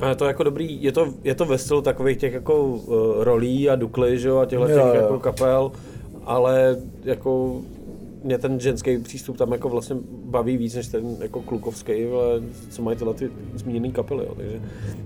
a 0.00 0.08
je 0.08 0.14
to 0.14 0.24
jako 0.24 0.42
dobrý, 0.42 0.82
je 0.82 0.92
to, 0.92 1.08
je 1.24 1.34
to 1.34 1.44
ve 1.44 1.58
stylu 1.58 1.82
takových 1.82 2.18
těch 2.18 2.32
jako 2.32 2.64
uh, 2.64 2.96
rolí 3.24 3.70
a 3.70 3.76
dukly, 3.76 4.18
že 4.18 4.28
jo, 4.28 4.38
a 4.38 4.46
těchto 4.46 4.66
těch 4.66 4.94
jako 4.94 5.18
kapel, 5.18 5.72
ale 6.26 6.76
jako 7.04 7.60
mě 8.24 8.38
ten 8.38 8.60
ženský 8.60 8.98
přístup 8.98 9.36
tam 9.36 9.52
jako 9.52 9.68
vlastně 9.68 9.96
baví 10.24 10.56
víc 10.56 10.74
než 10.74 10.88
ten 10.88 11.16
jako 11.20 11.42
klukovský, 11.42 11.92
ale 12.04 12.42
co 12.70 12.82
mají 12.82 12.96
tyhle 12.96 13.14
ty 13.14 13.30
zmíněné 13.54 13.90
kapely. 13.90 14.24
Jo. 14.26 14.34
Takže, 14.36 14.60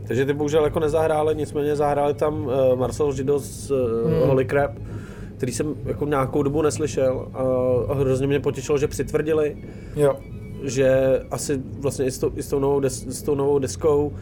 takže 0.07 0.27
ty 0.27 0.33
bohužel 0.33 0.65
jako 0.65 0.81
nezahráli, 0.81 1.35
nicméně 1.35 1.77
zahráli 1.77 2.15
tam 2.15 2.47
uh, 2.47 2.79
Marcel 2.79 3.13
Žido 3.13 3.39
z 3.39 3.71
uh, 3.71 3.79
hmm. 4.07 4.29
Holy 4.29 4.45
Crap, 4.45 4.71
který 5.37 5.53
jsem 5.53 5.75
jako 5.85 6.07
nějakou 6.07 6.43
dobu 6.43 6.63
neslyšel 6.63 7.29
a, 7.35 7.43
a 7.93 7.95
hrozně 7.95 8.27
mě 8.27 8.41
potěšilo, 8.41 8.79
že 8.79 8.89
přitvrdili, 8.89 9.57
jo. 9.97 10.17
že 10.65 11.21
asi 11.31 11.63
vlastně 11.79 12.05
i 12.05 12.11
s 12.11 12.19
tou, 12.19 12.33
i 12.37 12.43
s 12.43 12.49
tou, 12.49 12.59
novou, 12.59 12.81
des, 12.81 13.07
s 13.07 13.23
tou 13.23 13.35
novou 13.35 13.59
deskou 13.59 14.13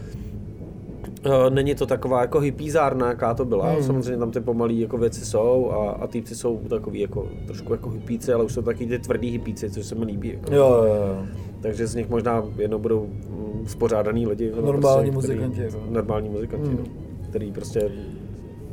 není 1.50 1.74
to 1.74 1.86
taková 1.86 2.20
jako 2.20 2.40
hippízárna, 2.40 3.08
jaká 3.08 3.34
to 3.34 3.44
byla. 3.44 3.70
Hmm. 3.70 3.82
Samozřejmě 3.82 4.16
tam 4.16 4.30
ty 4.30 4.40
pomalý 4.40 4.80
jako 4.80 4.98
věci 4.98 5.26
jsou 5.26 5.70
a, 5.70 5.90
a 5.90 6.06
týpci 6.06 6.34
jsou 6.34 6.58
takový 6.58 7.00
jako 7.00 7.28
trošku 7.46 7.72
jako 7.72 7.90
hippíci, 7.90 8.32
ale 8.32 8.44
už 8.44 8.52
jsou 8.52 8.62
taky 8.62 8.86
ty 8.86 8.98
tvrdý 8.98 9.30
hippíci, 9.30 9.70
což 9.70 9.86
se 9.86 9.94
mi 9.94 10.04
líbí. 10.04 10.28
Jako. 10.28 10.54
Jo, 10.54 10.84
jo, 10.86 10.94
jo. 10.94 11.26
Takže 11.60 11.86
z 11.86 11.94
nich 11.94 12.08
možná 12.08 12.44
jednou 12.58 12.78
budou 12.78 13.06
mm, 13.06 13.66
spořádaný 13.66 14.26
lidi. 14.26 14.52
No, 14.56 14.62
normální 14.62 15.10
prostě, 15.10 15.32
muzikanti. 15.32 15.60
Který, 15.60 15.74
jako. 15.74 15.90
Normální 15.90 16.28
muzikanti, 16.28 16.68
hmm. 16.68 16.78
no, 16.78 16.84
který 17.28 17.52
prostě 17.52 17.90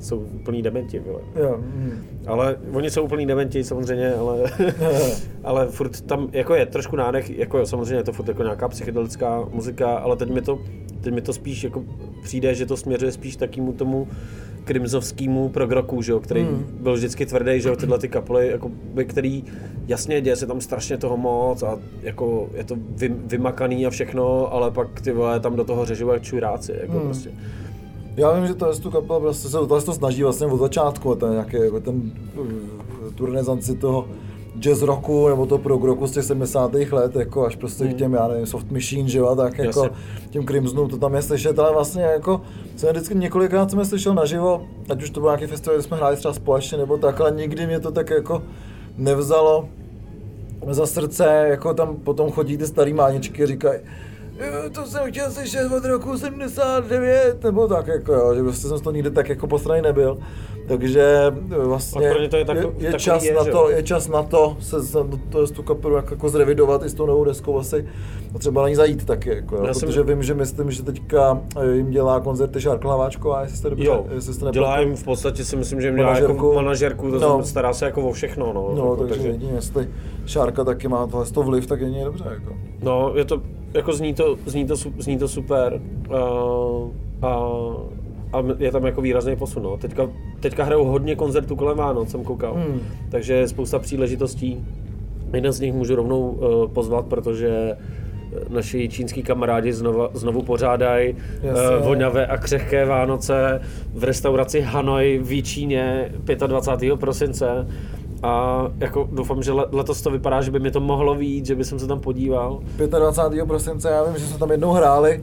jsou 0.05 0.17
úplný 0.17 0.61
dementi, 0.61 0.99
vole. 0.99 1.19
Jo. 1.35 1.57
Hmm. 1.57 2.05
Ale 2.27 2.57
oni 2.71 2.89
jsou 2.89 3.03
úplný 3.03 3.25
dementi 3.25 3.63
samozřejmě, 3.63 4.13
ale, 4.13 4.43
ale 5.43 5.67
furt 5.67 6.01
tam 6.01 6.29
jako 6.31 6.55
je 6.55 6.65
trošku 6.65 6.95
nádech, 6.95 7.37
jako 7.37 7.65
samozřejmě 7.65 7.95
je 7.95 8.03
to 8.03 8.13
furt 8.13 8.27
jako 8.27 8.43
nějaká 8.43 8.67
psychedelická 8.67 9.45
muzika, 9.51 9.95
ale 9.95 10.15
teď 10.15 10.29
mi 10.29 10.41
to, 10.41 10.59
teď 11.01 11.13
mi 11.13 11.21
to 11.21 11.33
spíš 11.33 11.63
jako 11.63 11.83
přijde, 12.23 12.55
že 12.55 12.65
to 12.65 12.77
směřuje 12.77 13.11
spíš 13.11 13.35
takýmu 13.35 13.73
tomu 13.73 14.07
krimzovskému 14.65 15.49
progroku, 15.49 16.01
že 16.01 16.11
jo, 16.11 16.19
který 16.19 16.41
hmm. 16.41 16.65
byl 16.79 16.93
vždycky 16.93 17.25
tvrdý, 17.25 17.61
že 17.61 17.69
jo, 17.69 17.75
tyhle 17.75 17.99
ty 17.99 18.07
kapely, 18.07 18.47
jako 18.47 18.71
by, 18.93 19.05
který 19.05 19.43
jasně 19.87 20.21
děje 20.21 20.35
se 20.35 20.47
tam 20.47 20.61
strašně 20.61 20.97
toho 20.97 21.17
moc 21.17 21.63
a 21.63 21.79
jako 22.01 22.49
je 22.53 22.63
to 22.63 22.75
vy, 22.89 23.09
vymakaný 23.09 23.85
a 23.85 23.89
všechno, 23.89 24.53
ale 24.53 24.71
pak 24.71 25.01
ty 25.01 25.11
vole 25.11 25.39
tam 25.39 25.55
do 25.55 25.63
toho 25.63 25.85
řežou 25.85 26.11
jak 26.11 26.23
čuráci, 26.23 26.73
jako 26.81 26.93
hmm. 26.93 27.01
prostě. 27.01 27.31
Já 28.17 28.31
vím, 28.31 28.47
že 28.47 28.53
to 28.53 28.71
je 28.71 28.75
tu 28.75 28.91
kapela 28.91 29.19
prostě 29.19 29.49
se 29.49 29.57
to 29.67 29.93
snaží 29.93 30.23
vlastně 30.23 30.47
od 30.47 30.57
začátku, 30.57 31.15
ten 31.15 31.31
nějaký 31.31 31.57
jako 31.57 31.79
ten 31.79 32.11
tu 33.15 33.25
renesanci 33.25 33.75
toho 33.75 34.07
jazz 34.59 34.81
rocku 34.81 35.29
nebo 35.29 35.45
to 35.45 35.57
prog 35.57 35.83
roku 35.83 36.07
z 36.07 36.11
těch 36.11 36.23
70. 36.23 36.73
let, 36.73 37.15
jako 37.15 37.45
až 37.45 37.55
prostě 37.55 37.83
hmm. 37.83 37.93
k 37.93 37.97
těm, 37.97 38.13
já 38.13 38.27
nevím, 38.27 38.45
soft 38.45 38.71
machine, 38.71 39.09
že 39.09 39.19
jo, 39.19 39.35
tak 39.35 39.57
jako 39.57 39.83
Jasně. 39.83 39.97
těm 40.29 40.45
Crimsonům 40.45 40.89
to 40.89 40.97
tam 40.97 41.15
je 41.15 41.21
slyšet, 41.21 41.59
ale 41.59 41.73
vlastně 41.73 42.03
jako 42.03 42.41
jsem 42.75 42.89
vždycky 42.89 43.15
několikrát 43.15 43.69
jsem 43.69 43.79
je 43.79 43.85
slyšel 43.85 44.13
naživo, 44.13 44.61
ať 44.89 45.03
už 45.03 45.09
to 45.09 45.19
byl 45.19 45.29
nějaký 45.29 45.47
festival, 45.47 45.77
kde 45.77 45.83
jsme 45.83 45.97
hráli 45.97 46.15
třeba 46.15 46.33
společně 46.33 46.77
nebo 46.77 46.97
tak, 46.97 47.21
ale 47.21 47.31
nikdy 47.31 47.67
mě 47.67 47.79
to 47.79 47.91
tak 47.91 48.09
jako 48.09 48.43
nevzalo 48.97 49.69
za 50.69 50.85
srdce, 50.85 51.45
jako 51.49 51.73
tam 51.73 51.95
potom 51.95 52.31
chodí 52.31 52.57
ty 52.57 52.67
starý 52.67 52.93
máničky 52.93 53.43
a 53.43 53.47
říkají, 53.47 53.79
to 54.71 54.85
jsem 54.85 55.11
chtěl 55.11 55.31
slyšet 55.31 55.71
od 55.71 55.85
roku 55.85 56.17
79, 56.17 57.43
nebo 57.43 57.67
tak 57.67 57.87
jako 57.87 58.13
jo, 58.13 58.35
že 58.35 58.43
prostě 58.43 58.67
jsem 58.67 58.79
to 58.79 58.91
nikdy 58.91 59.11
tak 59.11 59.29
jako 59.29 59.47
posraný 59.47 59.81
nebyl. 59.81 60.17
Takže 60.67 61.33
vlastně 61.47 62.27
to 62.29 62.37
je, 62.37 62.45
tak, 62.45 62.57
je, 62.57 62.63
je 62.77 62.93
čas 62.93 63.23
je, 63.23 63.33
na 63.33 63.43
to, 63.43 63.69
je 63.69 63.83
čas 63.83 64.07
na 64.07 64.23
to 64.23 64.57
se 64.59 64.77
to 65.29 65.41
je 65.41 65.47
tu 65.47 65.63
kapelu 65.63 65.95
jako, 65.95 66.13
jako 66.13 66.29
zrevidovat 66.29 66.83
i 66.83 66.89
s 66.89 66.93
tou 66.93 67.05
novou 67.05 67.23
deskou 67.23 67.59
asi 67.59 67.87
a 68.35 68.39
třeba 68.39 68.61
na 68.61 68.69
ní 68.69 68.75
zajít 68.75 69.05
taky, 69.05 69.29
jako, 69.29 69.55
jo, 69.55 69.61
protože 69.61 69.93
jsem... 69.93 70.07
vím, 70.07 70.23
že 70.23 70.33
myslím, 70.33 70.71
že 70.71 70.83
teďka 70.83 71.41
jim 71.73 71.91
dělá 71.91 72.19
koncerty 72.19 72.61
Šárka 72.61 72.87
Hlaváčková, 72.87 73.41
jestli 73.41 73.57
jste 73.57 73.69
dobře, 73.69 73.85
jo, 73.85 74.05
jestli 74.13 74.33
jste 74.33 74.51
dělá 74.51 74.79
jim 74.79 74.95
v 74.95 75.03
podstatě 75.03 75.45
si 75.45 75.55
myslím, 75.55 75.81
že 75.81 75.87
jim 75.87 75.95
dělá 75.95 76.19
jako 76.19 76.53
manažerku, 76.53 77.11
to 77.11 77.19
no. 77.19 77.43
stará 77.43 77.73
se 77.73 77.85
jako 77.85 78.01
o 78.01 78.11
všechno, 78.11 78.53
no. 78.53 78.71
No, 78.75 78.83
jako, 78.83 78.95
takže, 78.95 79.13
takže 79.13 79.27
jedině, 79.27 79.51
jestli 79.53 79.89
Šárka 80.25 80.63
taky 80.63 80.87
má 80.87 81.07
tohle 81.07 81.25
to 81.25 81.43
vliv, 81.43 81.67
tak 81.67 81.81
jedině 81.81 82.05
dobře, 82.05 82.23
jako. 82.29 82.55
No, 82.83 83.11
je 83.15 83.25
to, 83.25 83.41
jako 83.75 83.93
zní 83.93 84.13
to, 84.13 84.37
zní 84.45 84.65
to, 84.65 84.75
zní 84.75 85.17
to 85.17 85.27
super. 85.27 85.81
Uh, 86.09 86.91
a 87.21 87.37
a 88.35 88.43
je 88.57 88.71
tam 88.71 88.85
jako 88.85 89.01
výrazný 89.01 89.35
posun. 89.35 89.63
No. 89.63 89.77
Teďka, 89.77 90.09
teďka 90.39 90.63
hrajou 90.63 90.85
hodně 90.85 91.15
koncertů 91.15 91.55
kolem 91.55 91.77
Vánoc, 91.77 92.09
jsem 92.11 92.23
koukal, 92.23 92.53
hmm. 92.53 92.81
takže 93.09 93.33
je 93.33 93.47
spousta 93.47 93.79
příležitostí. 93.79 94.65
Jeden 95.33 95.51
z 95.51 95.59
nich 95.59 95.73
můžu 95.73 95.95
rovnou 95.95 96.29
uh, 96.29 96.71
pozvat, 96.71 97.05
protože 97.05 97.49
eh, 97.49 97.77
naši 98.49 98.89
čínský 98.89 99.23
kamarádi 99.23 99.73
znovu, 99.73 100.07
znovu 100.13 100.41
pořádají 100.41 101.13
uh, 101.13 101.87
voňavé 101.87 102.27
a 102.27 102.37
křehké 102.37 102.85
Vánoce 102.85 103.61
v 103.93 104.03
restauraci 104.03 104.61
Hanoi 104.61 105.19
v 105.23 105.41
Číně 105.41 106.11
25. 106.47 106.99
prosince. 106.99 107.67
A 108.23 108.63
jako 108.77 109.09
doufám, 109.11 109.43
že 109.43 109.51
letos 109.51 110.01
to 110.01 110.11
vypadá, 110.11 110.41
že 110.41 110.51
by 110.51 110.59
mi 110.59 110.71
to 110.71 110.79
mohlo 110.79 111.15
víc, 111.15 111.45
že 111.45 111.55
by 111.55 111.63
jsem 111.63 111.79
se 111.79 111.87
tam 111.87 111.99
podíval. 111.99 112.59
25. 112.77 113.45
prosince, 113.45 113.89
já 113.89 114.03
vím, 114.03 114.17
že 114.17 114.27
jsme 114.27 114.39
tam 114.39 114.51
jednou 114.51 114.71
hráli 114.71 115.21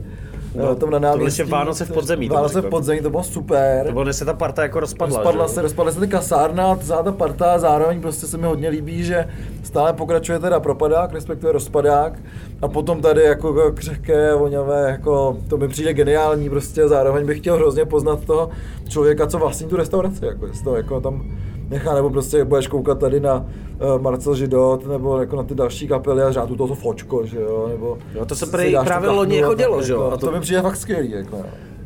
no, 0.55 0.75
tam 0.75 0.89
na 0.89 0.99
náměstí. 0.99 1.43
To 1.43 1.49
Vánoce 1.49 1.85
v 1.85 1.91
podzemí. 1.91 2.29
Vánoce 2.29 2.61
v 2.61 2.69
podzemí, 2.69 3.01
to 3.01 3.09
bylo 3.09 3.23
super. 3.23 3.85
To 3.85 3.91
bylo, 3.91 4.13
se 4.13 4.25
ta 4.25 4.33
parta 4.33 4.61
jako 4.61 4.79
rozpadla. 4.79 5.17
Rozpadla 5.17 5.47
se, 5.47 5.61
rozpadla 5.61 5.91
se 5.91 5.99
ty 5.99 6.07
kasárna, 6.07 6.75
celá 6.75 7.03
ta 7.03 7.11
parta, 7.11 7.59
zároveň 7.59 8.01
prostě 8.01 8.27
se 8.27 8.37
mi 8.37 8.47
hodně 8.47 8.69
líbí, 8.69 9.03
že 9.03 9.27
stále 9.63 9.93
pokračuje 9.93 10.39
teda 10.39 10.59
propadák, 10.59 11.13
respektive 11.13 11.51
rozpadák. 11.51 12.19
A 12.61 12.67
potom 12.67 13.01
tady 13.01 13.23
jako 13.23 13.71
křehké, 13.73 14.35
voňavé, 14.35 14.89
jako 14.91 15.37
to 15.47 15.57
mi 15.57 15.67
přijde 15.67 15.93
geniální 15.93 16.49
prostě, 16.49 16.87
zároveň 16.87 17.25
bych 17.25 17.37
chtěl 17.37 17.55
hrozně 17.55 17.85
poznat 17.85 18.25
toho 18.25 18.49
člověka, 18.89 19.27
co 19.27 19.39
vlastní 19.39 19.67
tu 19.67 19.75
restauraci, 19.75 20.25
jako, 20.25 20.47
to 20.63 20.75
jako 20.75 21.01
tam 21.01 21.37
nechá, 21.73 21.93
nebo 21.93 22.09
prostě 22.09 22.45
budeš 22.45 22.67
koukat 22.67 22.99
tady 22.99 23.19
na 23.19 23.45
uh, 23.95 24.01
Marcel 24.01 24.35
Židot, 24.35 24.87
nebo 24.87 25.19
jako 25.19 25.35
na 25.35 25.43
ty 25.43 25.55
další 25.55 25.87
kapely 25.87 26.21
a 26.21 26.31
řádu 26.31 26.55
toho 26.55 26.75
fočko, 26.75 27.25
že 27.25 27.39
jo, 27.41 27.67
nebo... 27.69 27.97
Jo, 28.15 28.25
to 28.25 28.35
se 28.35 28.45
prý 28.45 28.75
právě 28.85 29.09
loni 29.09 29.37
jako 29.37 29.53
dělo, 29.53 29.83
že 29.83 29.93
jo. 29.93 30.11
A 30.13 30.17
to, 30.17 30.25
to 30.25 30.31
mi 30.31 30.39
přijde 30.39 30.61
fakt 30.61 30.75
skvělý, 30.75 31.11
jako. 31.11 31.37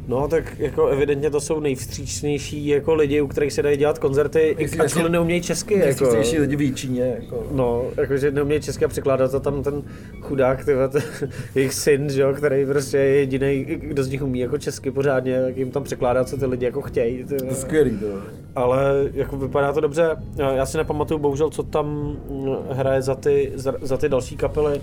No, 0.08 0.28
tak 0.28 0.60
jako 0.60 0.88
evidentně 0.88 1.30
to 1.30 1.42
jsou 1.42 1.60
nejvstřícnější 1.60 2.68
jako 2.68 2.96
lidi, 2.96 3.22
u 3.22 3.28
kterých 3.28 3.54
se 3.54 3.62
dají 3.62 3.78
dělat 3.78 4.00
koncerty, 4.00 4.56
ačkoliv 4.80 5.10
neumějí 5.10 5.42
česky. 5.42 5.78
Nejvstřícnější 5.78 6.36
jako. 6.36 6.50
lidi 6.50 6.72
v 6.72 6.76
Číně. 6.76 7.18
Jako. 7.20 7.48
No, 7.52 7.86
jakože 7.98 8.32
neumějí 8.32 8.62
česky 8.62 8.86
a 8.86 8.88
překládat 8.88 9.32
to 9.32 9.40
tam 9.40 9.64
ten 9.64 9.84
chudák, 10.22 10.66
tyhle, 10.66 10.90
ten, 10.90 11.02
jejich 11.56 11.74
syn, 11.74 12.10
že 12.10 12.22
jo, 12.22 12.34
který 12.34 12.66
prostě 12.66 12.98
je 12.98 13.16
jediný, 13.16 13.66
kdo 13.66 14.04
z 14.04 14.10
nich 14.10 14.24
umí 14.24 14.40
jako 14.40 14.58
česky 14.58 14.92
pořádně, 14.92 15.42
tak 15.42 15.58
jim 15.58 15.72
tam 15.72 15.84
překládá, 15.84 16.24
co 16.24 16.38
ty 16.38 16.46
lidi 16.46 16.66
jako 16.66 16.82
chtějí. 16.82 17.24
To 17.24 17.34
je 17.34 17.56
skvělý, 17.56 17.98
to. 17.98 18.06
Ale 18.56 19.10
jako 19.14 19.38
vypadá 19.38 19.74
to 19.74 19.80
dobře. 19.80 20.16
Já 20.56 20.66
si 20.66 20.78
nepamatuju 20.78 21.20
bohužel, 21.20 21.50
co 21.50 21.64
tam 21.64 22.18
hraje 22.70 23.02
za 23.02 23.16
ty, 23.16 23.52
za, 23.56 23.74
za 23.82 23.98
ty 23.98 24.10
další 24.10 24.38
kapely. 24.38 24.82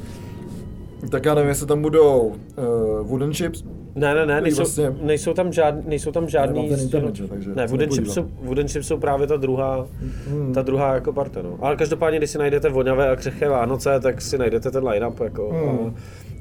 Tak 1.11 1.25
já 1.25 1.35
nevím, 1.35 1.49
jestli 1.49 1.67
tam 1.67 1.83
budou 1.83 2.21
uh, 2.21 3.07
Wooden 3.09 3.35
Chips, 3.35 3.65
ne, 3.95 4.15
ne, 4.15 4.27
ne, 4.27 4.41
nejsou, 4.41 4.57
vlastně... 4.57 4.95
nejsou 5.03 5.33
tam 5.33 5.53
žádný, 5.53 5.83
nejsou 5.87 6.13
tam 6.13 6.29
žádný... 6.29 6.69
Ten 6.69 6.81
internet, 6.81 7.17
že, 7.17 7.29
takže 7.29 7.55
ne, 7.55 7.67
Wooden 7.67 7.91
Chips, 7.91 8.13
jsou, 8.13 8.27
Wooden 8.43 8.69
Chips 8.69 8.87
jsou 8.87 8.97
právě 8.97 9.27
ta 9.27 9.37
druhá, 9.37 9.87
hmm. 10.29 10.53
ta 10.53 10.63
druhá 10.63 10.95
jako 10.95 11.13
parta, 11.13 11.43
no. 11.43 11.59
Ale 11.61 11.77
každopádně, 11.77 12.19
když 12.19 12.31
si 12.31 12.39
najdete 12.39 12.69
voňavé 12.69 13.11
a 13.11 13.17
křehké 13.17 13.49
Vánoce, 13.49 14.01
tak 14.01 14.21
si 14.21 14.39
najdete 14.39 14.71
ten 14.71 14.89
line-up, 14.89 15.21
jako. 15.21 15.49
Hmm. 15.51 15.95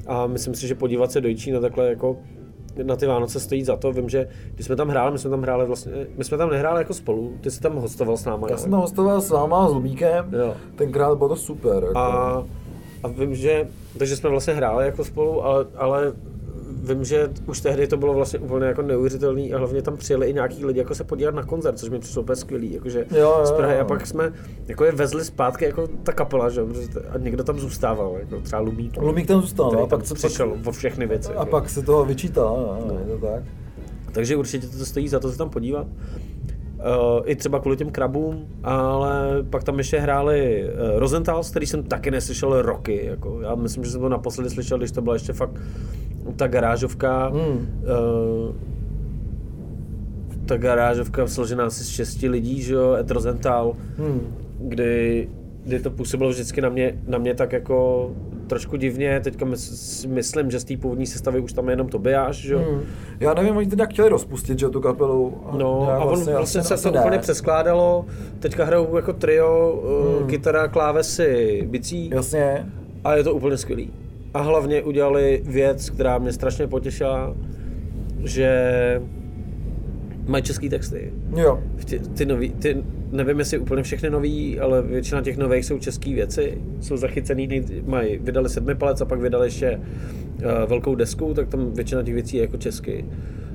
A, 0.06 0.22
a, 0.22 0.26
myslím 0.26 0.54
si, 0.54 0.68
že 0.68 0.74
podívat 0.74 1.12
se 1.12 1.20
do 1.20 1.34
Čína 1.34 1.60
takhle 1.60 1.88
jako 1.88 2.16
na 2.82 2.96
ty 2.96 3.06
Vánoce 3.06 3.40
stojí 3.40 3.64
za 3.64 3.76
to. 3.76 3.92
Vím, 3.92 4.08
že 4.08 4.28
když 4.54 4.66
jsme 4.66 4.76
tam 4.76 4.88
hráli, 4.88 5.12
my 5.12 5.18
jsme 5.18 5.30
tam 5.30 5.42
hráli 5.42 5.66
vlastně, 5.66 5.92
my 6.16 6.24
jsme 6.24 6.38
tam 6.38 6.50
nehráli 6.50 6.80
jako 6.80 6.94
spolu, 6.94 7.32
ty 7.40 7.50
jsi 7.50 7.60
tam 7.60 7.76
hostoval 7.76 8.16
s 8.16 8.24
náma. 8.24 8.46
Já 8.50 8.56
jsem 8.56 8.70
tam 8.70 8.80
hostoval 8.80 9.20
s 9.20 9.30
váma, 9.30 9.68
s 9.68 9.72
Lumíkem, 9.72 10.30
jo. 10.38 10.54
tenkrát 10.76 11.18
bylo 11.18 11.28
to 11.28 11.36
super. 11.36 11.84
Jako. 11.84 11.98
A, 11.98 12.44
a 13.04 13.08
vím, 13.08 13.34
že, 13.34 13.68
takže 13.98 14.16
jsme 14.16 14.30
vlastně 14.30 14.54
hráli 14.54 14.86
jako 14.86 15.04
spolu, 15.04 15.44
ale, 15.44 15.66
ale 15.76 16.12
vím, 16.82 17.04
že 17.04 17.30
už 17.46 17.60
tehdy 17.60 17.86
to 17.86 17.96
bylo 17.96 18.14
vlastně 18.14 18.38
úplně 18.38 18.66
jako 18.66 18.82
neuvěřitelný 18.82 19.52
a 19.52 19.58
hlavně 19.58 19.82
tam 19.82 19.96
přijeli 19.96 20.30
i 20.30 20.34
nějaký 20.34 20.64
lidi 20.64 20.78
jako 20.78 20.94
se 20.94 21.04
podívat 21.04 21.34
na 21.34 21.42
koncert, 21.42 21.78
což 21.78 21.90
mi 21.90 21.98
přišlo 21.98 22.22
úplně 22.22 22.36
skvělý, 22.36 22.72
jakože 22.72 23.06
jo, 23.10 23.18
jo, 23.18 23.40
z 23.46 23.52
Prahy. 23.52 23.78
A 23.78 23.84
pak 23.84 24.06
jsme 24.06 24.32
jako 24.66 24.84
je 24.84 24.92
vezli 24.92 25.24
zpátky 25.24 25.64
jako 25.64 25.86
ta 25.86 26.12
kapela, 26.12 26.50
že? 26.50 26.60
a 27.10 27.18
někdo 27.18 27.44
tam 27.44 27.58
zůstával, 27.58 28.16
jako 28.18 28.40
třeba 28.40 28.62
Lumík. 28.62 28.96
Lumík 28.96 29.26
tam 29.26 29.40
zůstal, 29.40 29.70
no, 29.72 29.82
a 29.82 29.86
pak 29.86 30.06
se 30.06 30.14
přišel 30.14 30.50
pak, 30.50 30.66
o 30.66 30.72
všechny 30.72 31.06
věci. 31.06 31.28
A 31.28 31.32
jako. 31.32 31.46
pak 31.46 31.70
se 31.70 31.82
toho 31.82 32.04
vyčítal, 32.04 32.78
no, 32.80 32.94
no. 32.94 33.00
je 33.00 33.06
to 33.06 33.26
tak. 33.26 33.42
Takže 34.12 34.36
určitě 34.36 34.66
to 34.66 34.86
stojí 34.86 35.08
za 35.08 35.20
to 35.20 35.32
se 35.32 35.38
tam 35.38 35.50
podívat. 35.50 35.86
Uh, 36.84 37.22
I 37.24 37.36
třeba 37.36 37.60
kvůli 37.60 37.76
těm 37.76 37.90
krabům, 37.90 38.46
ale 38.62 39.42
pak 39.50 39.64
tam 39.64 39.78
ještě 39.78 39.98
hráli 39.98 40.64
uh, 40.64 40.98
Rosenthals, 40.98 41.50
který 41.50 41.66
jsem 41.66 41.82
taky 41.82 42.10
neslyšel 42.10 42.62
roky. 42.62 43.06
Jako. 43.06 43.40
Já 43.40 43.54
myslím, 43.54 43.84
že 43.84 43.90
jsem 43.90 44.00
to 44.00 44.08
naposledy 44.08 44.50
slyšel, 44.50 44.78
když 44.78 44.90
to 44.90 45.02
byla 45.02 45.14
ještě 45.14 45.32
fakt 45.32 45.60
ta 46.36 46.46
garážovka. 46.46 47.28
Hmm. 47.28 47.82
Uh, 47.82 48.54
ta 50.46 50.56
garážovka 50.56 51.26
složená 51.26 51.64
asi 51.64 51.84
z 51.84 51.88
šesti 51.88 52.28
lidí, 52.28 52.62
že 52.62 52.74
jo, 52.74 52.94
Etrozental, 52.94 53.76
hmm. 53.96 54.34
kdy, 54.58 55.28
kdy 55.64 55.80
to 55.80 55.90
působilo 55.90 56.30
vždycky 56.30 56.60
na 56.60 56.68
mě, 56.68 56.98
na 57.06 57.18
mě 57.18 57.34
tak 57.34 57.52
jako 57.52 58.10
trošku 58.46 58.76
divně, 58.76 59.20
teďka 59.20 59.44
mys, 59.44 60.06
myslím, 60.06 60.50
že 60.50 60.60
z 60.60 60.64
té 60.64 60.76
původní 60.76 61.06
sestavy 61.06 61.40
už 61.40 61.52
tam 61.52 61.68
je 61.68 61.72
jenom 61.72 61.88
Tobiáš, 61.88 62.36
že 62.36 62.54
jo. 62.54 62.64
Hmm. 62.70 62.80
Já 63.20 63.34
nevím, 63.34 63.56
oni 63.56 63.66
teda 63.66 63.86
chtěli 63.86 64.08
rozpustit, 64.08 64.58
že 64.58 64.68
tu 64.68 64.80
kapelu. 64.80 65.34
No 65.58 65.90
a 65.90 65.98
on 65.98 66.08
vlastně, 66.08 66.32
vlastně 66.32 66.62
se 66.62 66.92
to 66.92 66.98
úplně 66.98 67.18
přeskládalo, 67.18 68.06
teďka 68.38 68.64
hrajou 68.64 68.96
jako 68.96 69.12
trio, 69.12 69.82
uh, 69.84 70.18
hmm. 70.18 70.28
kytara, 70.28 70.68
klávesy, 70.68 71.62
bicí. 71.70 72.10
Jasně. 72.10 72.66
A 73.04 73.14
je 73.14 73.24
to 73.24 73.34
úplně 73.34 73.56
skvělý. 73.56 73.92
A 74.34 74.40
hlavně 74.40 74.82
udělali 74.82 75.42
věc, 75.44 75.90
která 75.90 76.18
mě 76.18 76.32
strašně 76.32 76.66
potěšila, 76.66 77.34
že 78.24 79.00
mají 80.26 80.44
český 80.44 80.68
texty. 80.68 81.12
Jo. 81.36 81.62
Ty, 81.84 81.98
ty, 81.98 82.26
nový, 82.26 82.50
ty, 82.50 82.84
nevím, 83.12 83.38
jestli 83.38 83.58
úplně 83.58 83.82
všechny 83.82 84.10
nový, 84.10 84.60
ale 84.60 84.82
většina 84.82 85.22
těch 85.22 85.36
nových 85.36 85.64
jsou 85.64 85.78
české 85.78 86.14
věci. 86.14 86.58
Jsou 86.80 86.96
zachycený, 86.96 87.62
mají, 87.86 88.18
vydali 88.18 88.48
sedmi 88.48 88.74
palec 88.74 89.00
a 89.00 89.04
pak 89.04 89.20
vydali 89.20 89.46
ještě 89.46 89.80
uh, 89.80 90.68
velkou 90.68 90.94
desku, 90.94 91.34
tak 91.34 91.48
tam 91.48 91.72
většina 91.72 92.02
těch 92.02 92.14
věcí 92.14 92.36
je 92.36 92.42
jako 92.42 92.56
česky 92.56 93.04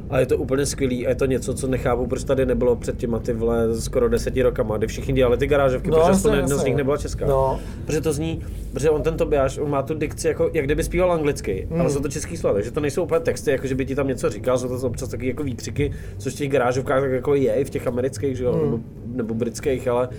a 0.10 0.20
je 0.20 0.26
to 0.26 0.38
úplně 0.38 0.66
skvělý 0.66 1.08
a 1.08 1.10
je 1.10 1.16
to 1.16 1.26
něco, 1.26 1.54
co 1.54 1.68
nechápu, 1.68 2.08
proč 2.08 2.24
tady 2.24 2.46
nebylo 2.46 2.76
před 2.76 2.98
těma 2.98 3.20
ty 3.20 3.34
vle 3.34 3.82
skoro 3.82 4.10
deseti 4.10 4.42
rokama, 4.42 4.78
kdy 4.78 4.88
všichni 4.88 5.14
dělali 5.14 5.38
ty 5.38 5.48
garážovky, 5.48 5.90
no, 5.90 5.98
protože 5.98 6.12
aspoň 6.12 6.34
jedna 6.34 6.58
z 6.58 6.64
nich 6.64 6.76
nebyla 6.76 6.98
česká. 6.98 7.26
No. 7.26 7.60
Protože 7.86 8.02
to 8.02 8.14
zní, 8.14 8.42
protože 8.74 8.90
on 8.90 9.02
ten 9.02 9.18
Tobiáš, 9.18 9.58
on 9.58 9.70
má 9.70 9.82
tu 9.84 9.94
dikci 9.94 10.28
jako, 10.28 10.50
jak 10.54 10.66
kdyby 10.66 10.84
zpíval 10.84 11.12
anglicky, 11.12 11.68
mm. 11.72 11.82
ale 11.82 11.90
jsou 11.90 12.00
to 12.00 12.10
český 12.10 12.38
slova, 12.38 12.62
že 12.62 12.72
to 12.72 12.80
nejsou 12.80 13.04
úplně 13.04 13.20
texty, 13.20 13.52
jako 13.52 13.68
že 13.68 13.76
by 13.76 13.86
ti 13.86 13.96
tam 13.96 14.08
něco 14.08 14.30
říkal, 14.30 14.58
jsou 14.58 14.80
to 14.80 14.88
občas 14.88 15.10
taky 15.10 15.28
jako 15.28 15.44
výkřiky, 15.44 15.92
což 16.18 16.34
v 16.34 16.38
těch 16.38 16.50
garážovkách 16.50 17.02
tak 17.02 17.12
jako 17.12 17.36
je, 17.36 17.54
i 17.54 17.66
v 17.66 17.70
těch 17.70 17.88
amerických, 17.88 18.38
že 18.38 18.44
jo, 18.44 18.54
mm. 18.54 18.62
nebo, 18.62 18.80
nebo 19.06 19.34
britských, 19.34 19.88
ale 19.88 20.10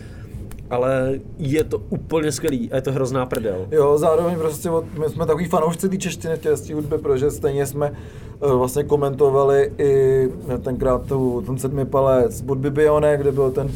ale 0.70 1.20
je 1.38 1.64
to 1.64 1.78
úplně 1.88 2.32
skvělý 2.32 2.72
a 2.72 2.76
je 2.76 2.82
to 2.82 2.92
hrozná 2.92 3.26
prdel. 3.26 3.66
Jo, 3.70 3.98
zároveň 3.98 4.36
prostě 4.36 4.70
my 4.98 5.08
jsme 5.08 5.26
takový 5.26 5.46
fanoušci 5.46 5.88
té 5.88 5.96
češtiny 5.96 6.36
v 6.36 6.40
té 6.40 6.74
hudby, 6.74 6.98
protože 6.98 7.30
stejně 7.30 7.66
jsme 7.66 7.92
uh, 8.40 8.52
vlastně 8.52 8.84
komentovali 8.84 9.72
i 9.78 10.28
tenkrát 10.62 11.06
tu, 11.06 11.42
ten 11.46 11.58
sedmi 11.58 11.84
palec 11.84 12.40
Budby 12.40 12.70
Bione, 12.70 13.16
kde 13.16 13.32
byl 13.32 13.50
ten 13.50 13.66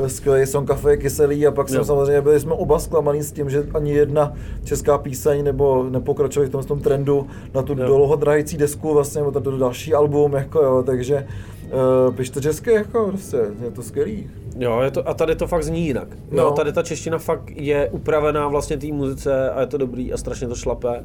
uh, 0.00 0.06
skvělý 0.06 0.46
song 0.46 0.68
Kafe 0.68 0.96
kyselý 0.96 1.46
a 1.46 1.50
pak 1.50 1.68
jsme 1.68 1.84
samozřejmě 1.84 2.20
byli 2.20 2.40
jsme 2.40 2.52
oba 2.52 2.78
zklamaný 2.78 3.22
s 3.22 3.32
tím, 3.32 3.50
že 3.50 3.66
ani 3.74 3.92
jedna 3.92 4.32
česká 4.64 4.98
píseň 4.98 5.44
nebo 5.44 5.86
nepokračovali 5.90 6.48
v 6.48 6.52
tom, 6.52 6.62
v 6.62 6.66
tom 6.66 6.80
trendu 6.80 7.26
na 7.54 7.62
tu 7.62 7.74
dlouhodrající 7.74 8.56
desku 8.56 8.94
vlastně, 8.94 9.20
nebo 9.22 9.40
to 9.40 9.58
další 9.58 9.94
album, 9.94 10.32
jako 10.32 10.62
jo, 10.62 10.82
takže 10.86 11.26
uh, 11.74 12.14
pište 12.14 12.40
česky, 12.40 12.72
jako 12.72 13.06
prostě, 13.08 13.36
je 13.64 13.70
to 13.70 13.82
skvělý. 13.82 14.30
Jo, 14.58 14.80
je 14.80 14.90
to, 14.90 15.08
a 15.08 15.14
tady 15.14 15.36
to 15.36 15.46
fakt 15.46 15.64
zní 15.64 15.86
jinak. 15.86 16.08
No. 16.30 16.42
Jo, 16.42 16.50
tady 16.50 16.72
ta 16.72 16.82
čeština 16.82 17.18
fakt 17.18 17.50
je 17.50 17.88
upravená 17.90 18.48
vlastně 18.48 18.76
té 18.76 18.86
muzice 18.86 19.50
a 19.50 19.60
je 19.60 19.66
to 19.66 19.78
dobrý 19.78 20.12
a 20.12 20.16
strašně 20.16 20.48
to 20.48 20.54
šlape. 20.54 21.04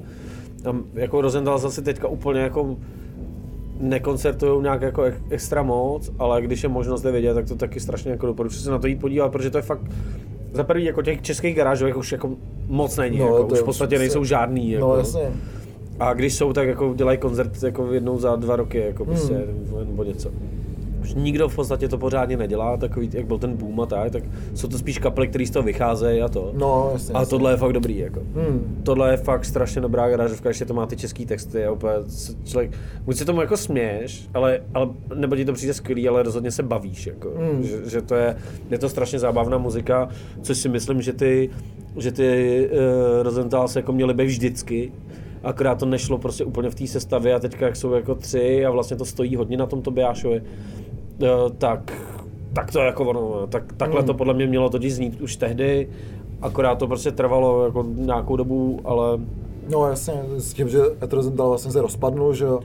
Tam 0.64 0.84
jako 0.94 1.22
Rosenthal 1.22 1.60
zase 1.60 1.82
teďka 1.82 2.08
úplně 2.08 2.42
jako 2.42 2.78
nekoncertují 3.80 4.62
nějak 4.62 4.82
jako 4.82 5.04
extra 5.30 5.64
moc, 5.64 6.12
ale 6.20 6.42
když 6.42 6.64
je 6.64 6.70
možnost 6.70 7.06
je 7.06 7.12
vidět, 7.12 7.34
tak 7.34 7.48
to 7.48 7.56
taky 7.56 7.80
strašně 7.80 8.12
jako 8.12 8.26
doporučuji 8.26 8.60
se 8.60 8.72
na 8.72 8.80
to 8.80 8.88
jít 8.88 8.96
podívat, 8.96 9.32
protože 9.32 9.50
to 9.50 9.58
je 9.58 9.62
fakt 9.62 9.82
za 10.54 10.64
prvý 10.64 10.84
jako 10.84 11.02
těch 11.02 11.22
českých 11.22 11.56
garážových 11.56 11.98
už 11.98 12.12
jako 12.12 12.30
moc 12.68 12.98
není, 12.98 13.20
no, 13.20 13.26
jako, 13.26 13.54
už 13.54 13.60
v 13.60 13.64
podstatě 13.64 13.96
se... 13.96 14.00
nejsou 14.00 14.24
žádný. 14.24 14.72
Jako. 14.72 14.88
No 14.88 14.96
jasně. 14.96 15.32
A 16.00 16.14
když 16.14 16.36
jsou, 16.36 16.54
tak 16.54 16.68
jako 16.68 16.94
dělají 16.96 17.18
koncert 17.18 17.64
jako 17.64 17.94
jednou 17.94 18.20
za 18.20 18.36
dva 18.36 18.56
roky, 18.56 18.78
jako 18.78 19.04
hmm. 19.04 19.14
prostě, 19.14 19.44
nebo 19.86 20.04
něco 20.04 20.32
už 21.10 21.16
nikdo 21.16 21.50
v 21.50 21.56
podstatě 21.56 21.88
to 21.88 21.98
pořádně 21.98 22.38
nedělá, 22.38 22.78
takový, 22.78 23.10
jak 23.14 23.26
byl 23.26 23.38
ten 23.38 23.58
boom 23.58 23.82
a 23.82 23.86
tak, 23.86 24.12
tak 24.12 24.24
jsou 24.54 24.68
to 24.68 24.78
spíš 24.78 24.98
kapely, 24.98 25.28
které 25.28 25.46
z 25.46 25.50
toho 25.50 25.64
vycházejí 25.64 26.22
a 26.22 26.28
to. 26.28 26.52
No, 26.58 26.90
jasně, 26.94 27.14
A 27.14 27.26
tohle 27.26 27.52
je 27.52 27.58
fakt 27.58 27.74
dobrý, 27.74 27.98
jako. 27.98 28.20
Hmm. 28.20 28.82
Tohle 28.84 29.12
je 29.12 29.18
fakt 29.18 29.46
strašně 29.46 29.82
dobrá 29.82 30.10
garážovka, 30.10 30.50
ještě 30.50 30.66
to 30.66 30.74
má 30.74 30.86
ty 30.86 30.98
český 30.98 31.26
texty, 31.26 31.66
a 31.66 31.72
úplně 31.72 31.94
člověk, 32.44 32.72
buď 33.06 33.16
se 33.16 33.26
tomu 33.26 33.42
jako 33.42 33.58
směješ, 33.58 34.30
ale, 34.34 34.62
ale 34.74 34.90
nebo 35.16 35.36
ti 35.36 35.46
to 35.46 35.54
přijde 35.54 35.74
skvělý, 35.74 36.08
ale 36.08 36.24
rozhodně 36.24 36.52
se 36.52 36.64
bavíš, 36.64 37.08
jako. 37.08 37.34
Hmm. 37.38 37.64
Že, 37.64 37.90
že, 37.90 38.02
to 38.02 38.16
je, 38.16 38.36
je 38.70 38.78
to 38.78 38.90
strašně 38.90 39.20
zábavná 39.20 39.58
muzika, 39.58 40.10
což 40.42 40.58
si 40.58 40.70
myslím, 40.70 41.02
že 41.02 41.14
ty, 41.14 41.50
že 41.98 42.12
ty 42.12 42.70
uh, 42.72 43.24
Rosenthal 43.24 43.68
se 43.68 43.80
jako 43.80 43.94
měly 43.94 44.14
být 44.14 44.26
vždycky, 44.26 44.92
akorát 45.44 45.80
to 45.80 45.86
nešlo 45.86 46.18
prostě 46.18 46.46
úplně 46.46 46.70
v 46.70 46.76
té 46.76 46.88
sestavě 46.88 47.34
a 47.34 47.40
teďka 47.40 47.66
jak 47.66 47.76
jsou 47.76 47.94
jako 47.94 48.16
tři 48.16 48.66
a 48.66 48.72
vlastně 48.72 48.98
to 48.98 49.06
stojí 49.06 49.36
hodně 49.36 49.58
na 49.58 49.66
tom 49.66 49.82
Tobiášovi, 49.82 50.42
Eh, 50.42 50.79
tak, 51.58 51.94
tak 52.54 52.72
to 52.72 52.80
jako 52.80 53.06
ono, 53.06 53.48
tak, 53.48 53.74
takhle 53.74 54.04
to 54.04 54.14
podle 54.14 54.34
mě 54.34 54.48
mělo 54.48 54.70
totiž 54.70 54.94
znít 54.94 55.22
už 55.22 55.36
tehdy, 55.36 55.90
akorát 56.42 56.76
to 56.76 56.88
prostě 56.88 57.12
trvalo 57.12 57.66
jako 57.66 57.86
nějakou 57.96 58.36
dobu, 58.36 58.80
ale... 58.84 59.20
No 59.70 59.88
jasně, 59.88 60.14
s 60.38 60.54
tím, 60.54 60.70
že 60.70 60.80
Etrozental 61.04 61.50
vlastně 61.50 61.72
se 61.72 61.82
rozpadnul, 61.82 62.34
že 62.34 62.46
jo, 62.46 62.60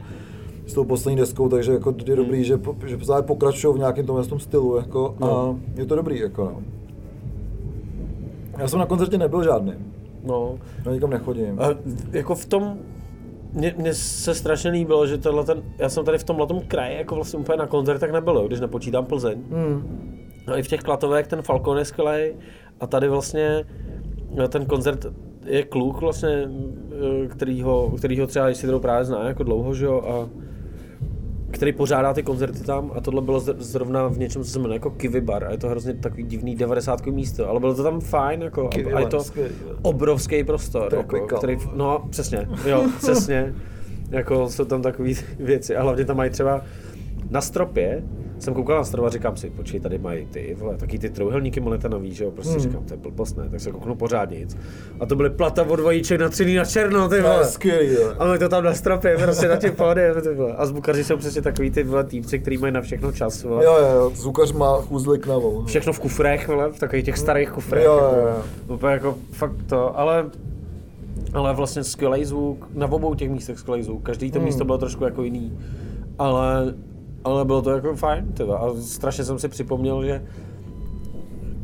s 0.66 0.74
tou 0.74 0.84
poslední 0.84 1.16
deskou, 1.16 1.48
takže 1.48 1.72
jako 1.72 1.94
je 2.06 2.16
dobrý, 2.16 2.38
mm. 2.38 2.44
že, 2.44 2.58
že 2.86 2.96
pokračují 3.22 3.74
v 3.74 3.78
nějakém 3.78 4.06
tom, 4.06 4.24
tom 4.24 4.38
stylu, 4.38 4.76
jako, 4.76 5.14
no. 5.20 5.40
a 5.40 5.56
je 5.80 5.86
to 5.86 5.96
dobrý, 5.96 6.20
jako 6.20 6.44
no. 6.44 6.62
Já 8.58 8.68
jsem 8.68 8.78
na 8.78 8.86
koncertě 8.86 9.18
nebyl 9.18 9.44
žádný. 9.44 9.72
No. 10.24 10.54
Já 10.84 10.92
nikam 10.92 11.10
nechodím. 11.10 11.60
A 11.60 11.66
jako 12.12 12.34
v 12.34 12.46
tom 12.46 12.78
mně, 13.54 13.74
mně 13.76 13.94
se 13.94 14.34
strašně 14.34 14.70
líbilo, 14.70 15.06
že 15.06 15.18
tenhle 15.18 15.44
ten, 15.44 15.62
já 15.78 15.88
jsem 15.88 16.04
tady 16.04 16.18
v 16.18 16.24
tomhle 16.24 16.46
tom 16.46 16.60
kraji 16.60 16.96
jako 16.96 17.14
vlastně 17.14 17.38
úplně 17.38 17.58
na 17.58 17.66
koncertech 17.66 18.12
nebyl, 18.12 18.46
když 18.46 18.60
nepočítám 18.60 19.06
Plzeň. 19.06 19.42
Hmm. 19.50 20.10
No 20.46 20.58
i 20.58 20.62
v 20.62 20.68
těch 20.68 20.80
klatovech 20.80 21.26
ten 21.26 21.42
Falcon 21.42 21.78
je 21.78 21.84
skvělý 21.84 22.32
a 22.80 22.86
tady 22.86 23.08
vlastně 23.08 23.64
no, 24.34 24.48
ten 24.48 24.66
koncert 24.66 25.06
je 25.44 25.62
kluk 25.62 26.00
vlastně, 26.00 26.48
eh, 27.24 27.28
kterýho, 27.28 27.92
kterýho 27.98 28.26
třeba 28.26 28.50
Isidro 28.50 28.80
právě 28.80 29.04
zná 29.04 29.28
jako 29.28 29.42
dlouho, 29.42 29.74
že 29.74 29.84
jo, 29.84 30.02
a 30.02 30.43
který 31.54 31.72
pořádá 31.72 32.14
ty 32.14 32.22
koncerty 32.22 32.60
tam 32.60 32.90
a 32.94 33.00
tohle 33.00 33.22
bylo 33.22 33.40
zrovna 33.40 34.08
v 34.08 34.18
něčem, 34.18 34.44
co 34.44 34.50
se 34.50 34.58
jmenuje 34.58 34.76
jako 34.76 34.90
Kiwi 34.90 35.20
Bar 35.20 35.44
a 35.44 35.50
je 35.50 35.58
to 35.58 35.68
hrozně 35.68 35.94
takový 35.94 36.22
divný 36.22 36.56
90 36.56 37.06
místo, 37.06 37.48
ale 37.48 37.60
bylo 37.60 37.74
to 37.74 37.82
tam 37.82 38.00
fajn 38.00 38.42
jako 38.42 38.70
a 38.94 39.00
je 39.00 39.06
to 39.06 39.24
obrovský 39.82 40.44
prostor, 40.44 40.94
jako, 40.96 41.26
který, 41.38 41.58
no 41.74 42.04
přesně, 42.10 42.48
jo, 42.66 42.84
přesně, 42.98 43.54
jako 44.10 44.48
jsou 44.48 44.64
tam 44.64 44.82
takové 44.82 45.10
věci 45.38 45.76
a 45.76 45.82
hlavně 45.82 46.04
tam 46.04 46.16
mají 46.16 46.30
třeba 46.30 46.62
na 47.30 47.40
stropě 47.40 48.02
jsem 48.44 48.54
koukal 48.54 48.76
na 48.76 48.84
stranu 48.84 49.06
a 49.06 49.10
říkám 49.10 49.36
si, 49.36 49.50
počkej, 49.50 49.80
tady 49.80 49.98
mají 49.98 50.26
ty, 50.26 50.56
vole, 50.58 50.76
taky 50.76 50.98
ty 50.98 51.10
trouhelníky 51.10 51.62
nový, 51.88 52.14
že 52.14 52.24
jo, 52.24 52.30
prostě 52.30 52.52
hmm. 52.52 52.60
říkám, 52.60 52.84
to 52.84 52.94
je 52.94 52.98
blbost, 52.98 53.36
ne, 53.36 53.48
tak 53.50 53.60
se 53.60 53.70
kouknu 53.70 53.94
pořádně 53.94 54.38
nic. 54.38 54.56
A 55.00 55.06
to 55.06 55.16
byly 55.16 55.30
plata 55.30 55.62
od 55.62 55.76
dvojíček 55.76 56.20
na 56.20 56.28
třiný 56.28 56.54
na 56.54 56.64
černo, 56.64 57.08
ty 57.08 57.20
vole. 57.20 57.44
Skvělý, 57.44 57.94
jo. 57.94 58.14
A 58.18 58.32
my 58.32 58.38
to 58.38 58.48
tam 58.48 58.64
na 58.64 58.74
stropě, 58.74 59.16
prostě 59.18 59.48
na 59.48 59.56
těch 59.56 59.72
pódiem, 59.72 60.20
ty 60.22 60.34
vole. 60.34 60.54
A 60.56 60.66
zvukaři 60.66 61.04
jsou 61.04 61.16
přesně 61.16 61.42
takový 61.42 61.70
ty 61.70 61.82
vole 61.82 62.04
týpci, 62.04 62.38
kteří 62.38 62.56
mají 62.58 62.72
na 62.72 62.80
všechno 62.80 63.12
čas, 63.12 63.44
vole. 63.44 63.64
Jo, 63.64 63.76
jo, 63.80 63.88
jo, 63.94 64.12
zvukař 64.14 64.52
má 64.52 64.76
chůzli 64.80 65.18
k 65.18 65.26
navou. 65.26 65.64
Všechno 65.64 65.92
v 65.92 66.00
kufrech, 66.00 66.48
vole, 66.48 66.72
v 66.72 66.78
takových 66.78 67.04
těch 67.04 67.18
starých 67.18 67.50
kufrech. 67.50 67.84
Jo, 67.84 68.00
jo, 68.02 68.26
jo. 68.26 68.74
Úplně 68.74 68.92
jako 68.92 69.18
fakt 69.32 69.56
to, 69.66 69.98
ale 69.98 70.24
ale 71.34 71.54
vlastně 71.54 71.84
skvělý 71.84 72.24
zvuk, 72.24 72.68
na 72.74 72.92
obou 72.92 73.14
těch 73.14 73.30
místech 73.30 73.58
skvělý 73.58 73.82
zvuk, 73.82 74.02
každý 74.02 74.30
to 74.30 74.38
hmm. 74.38 74.46
místo 74.46 74.64
bylo 74.64 74.78
trošku 74.78 75.04
jako 75.04 75.22
jiný, 75.22 75.58
ale 76.18 76.74
ale 77.24 77.44
bylo 77.44 77.62
to 77.62 77.70
jako 77.70 77.96
fajn, 77.96 78.32
tyva. 78.32 78.58
a 78.58 78.74
strašně 78.74 79.24
jsem 79.24 79.38
si 79.38 79.48
připomněl, 79.48 80.04
že 80.04 80.22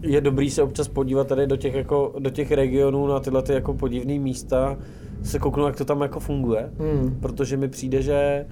je 0.02 0.20
dobrý 0.20 0.50
se 0.50 0.62
občas 0.62 0.88
podívat 0.88 1.26
tady 1.26 1.46
do 1.46 1.56
těch, 1.56 1.74
jako, 1.74 2.14
do 2.18 2.30
těch 2.30 2.52
regionů 2.52 3.06
na 3.06 3.20
tyhle 3.20 3.42
ty 3.42 3.52
jako 3.52 3.74
podivné 3.74 4.18
místa, 4.18 4.76
se 5.22 5.38
kouknout, 5.38 5.66
jak 5.66 5.76
to 5.76 5.84
tam 5.84 6.00
jako 6.00 6.20
funguje, 6.20 6.70
hmm. 6.78 7.18
protože 7.20 7.56
mi 7.56 7.68
přijde, 7.68 8.02
že 8.02 8.46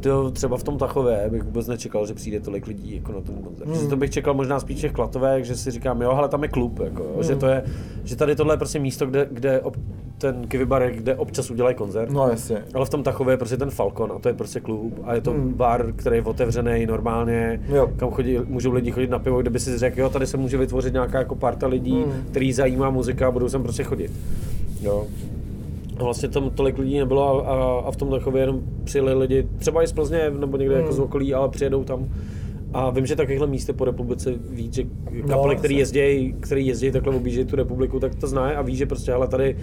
to 0.00 0.30
třeba 0.30 0.56
v 0.56 0.62
tom 0.62 0.78
Tachově 0.78 1.28
bych 1.30 1.42
vůbec 1.42 1.66
nečekal, 1.66 2.06
že 2.06 2.14
přijde 2.14 2.40
tolik 2.40 2.66
lidí 2.66 2.94
jako 2.94 3.12
na 3.12 3.20
ten 3.20 3.34
koncert. 3.34 3.68
Hmm. 3.68 3.80
Že 3.80 3.86
to 3.86 3.96
bych 3.96 4.10
čekal 4.10 4.34
možná 4.34 4.60
spíš 4.60 4.80
těch 4.80 4.92
Klatovek, 4.92 5.44
že 5.44 5.56
si 5.56 5.70
říkám, 5.70 6.02
jo, 6.02 6.10
ale 6.10 6.28
tam 6.28 6.42
je 6.42 6.48
klub, 6.48 6.78
jako, 6.78 7.06
hmm. 7.14 7.22
že 7.22 7.36
to 7.36 7.46
je, 7.46 7.64
že 8.04 8.16
tady 8.16 8.36
tohle 8.36 8.54
je 8.54 8.58
prostě 8.58 8.78
místo, 8.78 9.06
kde, 9.06 9.28
kde 9.30 9.60
ob, 9.60 9.76
ten 10.20 10.46
Kivibar, 10.48 10.90
kde 10.90 11.16
občas 11.16 11.50
udělají 11.50 11.74
koncert. 11.76 12.10
No 12.10 12.28
jasně. 12.28 12.64
Ale 12.74 12.86
v 12.86 12.90
tom 12.90 13.02
Tachově 13.02 13.32
je 13.32 13.36
prostě 13.36 13.56
ten 13.56 13.70
Falcon 13.70 14.12
a 14.12 14.18
to 14.18 14.28
je 14.28 14.34
prostě 14.34 14.60
klub 14.60 15.00
a 15.04 15.14
je 15.14 15.20
to 15.20 15.30
hmm. 15.30 15.54
bar, 15.54 15.92
který 15.96 16.16
je 16.16 16.22
otevřený 16.22 16.86
normálně, 16.86 17.60
jo. 17.68 17.90
kam 17.96 18.10
chodí, 18.10 18.38
můžou 18.46 18.72
lidi 18.72 18.90
chodit 18.90 19.10
na 19.10 19.18
pivo, 19.18 19.40
kde 19.40 19.50
by 19.50 19.60
si 19.60 19.78
řekl, 19.78 20.00
jo, 20.00 20.08
tady 20.08 20.26
se 20.26 20.36
může 20.36 20.56
vytvořit 20.56 20.92
nějaká 20.92 21.18
jako 21.18 21.34
parta 21.34 21.66
lidí, 21.66 22.02
hmm. 22.02 22.24
který 22.30 22.52
zajímá 22.52 22.90
muzika 22.90 23.28
a 23.28 23.30
budou 23.30 23.48
sem 23.48 23.62
prostě 23.62 23.82
chodit. 23.82 24.12
Jo. 24.80 25.06
A 25.98 26.04
vlastně 26.04 26.28
tam 26.28 26.50
tolik 26.50 26.78
lidí 26.78 26.98
nebylo 26.98 27.48
a, 27.48 27.52
a, 27.52 27.80
a 27.86 27.90
v 27.90 27.96
tom 27.96 28.10
takově 28.10 28.42
jenom 28.42 28.60
přijeli 28.84 29.14
lidi, 29.14 29.46
třeba 29.58 29.82
i 29.82 29.86
z 29.86 29.92
Plzně 29.92 30.30
nebo 30.40 30.56
někde 30.56 30.74
jako 30.74 30.82
hmm. 30.82 30.92
jako 30.92 30.92
z 30.92 30.98
okolí, 30.98 31.34
ale 31.34 31.48
přijedou 31.48 31.84
tam. 31.84 32.08
A 32.72 32.90
vím, 32.90 33.06
že 33.06 33.16
takovýchhle 33.16 33.46
míst 33.46 33.70
po 33.76 33.84
republice 33.84 34.34
víc, 34.50 34.74
že 34.74 34.82
kapely, 35.28 35.54
no, 35.54 35.58
který 35.58 35.76
jezdí, 35.76 36.34
který 36.40 36.66
jezdí 36.66 36.90
takhle 36.90 37.16
objíždějí 37.16 37.46
tu 37.46 37.56
republiku, 37.56 38.00
tak 38.00 38.14
to 38.14 38.26
zná 38.26 38.48
a 38.48 38.62
ví, 38.62 38.76
že 38.76 38.86
prostě 38.86 39.12
ale 39.12 39.28
tady 39.28 39.56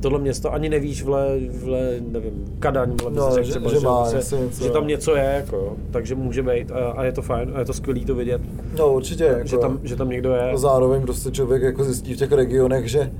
tohle 0.00 0.18
město 0.18 0.52
ani 0.52 0.68
nevíš, 0.68 1.02
vle, 1.02 1.26
vle 1.64 1.90
nevím, 2.08 2.44
Kadaň, 2.58 2.90
vle, 3.02 3.10
No, 3.10 3.30
že- 3.36 3.42
třeba, 3.50 3.70
že 3.70 3.80
že, 3.80 3.86
má 3.86 4.10
že, 4.10 4.18
asi 4.18 4.34
něco. 4.36 4.64
že, 4.64 4.70
tam 4.70 4.86
něco 4.86 5.16
je, 5.16 5.24
jako, 5.44 5.56
jo. 5.56 5.72
takže 5.90 6.14
může 6.14 6.42
být 6.42 6.70
a, 6.72 6.90
a, 6.90 7.04
je 7.04 7.12
to 7.12 7.22
fajn 7.22 7.50
a 7.54 7.58
je 7.58 7.64
to 7.64 7.72
skvělý 7.72 8.04
to 8.04 8.14
vidět, 8.14 8.40
No 8.78 8.92
určitě, 8.94 9.24
jako, 9.24 9.46
že, 9.48 9.58
tam, 9.58 9.78
že 9.82 9.96
tam 9.96 10.10
někdo 10.10 10.32
je. 10.32 10.50
a 10.50 10.56
zároveň 10.56 11.02
prostě 11.02 11.30
člověk 11.30 11.62
jako 11.62 11.84
zjistí 11.84 12.14
v 12.14 12.16
těch 12.16 12.32
regionech, 12.32 12.86
že 12.90 13.10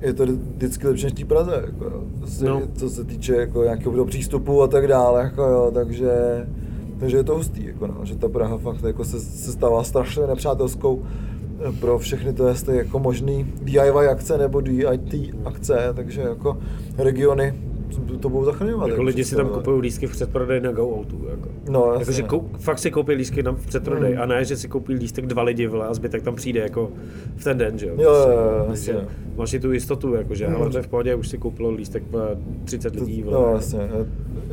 je 0.00 0.12
to 0.12 0.26
vždycky 0.26 0.86
lepší 0.86 1.04
než 1.04 1.12
v 1.12 1.16
té 1.16 1.24
Praze, 1.24 1.62
jako, 1.66 1.84
jo. 1.84 2.02
Prostě, 2.18 2.44
No. 2.44 2.62
co 2.76 2.90
se 2.90 3.04
týče 3.04 3.34
jako 3.36 3.62
nějakého 3.64 4.04
přístupu 4.04 4.62
a 4.62 4.66
tak 4.66 4.86
dále, 4.88 5.22
jako, 5.22 5.42
jo, 5.42 5.70
takže, 5.74 6.10
takže 7.00 7.16
je 7.16 7.24
to 7.24 7.34
hustý, 7.34 7.66
jako, 7.66 7.86
no, 7.86 7.94
že 8.02 8.16
ta 8.16 8.28
Praha 8.28 8.58
fakt 8.58 8.82
jako 8.84 9.04
se, 9.04 9.20
se 9.20 9.52
stává 9.52 9.84
strašně 9.84 10.26
nepřátelskou 10.26 11.02
pro 11.80 11.98
všechny 11.98 12.32
to 12.32 12.48
jestli 12.48 12.76
jako 12.76 12.98
možný 12.98 13.46
DIY 13.62 13.90
akce 14.10 14.38
nebo 14.38 14.60
DIT 14.60 15.34
akce, 15.44 15.92
takže 15.94 16.20
jako 16.20 16.58
regiony 16.98 17.54
to 18.20 18.28
budou 18.28 18.44
zachraňovat. 18.44 18.88
Jako 18.88 19.02
lidi 19.02 19.24
si 19.24 19.36
tam 19.36 19.48
kupují 19.48 19.80
lístky 19.82 20.06
v 20.06 20.10
předprodej 20.10 20.60
na 20.60 20.72
Go 20.72 20.86
Outu. 20.98 21.20
Jako. 21.30 21.48
No, 21.70 21.92
Jako, 21.98 22.12
že 22.12 22.22
kou, 22.22 22.48
fakt 22.58 22.78
si 22.78 22.90
koupí 22.90 23.12
lístky 23.12 23.42
na, 23.42 23.52
v 23.52 23.66
předprodej 23.66 24.14
Mm. 24.14 24.20
a 24.20 24.26
ne, 24.26 24.44
že 24.44 24.56
si 24.56 24.68
koupí 24.68 24.94
lístek 24.94 25.26
dva 25.26 25.42
lidi 25.42 25.66
vole, 25.66 25.86
a 25.86 25.94
zbytek 25.94 26.22
tam 26.22 26.34
přijde 26.34 26.60
jako 26.60 26.90
v 27.36 27.44
ten 27.44 27.58
den, 27.58 27.78
že 27.78 27.86
jo. 27.86 27.94
Jo, 27.98 28.10
jo, 28.14 28.28
jo, 28.30 28.64
Prostě 28.66 28.90
jasně. 28.90 29.08
máš 29.36 29.54
i 29.54 29.60
tu 29.60 29.72
jistotu, 29.72 30.14
jako, 30.14 30.34
že 30.34 30.48
Mm. 30.48 30.56
ale 30.56 30.70
to 30.70 30.76
je 30.76 30.82
v 30.82 30.88
pohodě, 30.88 31.14
už 31.14 31.28
si 31.28 31.38
koupilo 31.38 31.70
lístek 31.70 32.02
vole, 32.10 32.36
30 32.64 32.94
lidí. 32.94 33.22
Vole. 33.22 33.38
No 33.46 33.52
jasně, 33.54 33.78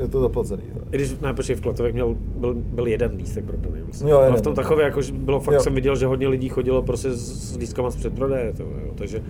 je, 0.02 0.08
to 0.08 0.22
zaplacený. 0.22 0.64
jo. 0.76 0.82
I 0.92 0.96
když, 0.98 1.20
ne, 1.20 1.34
počkej, 1.34 1.56
v 1.56 1.62
Klatovech 1.62 1.94
měl, 1.94 2.16
byl, 2.36 2.54
byl 2.56 2.88
jeden 2.88 3.12
lístek 3.18 3.46
prodaný. 3.46 3.82
myslím. 3.88 4.08
Jo, 4.10 4.18
Ale 4.18 4.38
v 4.38 4.42
tom 4.42 4.56
takově, 4.56 4.86
jako, 4.86 5.02
bylo 5.14 5.40
fakt, 5.40 5.54
Jo. 5.56 5.60
jsem 5.62 5.76
viděl, 5.76 5.96
že 5.96 6.06
hodně 6.06 6.28
lidí 6.28 6.50
chodilo 6.50 6.82
prostě 6.82 7.12
s, 7.12 7.52
s 7.54 7.58
lístkama 7.58 7.90
z 7.92 7.96
předprodeje, 7.96 8.54
to, 8.54 8.64
jo, 8.64 8.70
takže, 8.96 9.24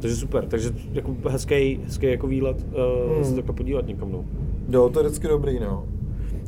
takže 0.00 0.16
super, 0.16 0.44
takže 0.46 0.70
jako 0.92 1.16
hezký, 1.28 1.80
hezký 1.84 2.06
jako 2.06 2.26
výlet, 2.26 2.66
uh, 3.10 3.18
Mm. 3.18 3.24
se 3.24 3.34
takhle 3.34 3.54
podívat 3.54 3.86
někam, 3.86 4.12
no. 4.12 4.24
Jo, 4.68 4.88
to 4.88 5.00
je 5.00 5.04
vždycky 5.06 5.28
dobrý, 5.28 5.60
no. 5.60 5.84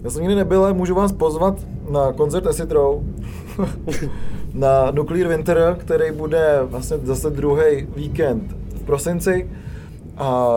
Já 0.04 0.10
jsem 0.10 0.22
nikdy 0.22 0.34
nebyl, 0.34 0.64
ale 0.64 0.72
můžu 0.72 0.94
vás 0.94 1.12
pozvat 1.12 1.66
na 1.90 2.12
koncert 2.12 2.70
Row 2.72 3.02
na 4.54 4.90
Nuclear 4.90 5.28
Winter, 5.28 5.76
který 5.80 6.12
bude 6.12 6.58
vlastně 6.62 6.96
zase 6.98 7.30
druhý 7.30 7.86
víkend 7.96 8.56
v 8.74 8.82
prosinci 8.82 9.50
a 10.16 10.56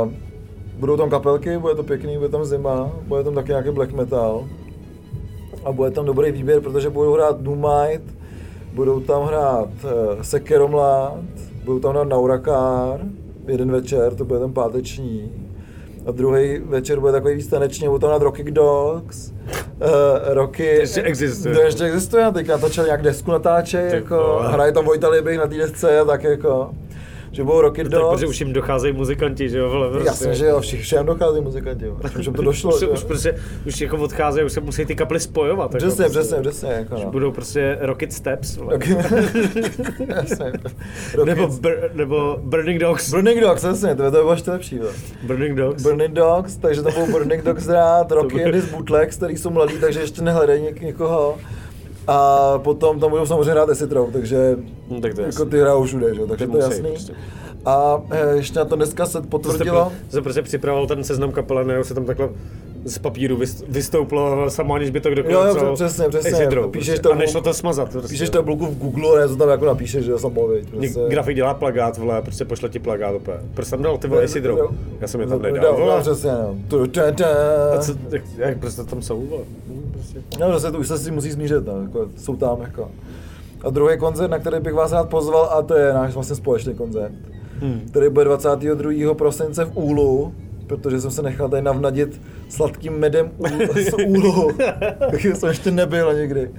budou 0.79 0.97
tam 0.97 1.09
kapelky, 1.09 1.57
bude 1.57 1.75
to 1.75 1.83
pěkný, 1.83 2.17
bude 2.17 2.29
tam 2.29 2.45
zima, 2.45 2.91
bude 3.07 3.23
tam 3.23 3.35
taky 3.35 3.49
nějaký 3.49 3.69
black 3.69 3.91
metal 3.91 4.47
a 5.65 5.71
bude 5.71 5.91
tam 5.91 6.05
dobrý 6.05 6.31
výběr, 6.31 6.61
protože 6.61 6.89
budou 6.89 7.13
hrát 7.13 7.41
Doomite, 7.41 8.13
budou 8.73 8.99
tam 8.99 9.23
hrát 9.23 9.69
uh, 9.83 10.21
Sekeromlad, 10.21 11.17
budou 11.65 11.79
tam 11.79 11.91
hrát 11.91 12.07
Naurakár, 12.07 12.99
jeden 13.47 13.71
večer, 13.71 14.15
to 14.15 14.25
bude 14.25 14.39
ten 14.39 14.53
páteční. 14.53 15.31
A 16.05 16.11
druhý 16.11 16.57
večer 16.57 16.99
bude 16.99 17.11
takový 17.11 17.35
víc 17.35 17.47
taneční, 17.47 17.87
budou 17.87 17.99
tam 17.99 18.09
hrát 18.09 18.21
Rocky 18.21 18.51
Dogs, 18.51 19.31
uh, 19.31 19.35
Rocky... 20.27 20.75
To 20.75 20.81
ještě 20.81 21.01
existuje. 21.01 21.55
To 21.55 21.61
ještě 21.61 21.83
existuje, 21.83 22.25
a 22.25 22.31
teď 22.31 22.47
natáčeli 22.47 22.87
nějak 22.87 23.01
desku 23.01 23.31
natáčej, 23.31 23.89
Ty 23.89 23.95
jako, 23.95 24.39
hraje 24.43 24.71
tam 24.71 24.85
Vojta 24.85 25.09
Libich 25.09 25.37
na 25.37 25.47
té 25.47 25.55
desce, 25.55 26.03
tak 26.07 26.23
jako, 26.23 26.71
že 27.31 27.43
budou 27.43 27.61
Rocky 27.61 27.83
Tak, 27.83 27.91
Dogs. 27.91 28.09
protože 28.13 28.27
už 28.27 28.39
jim 28.39 28.53
docházejí 28.53 28.93
muzikanti, 28.93 29.49
že 29.49 29.57
jo, 29.57 29.69
vole, 29.69 29.89
prostě. 29.89 30.07
Jasně, 30.07 30.35
že 30.35 30.45
jo, 30.45 30.61
všich, 30.61 30.81
všem 30.81 31.05
dochází 31.05 31.41
muzikanti, 31.41 31.85
jo. 31.85 31.97
Už 32.19 32.25
to 32.35 32.41
došlo, 32.41 32.75
už, 32.75 32.83
už, 32.83 33.03
prostě, 33.03 33.35
už 33.67 33.81
jako 33.81 33.97
odcházejí, 33.97 34.45
už 34.45 34.51
se 34.51 34.61
musí 34.61 34.85
ty 34.85 34.95
kapely 34.95 35.19
spojovat. 35.19 35.73
jako 35.73 35.85
Přesně, 35.85 36.03
prostě. 36.03 36.19
přesně, 36.19 36.41
přesně, 36.41 36.69
jako 36.69 36.95
no. 36.95 37.11
budou 37.11 37.31
prostě 37.31 37.77
Rocket 37.81 38.13
Steps, 38.13 38.57
vole. 38.57 38.73
Rocky... 38.73 38.95
nebo, 41.25 41.47
br, 41.47 41.71
nebo 41.93 42.37
Burning 42.43 42.81
Dogs. 42.81 43.09
Burning 43.09 43.41
Dogs, 43.41 43.63
jasně, 43.63 43.95
to 43.95 44.03
by 44.03 44.11
to 44.11 44.17
bylo 44.17 44.31
ještě 44.31 44.51
lepší, 44.51 44.75
jo. 44.77 44.85
Burning 45.23 45.57
Dogs. 45.57 45.83
Burning 45.83 46.13
Dogs, 46.13 46.57
takže 46.57 46.81
tam 46.83 46.93
budou 46.93 47.11
Burning 47.11 47.43
Dogs 47.43 47.65
hrát, 47.65 48.11
Rocky 48.11 48.43
bude- 48.43 48.61
bootlegs, 48.61 49.17
který 49.17 49.37
jsou 49.37 49.49
mladí, 49.49 49.73
takže 49.81 49.99
ještě 49.99 50.21
nehledají 50.21 50.61
něk- 50.63 50.81
někoho. 50.85 51.37
A 52.11 52.59
potom 52.63 52.99
tam 52.99 53.09
budou 53.09 53.25
samozřejmě 53.25 53.51
hrát 53.51 53.69
Row, 53.91 54.11
takže 54.11 54.57
No, 54.89 55.01
tak 55.01 55.13
to 55.13 55.21
jako 55.21 55.45
ty 55.45 55.59
hrajou 55.61 55.83
všude, 55.83 56.15
že? 56.15 56.21
jo, 56.21 56.27
takže 56.27 56.45
Ty 56.45 56.51
to 56.51 56.57
je 56.57 56.63
jasný. 56.63 56.89
prostě. 56.89 57.13
A 57.65 58.01
eh, 58.11 58.35
ještě 58.35 58.59
na 58.59 58.65
to 58.65 58.75
dneska 58.75 59.05
se 59.05 59.21
potvrdilo, 59.21 59.83
to 59.85 60.09
jste 60.09 60.21
prostě 60.21 60.41
připravoval 60.41 60.87
ten 60.87 61.03
seznam 61.03 61.31
kapele, 61.31 61.63
ne, 61.63 61.83
se 61.83 61.93
tam 61.93 62.05
takhle 62.05 62.29
z 62.85 62.97
papíru 62.97 63.37
vys- 63.37 63.63
vystouplo 63.69 64.49
samo, 64.49 64.73
aniž 64.73 64.89
by 64.89 64.99
to 65.01 65.09
kdokoliv 65.11 65.37
Jo, 65.37 65.45
jo, 65.65 65.73
přesně, 65.75 66.09
přesně. 66.09 66.29
Exidrou, 66.29 66.69
Píšeš 66.69 66.87
prostě. 66.87 67.01
to 67.01 67.11
A 67.11 67.15
nešlo 67.15 67.41
to 67.41 67.53
smazat. 67.53 67.89
Prostě. 67.89 68.09
píšeš 68.09 68.29
tabulku 68.29 68.65
v 68.65 68.77
Google, 68.77 69.19
ne, 69.21 69.27
to 69.27 69.35
tam 69.35 69.49
jako 69.49 69.65
napíšeš, 69.65 70.05
že 70.05 70.17
samo, 70.17 70.47
viď, 70.47 70.69
prostě. 70.69 70.99
Grafik 71.07 71.35
dělá 71.35 71.53
plagát, 71.53 71.97
vole, 71.97 72.21
prostě 72.21 72.45
pošle 72.45 72.69
ti 72.69 72.79
plagát 72.79 73.15
úplně. 73.15 73.37
Proč 73.53 73.67
jsem 73.67 73.81
dal 73.81 73.97
ty 73.97 74.07
vole 74.07 74.23
Isidro? 74.23 74.69
Já 75.01 75.07
jsem 75.07 75.21
je 75.21 75.27
tam 75.27 75.41
nedal, 75.41 75.73
no, 75.73 75.79
vole. 75.85 76.01
přesně, 76.01 76.31
no. 76.31 76.55
A 77.73 77.77
co, 77.81 77.93
jak, 78.11 78.21
jak 78.37 78.57
prostě 78.57 78.83
tam 78.83 79.01
jsou, 79.01 79.21
vole? 79.25 79.41
Prostě. 79.91 80.19
No, 80.39 80.49
prostě 80.49 80.71
to 80.71 80.77
už 80.79 80.87
se 80.87 80.97
si 80.97 81.11
musí 81.11 81.31
smířit, 81.31 81.65
no, 81.67 81.81
jako, 81.81 82.07
jsou 82.17 82.35
tam, 82.35 82.61
jako. 82.61 82.91
A 83.63 83.69
druhý 83.69 83.97
koncert, 83.97 84.31
na 84.31 84.39
který 84.39 84.59
bych 84.59 84.73
vás 84.73 84.91
rád 84.91 85.09
pozval, 85.09 85.49
a 85.51 85.61
to 85.61 85.73
je 85.75 85.93
náš 85.93 86.13
vlastně 86.13 86.35
společný 86.35 86.73
koncert, 86.73 87.11
Hmm. 87.61 87.81
který 87.91 88.09
bude 88.09 88.25
22. 88.25 89.15
prosince 89.15 89.65
v 89.65 89.71
Úlu, 89.77 90.33
protože 90.69 91.01
jsem 91.01 91.11
se 91.11 91.21
nechal 91.21 91.49
tady 91.49 91.61
navnadit 91.61 92.21
sladkým 92.49 92.93
medem 92.93 93.31
Úl- 93.37 93.89
z 93.89 93.93
Úlu, 94.07 94.51
taky 95.11 95.35
jsem 95.35 95.49
ještě 95.49 95.71
nebyl 95.71 96.13
nikdy. 96.13 96.51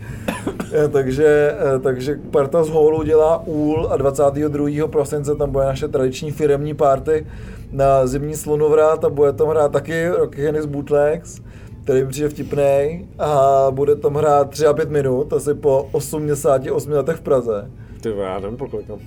Eh, 0.73 0.89
takže, 0.89 1.55
eh, 1.77 1.79
takže 1.79 2.19
parta 2.31 2.65
z 2.65 2.69
Hólu 2.69 3.03
dělá 3.03 3.43
Úl 3.47 3.89
a 3.91 3.97
22. 3.97 4.89
prosince 4.89 5.35
tam 5.35 5.51
bude 5.51 5.65
naše 5.65 5.89
tradiční 5.89 6.31
firemní 6.31 6.75
party 6.75 7.27
na 7.73 8.07
zimní 8.07 8.37
slunovrat 8.37 9.05
a 9.05 9.11
bude 9.11 9.33
tam 9.33 9.49
hrát 9.49 9.73
taky 9.73 10.09
Rocky 10.09 10.43
Hennis 10.43 10.67
Bootlegs, 10.67 11.41
který 11.85 12.01
mi 12.03 12.09
přijde 12.09 12.29
vtipnej 12.29 13.07
a 13.19 13.67
bude 13.71 13.97
tam 13.97 14.15
hrát 14.15 14.51
3 14.51 14.67
a 14.67 14.73
5 14.73 14.91
minut, 14.91 15.33
asi 15.33 15.55
po 15.55 15.89
88 15.93 16.93
letech 16.93 17.17
v 17.17 17.21
Praze. 17.21 17.71
Ty 18.01 18.13
já 18.19 18.39
nevím 18.39 18.57
pokolikám. 18.57 18.99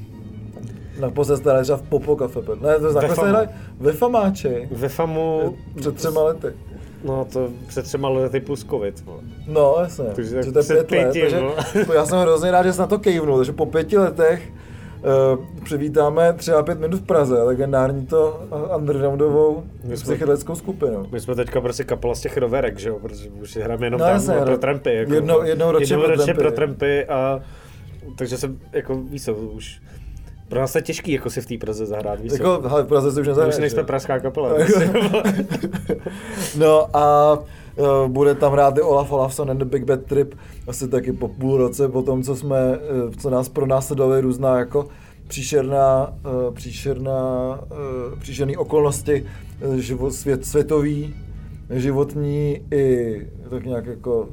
Naposled 0.99 1.37
jste 1.37 1.49
hráli 1.49 1.63
třeba 1.63 1.77
v 1.77 1.81
Popo 1.81 2.15
Cafe. 2.15 2.39
Ne, 2.61 2.79
to 2.79 2.91
jste 2.91 3.07
Famu. 3.07 3.27
hráli 3.29 3.47
ve 3.79 3.91
Famáči. 3.93 4.67
Ve 4.71 4.89
FAMu... 4.89 5.55
Před 5.75 5.95
třema 5.95 6.23
lety. 6.23 6.47
No 7.03 7.25
to 7.33 7.49
před 7.67 7.83
třema 7.85 8.09
lety 8.09 8.39
plus 8.39 8.63
covid, 8.69 9.05
vole. 9.05 9.19
No, 9.47 9.75
jasně. 9.81 10.05
Takže 10.15 10.35
tak 10.35 10.43
že 10.45 10.51
to 10.51 10.59
je 10.59 10.65
pět 10.65 10.77
let, 10.77 10.87
pěti, 10.87 11.21
takže 11.21 11.41
no. 11.41 11.55
to 11.85 11.93
já 11.93 12.05
jsem 12.05 12.19
hrozně 12.19 12.51
rád, 12.51 12.63
že 12.63 12.73
jsi 12.73 12.79
na 12.79 12.87
to 12.87 12.99
kejvnul, 12.99 13.37
takže 13.37 13.51
po 13.53 13.65
pěti 13.65 13.97
letech 13.97 14.51
uh, 15.39 15.45
přivítáme 15.63 16.33
třeba 16.33 16.63
pět 16.63 16.79
minut 16.79 16.97
v 16.99 17.03
Praze, 17.05 17.43
legendární 17.43 18.05
to 18.05 18.43
uh, 18.51 18.75
undergroundovou 18.77 19.63
My 19.83 19.97
jsme- 19.97 20.03
psychedelickou 20.13 20.55
skupinu. 20.55 21.05
My 21.11 21.19
jsme 21.19 21.35
teďka 21.35 21.61
prostě 21.61 21.83
kapela 21.83 22.15
z 22.15 22.21
těch 22.21 22.37
roverek, 22.37 22.79
že 22.79 22.89
jo, 22.89 22.99
protože 23.01 23.29
už 23.29 23.51
si 23.51 23.61
hrajeme 23.61 23.85
jenom 23.87 23.99
No, 23.99 24.05
tam 24.05 24.13
jasně, 24.15 24.33
pro 24.45 24.57
trampy. 24.57 24.95
Jako, 24.95 25.13
Jednou- 25.13 25.43
jednou 25.43 25.71
ročně 25.71 25.93
jednou 25.93 26.05
pro 26.05 26.15
ročně 26.15 26.25
trampy. 26.33 26.41
pro 26.41 26.51
trampy 26.51 27.05
a 27.05 27.39
takže 28.17 28.37
jsem, 28.37 28.59
jako 28.73 28.95
víš 28.95 29.23
co, 29.25 29.33
už 29.33 29.81
pro 30.53 30.61
nás 30.61 30.75
je 30.75 30.81
těžký 30.81 31.11
jako 31.11 31.29
si 31.29 31.41
v 31.41 31.45
té 31.45 31.57
Praze 31.57 31.85
zahrát, 31.85 32.19
víš 32.19 32.31
co. 32.31 32.37
Jako, 32.37 32.69
hele, 32.69 32.83
v 32.83 32.87
Praze 32.87 33.11
si 33.11 33.19
už 33.21 33.27
My 33.27 33.31
nezahraješ. 33.31 33.55
už 33.55 33.61
nejsme 33.61 33.83
pražská 33.83 34.19
kapela. 34.19 34.49
no 36.57 36.97
a 36.97 37.33
uh, 37.75 38.07
bude 38.07 38.35
tam 38.35 38.53
hrát 38.53 38.77
i 38.77 38.81
Olaf 38.81 39.11
Olafson 39.11 39.51
and 39.51 39.57
the 39.57 39.65
Big 39.65 39.83
Bad 39.83 40.01
Trip, 40.01 40.35
asi 40.67 40.87
taky 40.87 41.11
po 41.11 41.27
půl 41.27 41.57
roce 41.57 41.89
po 41.89 42.01
tom, 42.01 42.23
co 42.23 42.35
jsme, 42.35 42.77
uh, 42.77 43.11
co 43.17 43.29
nás 43.29 43.49
pronásledovali 43.49 44.21
různá 44.21 44.59
jako 44.59 44.87
příšerná, 45.27 46.13
uh, 46.47 46.53
příšerná, 46.53 47.59
uh, 47.71 48.19
příšerný 48.19 48.57
okolnosti 48.57 49.25
uh, 49.65 49.75
život, 49.75 50.11
svět, 50.11 50.45
světový, 50.45 51.15
životní 51.69 52.61
i 52.71 53.15
tak 53.49 53.65
nějak 53.65 53.85
jako 53.85 54.29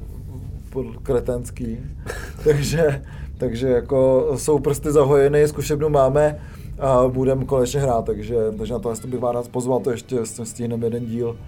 kretenský. 1.02 1.78
takže, 2.44 3.02
takže 3.40 3.68
jako 3.68 4.30
jsou 4.36 4.58
prsty 4.58 4.92
zahojeny, 4.92 5.48
zkušebnu 5.48 5.88
máme 5.88 6.40
a 6.78 7.08
budeme 7.08 7.44
konečně 7.44 7.80
hrát, 7.80 8.04
takže, 8.04 8.36
takže 8.58 8.72
na 8.72 8.78
to 8.78 8.90
asi 8.90 9.06
bych 9.06 9.20
vás 9.20 9.34
rád 9.34 9.48
pozval, 9.48 9.80
to 9.80 9.90
ještě 9.90 10.16
stihneme 10.24 10.86
jeden 10.86 11.06
díl, 11.06 11.38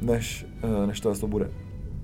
než, 0.00 0.46
eh, 0.62 0.86
než 0.86 1.00
to 1.00 1.14
to 1.14 1.26
bude. 1.26 1.50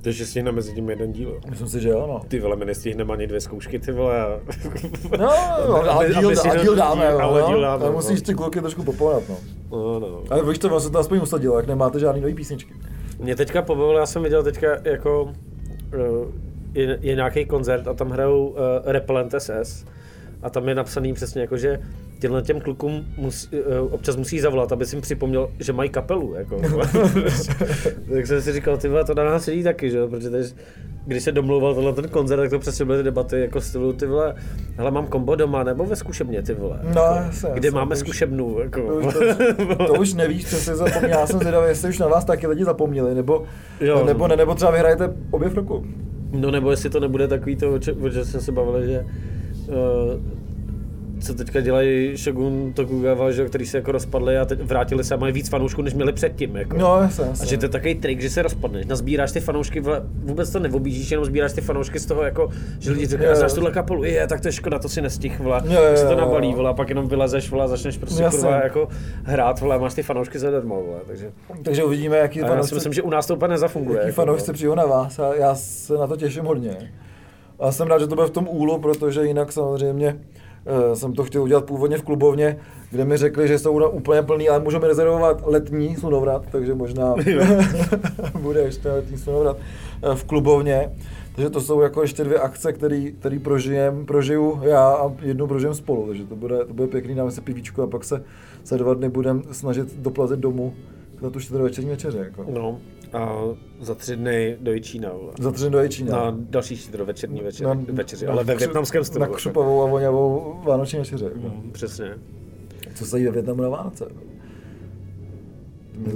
Takže 0.03 0.26
stihneme 0.26 0.57
mezi 0.57 0.74
tím 0.74 0.90
jeden 0.90 1.12
díl. 1.12 1.40
Myslím 1.51 1.68
si, 1.68 1.80
že 1.80 1.88
jo, 1.88 2.07
no. 2.07 2.20
Ty 2.28 2.40
vole, 2.40 2.57
my 2.57 2.64
nestihneme 2.64 3.12
ani 3.12 3.26
dvě 3.26 3.40
zkoušky, 3.40 3.78
ty 3.78 3.93
vole. 3.93 4.20
A... 4.22 4.40
No, 5.18 5.30
no 5.68 5.76
ale 5.90 6.09
díl, 6.09 6.32
a 6.51 6.57
díl 6.57 6.74
dáme, 6.74 7.11
jo, 7.12 7.18
ale 7.18 7.40
no. 7.40 7.47
díl 7.47 7.61
dáme, 7.61 7.82
Ale 7.82 7.90
no. 7.90 7.97
musíš 7.97 8.22
ty 8.22 8.34
kluky 8.34 8.61
trošku 8.61 8.82
popohnat, 8.82 9.22
no. 9.28 9.36
No, 9.70 10.01
no. 10.01 10.22
Ale 10.30 10.45
víš 10.45 10.59
to, 10.59 10.80
se 10.80 10.90
to 10.90 10.99
aspoň 10.99 11.18
usadilo, 11.22 11.57
jak 11.57 11.66
nemáte 11.66 11.99
žádný 11.99 12.20
nový 12.20 12.34
písničky. 12.34 12.74
Mě 13.20 13.36
teďka 13.36 13.62
pobavilo, 13.62 13.99
já 13.99 14.07
jsem 14.07 14.22
viděl 14.22 14.43
teďka 14.43 14.68
jako 14.84 15.32
eh, 15.95 16.51
je, 16.74 16.98
je 17.00 17.14
nějaký 17.14 17.44
koncert 17.44 17.88
a 17.88 17.94
tam 17.94 18.10
hrajou 18.10 18.46
uh, 18.46 18.56
Repellent 18.84 19.34
SS 19.38 19.84
a 20.42 20.50
tam 20.50 20.68
je 20.68 20.74
napsaný 20.74 21.12
přesně 21.12 21.40
jako, 21.40 21.56
že 21.56 21.80
těmhle 22.20 22.42
těm 22.42 22.60
klukům 22.60 23.04
musí, 23.16 23.48
eh, 23.52 23.80
občas 23.80 24.16
musí 24.16 24.40
zavolat, 24.40 24.72
aby 24.72 24.86
si 24.86 24.96
jim 24.96 25.02
připomněl, 25.02 25.50
že 25.58 25.72
mají 25.72 25.90
kapelu. 25.90 26.34
Jako. 26.34 26.60
tak 28.12 28.26
jsem 28.26 28.42
si 28.42 28.52
říkal, 28.52 28.76
ty 28.76 28.88
to 29.06 29.14
na 29.14 29.24
nás 29.24 29.44
sedí 29.44 29.62
taky, 29.62 29.90
že? 29.90 30.06
protože 30.06 30.30
teď, 30.30 30.54
když 31.06 31.22
se 31.22 31.32
domlouval 31.32 31.74
tenhle 31.74 31.92
ten 31.92 32.08
koncert, 32.08 32.38
tak 32.40 32.50
to 32.50 32.58
přesně 32.58 32.84
byly 32.84 32.98
ty 32.98 33.04
debaty 33.04 33.40
jako 33.40 33.60
stylu, 33.60 33.92
ty 33.92 34.06
vole, 34.06 34.34
hele, 34.76 34.90
mám 34.90 35.06
kombo 35.06 35.34
doma 35.34 35.62
nebo 35.64 35.84
ve 35.84 35.96
zkušebně, 35.96 36.42
ty 36.42 36.54
vole. 36.54 36.80
No, 36.82 36.90
jako, 37.02 37.14
jasně, 37.26 37.48
kde 37.54 37.66
jasně, 37.68 37.78
máme 37.78 37.94
už- 37.94 37.98
zkušebnu, 37.98 38.58
jako. 38.60 38.80
To 38.80 38.94
už, 38.94 39.14
to, 39.78 39.86
to 39.86 39.94
už 39.94 40.14
nevíš, 40.14 40.50
co 40.50 40.56
jsi 40.56 40.74
zapomněl. 40.74 41.10
Já 41.10 41.26
jsem 41.26 41.40
zvědavý, 41.40 41.68
jestli 41.68 41.88
už 41.88 41.98
na 41.98 42.08
vás 42.08 42.24
taky 42.24 42.46
lidi 42.46 42.64
zapomněli, 42.64 43.14
nebo, 43.14 43.44
Jo. 43.80 44.04
nebo 44.04 44.28
ne, 44.28 44.36
nebo 44.36 44.54
třeba 44.54 44.70
vyhrajete 44.70 45.12
obě 45.30 45.48
v 45.48 45.54
roku. 45.54 45.86
No 46.32 46.50
nebo 46.50 46.70
jestli 46.70 46.90
to 46.90 47.00
nebude 47.00 47.28
takový 47.28 47.56
to, 47.56 47.74
o 47.74 47.78
če- 47.78 47.92
o 47.92 48.10
čem 48.10 48.24
jsme 48.24 48.40
se 48.40 48.52
bavili, 48.52 48.86
že 48.86 49.06
uh, 49.68 50.41
co 51.22 51.34
teďka 51.34 51.60
dělají 51.60 52.16
Shogun 52.16 52.72
Tokugawa, 52.72 53.30
že, 53.30 53.44
který 53.44 53.66
se 53.66 53.76
jako 53.76 53.92
rozpadli 53.92 54.38
a 54.38 54.44
teď 54.44 54.60
vrátili 54.60 55.04
se 55.04 55.14
a 55.14 55.16
mají 55.16 55.32
víc 55.32 55.48
fanoušků, 55.48 55.82
než 55.82 55.94
měli 55.94 56.12
předtím. 56.12 56.56
Jako. 56.56 56.76
No, 56.76 56.98
jasně, 57.00 57.24
A 57.42 57.44
že 57.44 57.58
to 57.58 57.64
je 57.64 57.68
takový 57.68 57.94
trik, 57.94 58.20
že 58.20 58.30
se 58.30 58.42
rozpadneš, 58.42 58.86
nazbíráš 58.86 59.32
ty 59.32 59.40
fanoušky, 59.40 59.82
vůbec 60.24 60.50
to 60.50 60.58
neobjíždíš, 60.58 61.10
jenom 61.10 61.24
sbíráš 61.24 61.52
ty 61.52 61.60
fanoušky 61.60 61.98
z 61.98 62.06
toho, 62.06 62.22
jako, 62.22 62.48
že 62.78 62.90
lidi 62.90 63.06
říkají, 63.06 63.28
jo. 63.28 63.36
znáš 63.36 63.52
tuhle 63.52 63.70
kapelu, 63.70 64.04
je, 64.04 64.26
tak 64.26 64.40
to 64.40 64.48
je 64.48 64.52
škoda, 64.52 64.78
to 64.78 64.88
si 64.88 65.02
nestih, 65.02 65.40
jo, 65.44 65.50
tak 65.50 65.98
se 65.98 66.06
to 66.06 66.16
nabalí, 66.16 66.54
vole, 66.54 66.70
a 66.70 66.72
pak 66.72 66.88
jenom 66.88 67.08
vylezeš, 67.08 67.50
vole, 67.50 67.64
a 67.64 67.68
začneš 67.68 67.98
prostě 67.98 68.22
Jasně. 68.22 68.40
kurva, 68.40 68.62
jako 68.62 68.88
hrát, 69.24 69.60
vole, 69.60 69.74
a 69.74 69.78
máš 69.78 69.94
ty 69.94 70.02
fanoušky 70.02 70.38
zadarmo, 70.38 70.82
vole, 70.82 70.98
takže. 71.06 71.30
Takže 71.62 71.84
uvidíme, 71.84 72.16
jaký 72.16 72.40
A 72.40 72.42
já 72.42 72.48
si 72.48 72.52
fanoušci, 72.52 72.74
myslím, 72.74 72.92
že 72.92 73.02
u 73.02 73.10
nás 73.10 73.26
to 73.26 73.34
úplně 73.34 73.50
nezafunguje. 73.50 73.98
jaký 73.98 74.08
jako, 74.08 74.16
fanoušci 74.22 74.52
přijou 74.52 74.74
na 74.74 74.84
vás 74.86 75.18
a 75.18 75.34
já 75.34 75.54
se 75.54 75.94
na 75.94 76.06
to 76.06 76.16
těším 76.16 76.44
hodně. 76.44 76.92
A 77.60 77.72
jsem 77.72 77.88
rád, 77.88 77.98
že 77.98 78.06
to 78.06 78.14
bude 78.14 78.26
v 78.26 78.30
tom 78.30 78.48
úlu, 78.50 78.78
protože 78.78 79.24
jinak 79.26 79.52
samozřejmě 79.52 80.16
jsem 80.94 81.12
to 81.12 81.24
chtěl 81.24 81.42
udělat 81.42 81.64
původně 81.64 81.98
v 81.98 82.02
klubovně, 82.02 82.58
kde 82.90 83.04
mi 83.04 83.16
řekli, 83.16 83.48
že 83.48 83.58
jsou 83.58 83.90
úplně 83.90 84.22
plný, 84.22 84.48
ale 84.48 84.60
můžeme 84.60 84.88
rezervovat 84.88 85.42
letní 85.46 85.96
slunovrat, 85.96 86.44
takže 86.52 86.74
možná 86.74 87.14
bude 88.40 88.60
ještě 88.60 88.88
letní 88.88 89.18
slunovrat 89.18 89.56
eh, 90.02 90.14
v 90.14 90.24
klubovně. 90.24 90.90
Takže 91.34 91.50
to 91.50 91.60
jsou 91.60 91.80
jako 91.80 92.02
ještě 92.02 92.24
dvě 92.24 92.38
akce, 92.38 92.72
který, 92.72 93.12
který 93.12 93.38
prožijem, 93.38 94.06
prožiju 94.06 94.60
já 94.62 94.88
a 94.88 95.12
jednu 95.22 95.46
prožijem 95.46 95.74
spolu, 95.74 96.06
takže 96.06 96.24
to 96.24 96.36
bude, 96.36 96.64
to 96.64 96.74
bude 96.74 96.88
pěkný, 96.88 97.14
dáme 97.14 97.30
si 97.30 97.40
pivíčko 97.40 97.82
a 97.82 97.86
pak 97.86 98.04
se 98.04 98.24
za 98.64 98.76
dva 98.76 98.94
dny 98.94 99.08
budeme 99.08 99.42
snažit 99.52 99.96
doplazit 99.96 100.40
domů 100.40 100.74
na 101.22 101.30
tu 101.30 101.40
čtvrtovečerní 101.40 101.90
večeře. 101.90 102.18
Jako. 102.18 102.46
No, 102.50 102.78
a 103.12 103.38
za 103.80 103.94
tři 103.94 104.16
dny 104.16 104.56
do 104.60 104.72
Jičína. 104.72 105.10
Za 105.38 105.52
tři 105.52 105.70
do 105.70 105.82
Jičína. 105.82 106.16
Na 106.24 106.36
další 106.50 106.90
večerní 107.04 107.40
večer, 107.40 107.66
Na- 107.66 107.84
večeři, 107.88 108.26
na 108.26 108.32
ale 108.32 108.44
ve 108.44 108.54
větnamském 108.54 109.04
stylu. 109.04 109.20
Na 109.20 109.26
křupavou 109.26 109.82
a 109.82 109.86
voňavou 109.86 110.56
vánoční 110.64 110.98
večeře. 110.98 111.24
Jako. 111.24 111.38
Mm, 111.38 111.70
Přesně. 111.72 112.18
Co 112.94 113.06
se 113.06 113.18
jí 113.18 113.24
ve 113.24 113.30
Větnamu 113.30 113.62
na 113.62 113.68
Vánoce? 113.68 114.04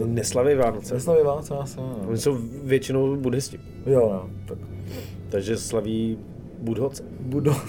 Neslaví 0.06 0.54
Vánoce. 0.54 0.94
Neslaví 0.94 1.22
Vánoce 1.24 1.54
asi. 1.54 1.78
Oni 2.08 2.18
jsou 2.18 2.38
většinou 2.64 3.16
buddhisti, 3.16 3.60
Jo, 3.86 4.10
no, 4.12 4.30
tak 4.48 4.58
takže 5.28 5.56
slaví 5.56 6.18
budhoce. 6.58 7.02
budu. 7.20 7.52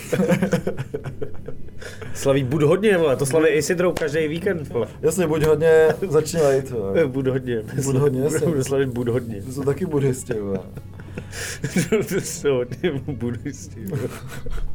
Slaví 2.13 2.43
bud 2.43 2.61
hodně, 2.63 2.97
vole, 2.97 3.15
to 3.15 3.25
slaví 3.25 3.47
i 3.47 3.61
Sidrou 3.61 3.93
každý 3.93 4.27
víkend, 4.27 4.69
vole. 4.69 4.87
Jasně, 5.01 5.27
buď 5.27 5.43
hodně 5.43 5.87
začni 6.09 6.41
lejt. 6.41 6.71
jo. 6.71 7.07
Bud 7.07 7.27
hodně. 7.27 7.63
Bud 7.83 7.95
hodně, 7.95 8.21
jasně. 8.21 8.47
Budou 8.47 8.63
slavit 8.63 8.89
bud 8.89 9.07
hodně. 9.07 9.41
To 9.41 9.51
jsou 9.51 9.63
taky 9.63 9.85
buddhisti, 9.85 10.37
jo. 10.37 10.55
to 12.09 12.15
jsou 12.21 12.55
hodně 12.55 12.91
buddhisti. 13.07 13.85
vole. 13.85 14.01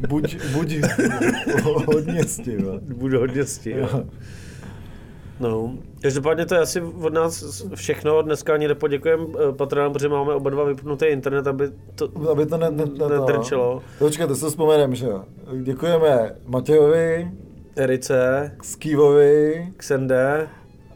Buď, 0.09 0.37
buď 0.53 0.75
hodně 1.87 2.25
sti, 2.25 2.53
jo. 2.53 2.81
Bud 2.83 3.13
hodněsti, 3.13 3.71
jo. 3.71 3.89
Jo. 3.93 4.05
No, 5.41 5.75
každopádně 6.03 6.47
to 6.47 6.55
je 6.55 6.61
asi 6.61 6.81
od 6.81 7.13
nás 7.13 7.63
všechno. 7.75 8.23
Dneska 8.23 8.55
ani 8.55 8.69
nepoděkujeme 8.69 9.27
patronám, 9.57 9.93
protože 9.93 10.09
máme 10.09 10.35
oba 10.35 10.51
dva 10.51 10.65
vypnutý 10.65 11.07
internet, 11.07 11.47
aby 11.47 11.71
to 11.95 12.31
Aby 12.31 12.47
to 12.47 12.57
ne, 12.57 12.71
ne, 12.71 12.85
ne, 12.85 13.21
netrčelo. 13.21 13.83
Počkej, 13.99 14.27
to 14.27 14.35
se 14.35 14.49
vzpomeneme, 14.49 14.97
že 14.97 15.07
jo. 15.07 15.25
Děkujeme 15.63 16.35
Matějovi, 16.47 17.31
Erice, 17.77 18.53
Skývovi, 18.63 19.69
Xende, 19.77 20.49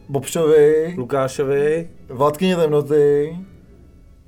Bobšovi, 0.09 0.95
Lukášovi. 0.97 1.89
Vládkyni 2.09 2.55
temnoty, 2.55 3.37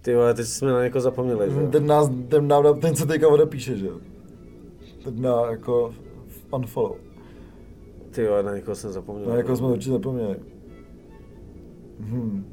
Ty 0.02 0.16
vole, 0.16 0.34
teď 0.34 0.48
jsme 0.48 0.72
na 0.72 0.84
někoho 0.84 1.02
zapomněli, 1.02 1.52
že? 1.52 1.68
ten 1.68 1.88
nás, 1.88 2.10
ten 2.30 2.48
nám, 2.48 2.80
ten 2.80 2.96
se 2.96 3.06
teďka 3.06 3.28
odepíše, 3.28 3.78
že 3.78 3.86
jo. 3.88 3.98
Ten 5.04 5.22
na 5.22 5.46
jako 5.52 5.94
unfollow. 6.52 6.96
Ty 8.12 8.28
vole, 8.28 8.44
na 8.44 8.56
někoho 8.56 8.76
jsem 8.76 8.92
zapomněl. 8.92 9.30
No, 9.30 9.38
jako 9.38 9.56
jsme 9.56 9.68
určitě 9.68 9.92
zapomněli. 9.92 10.36
Hmm. 12.00 12.46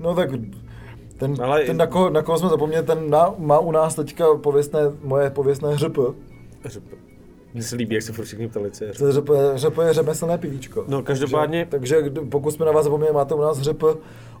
No 0.00 0.14
tak 0.14 0.30
ten, 1.16 1.34
Ale- 1.40 1.44
Ale... 1.44 1.64
ten 1.64 1.76
na, 1.76 1.86
koho, 1.86 2.10
na 2.10 2.22
koho 2.22 2.38
jsme 2.38 2.48
zapomněli, 2.48 2.86
ten 2.86 3.10
na, 3.10 3.34
má 3.38 3.58
u 3.58 3.70
nás 3.72 3.94
teďka 3.94 4.34
pověstné, 4.36 4.80
moje 5.02 5.30
pověstné 5.30 5.74
hřp. 5.74 5.98
Řep. 6.64 6.84
Mně 7.56 7.62
se 7.62 7.76
líbí, 7.76 7.94
jak 7.94 8.02
se 8.02 8.12
furt 8.12 8.24
všichni 8.24 8.48
ptali, 8.48 8.70
co 8.70 8.84
je 8.84 8.92
řep. 8.92 9.74
To 9.74 9.82
je 9.82 9.92
řemeslné 9.92 10.38
pivíčko. 10.38 10.84
No, 10.88 11.02
každopádně- 11.02 11.66
Takže, 11.70 11.94
takže 12.02 12.20
pokud 12.30 12.50
jsme 12.50 12.66
na 12.66 12.72
vás 12.72 12.84
zapomněli, 12.84 13.12
máte 13.12 13.34
u 13.34 13.40
nás 13.40 13.58
hřp 13.58 13.82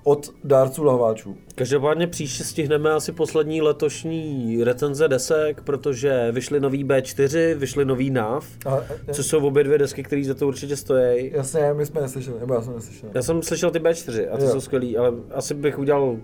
od 0.04 0.30
dárců 0.44 0.84
lahváčů. 0.84 1.36
Každopádně 1.54 2.06
příště 2.06 2.44
stihneme 2.44 2.90
asi 2.92 3.12
poslední 3.12 3.62
letošní 3.62 4.64
recenze 4.64 5.08
desek, 5.08 5.62
protože 5.62 6.28
vyšly 6.32 6.60
nový 6.60 6.84
B4, 6.84 7.54
vyšly 7.54 7.84
nový 7.84 8.10
NAV, 8.10 8.46
A, 8.66 8.78
což 9.12 9.26
jsou 9.26 9.46
obě 9.46 9.64
dvě 9.64 9.78
desky, 9.78 10.02
které 10.02 10.24
za 10.24 10.34
to 10.34 10.46
určitě 10.48 10.76
stojí. 10.76 11.30
Jasně, 11.34 11.60
my 11.74 11.86
jsme 11.86 12.00
neslyšeli, 12.00 12.40
nebo 12.40 12.54
já 12.54 12.62
jsem 12.62 12.74
neslyšel. 12.74 13.08
Já 13.14 13.22
jsem 13.22 13.42
slyšel 13.42 13.70
ty 13.70 13.78
B4 13.78 14.28
a 14.32 14.36
ty 14.36 14.44
Jo. 14.44 14.50
jsou 14.50 14.60
skvělý, 14.60 14.96
ale 14.96 15.12
asi 15.34 15.54
bych 15.54 15.78
udělal 15.78 16.16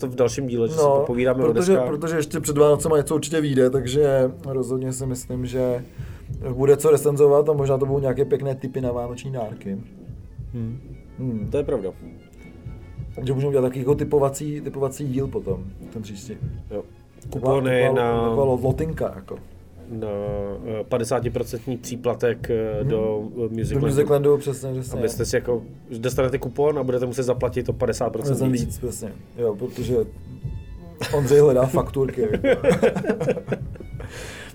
to 0.00 0.06
v 0.06 0.14
dalším 0.14 0.46
díle, 0.46 0.68
že 0.68 0.74
si 0.74 0.80
No, 0.80 0.96
popovídáme 1.00 1.44
o 1.44 1.46
protože, 1.52 1.72
deskách. 1.72 1.88
protože 1.88 2.16
ještě 2.16 2.40
před 2.40 2.58
Vánocema 2.58 2.96
něco 2.96 3.14
určitě 3.14 3.40
vyjde, 3.40 3.70
takže 3.70 4.30
rozhodně 4.46 4.92
si 4.92 5.06
myslím, 5.06 5.46
že 5.46 5.84
bude 6.52 6.76
co 6.76 6.90
recenzovat 6.90 7.48
a 7.48 7.52
možná 7.52 7.78
to 7.78 7.86
budou 7.86 7.98
nějaké 8.00 8.24
pěkné 8.24 8.54
typy 8.54 8.80
na 8.80 8.92
vánoční 8.92 9.32
dárky. 9.32 9.78
Hmm. 10.54 10.80
Hmm. 11.18 11.48
To 11.50 11.56
je 11.56 11.64
pravda. 11.64 11.90
Takže 13.14 13.32
můžeme 13.32 13.48
udělat 13.48 13.62
takový 13.62 13.80
jako 13.80 13.94
typovací, 13.94 14.60
typovací 14.60 15.04
díl 15.08 15.26
potom, 15.28 15.64
ten 15.92 16.02
příští. 16.02 16.32
Jo. 16.70 16.82
Kupony 17.30 17.82
Taková- 17.82 17.94
na, 18.02 18.28
Taková 18.28 18.44
lotinka, 18.44 19.12
jako. 19.16 19.38
na 19.90 20.08
eh, 20.80 20.84
50% 20.88 21.78
příplatek 21.78 22.50
eh, 22.50 22.84
do 22.84 23.22
eh, 23.36 23.40
Do 23.40 23.48
Music 23.48 23.72
Landu. 23.72 23.86
Musiclandu 23.86 24.36
přesně, 24.38 24.72
přesně. 24.72 24.98
Abyste 24.98 25.24
si 25.24 25.36
jako, 25.36 25.62
dostanete 25.98 26.38
kupon 26.38 26.78
a 26.78 26.82
budete 26.82 27.06
muset 27.06 27.22
zaplatit 27.22 27.68
o 27.68 27.72
50% 27.72 28.34
Jsem 28.34 28.52
víc. 28.52 28.64
víc, 28.64 28.78
přesně. 28.78 29.12
Jo, 29.38 29.54
protože 29.56 29.96
Ondřej 31.16 31.40
hledá 31.40 31.66
fakturky. 31.66 32.28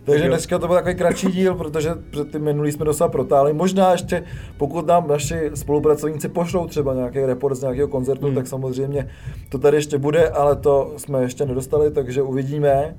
Takže 0.04 0.28
dneska 0.28 0.60
to 0.60 0.68
byl 0.68 0.76
takový 0.76 0.95
kratší 0.95 1.28
díl, 1.28 1.56
protože 1.56 1.89
před 2.10 2.32
tím 2.32 2.41
minulý 2.43 2.72
jsme 2.72 2.86
docela 2.86 3.10
protáhli. 3.10 3.54
Možná 3.54 3.91
ještě, 3.91 4.24
pokud 4.58 4.88
nám 4.88 5.08
naši 5.08 5.52
spolupracovníci 5.54 6.30
pošlou 6.30 6.68
třeba 6.68 6.93
nějaký 6.93 7.20
report 7.20 7.56
z 7.58 7.62
nějakého 7.62 7.88
koncertu, 7.88 8.26
Hmm. 8.26 8.36
tak 8.36 8.47
samozřejmě 8.47 9.10
to 9.49 9.58
tady 9.58 9.78
ještě 9.78 9.97
bude, 9.97 10.30
ale 10.30 10.56
to 10.56 10.93
jsme 10.97 11.22
ještě 11.22 11.45
nedostali, 11.45 11.91
takže 11.91 12.22
uvidíme. 12.22 12.95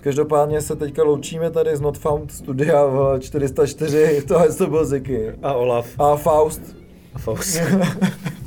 Každopádně 0.00 0.60
se 0.60 0.76
teďka 0.76 1.02
loučíme 1.02 1.50
tady 1.50 1.76
z 1.76 1.80
Not 1.80 1.98
Found 1.98 2.32
Studia 2.32 2.84
v 2.86 3.18
404, 3.20 4.22
tohle 4.28 4.48
to 4.58 4.66
byl 4.66 4.84
Ziky. 4.84 5.32
A 5.42 5.52
Olaf. 5.54 5.86
A 5.98 6.16
Faust. 6.16 6.76
A 7.14 7.18
Faust. 7.18 7.60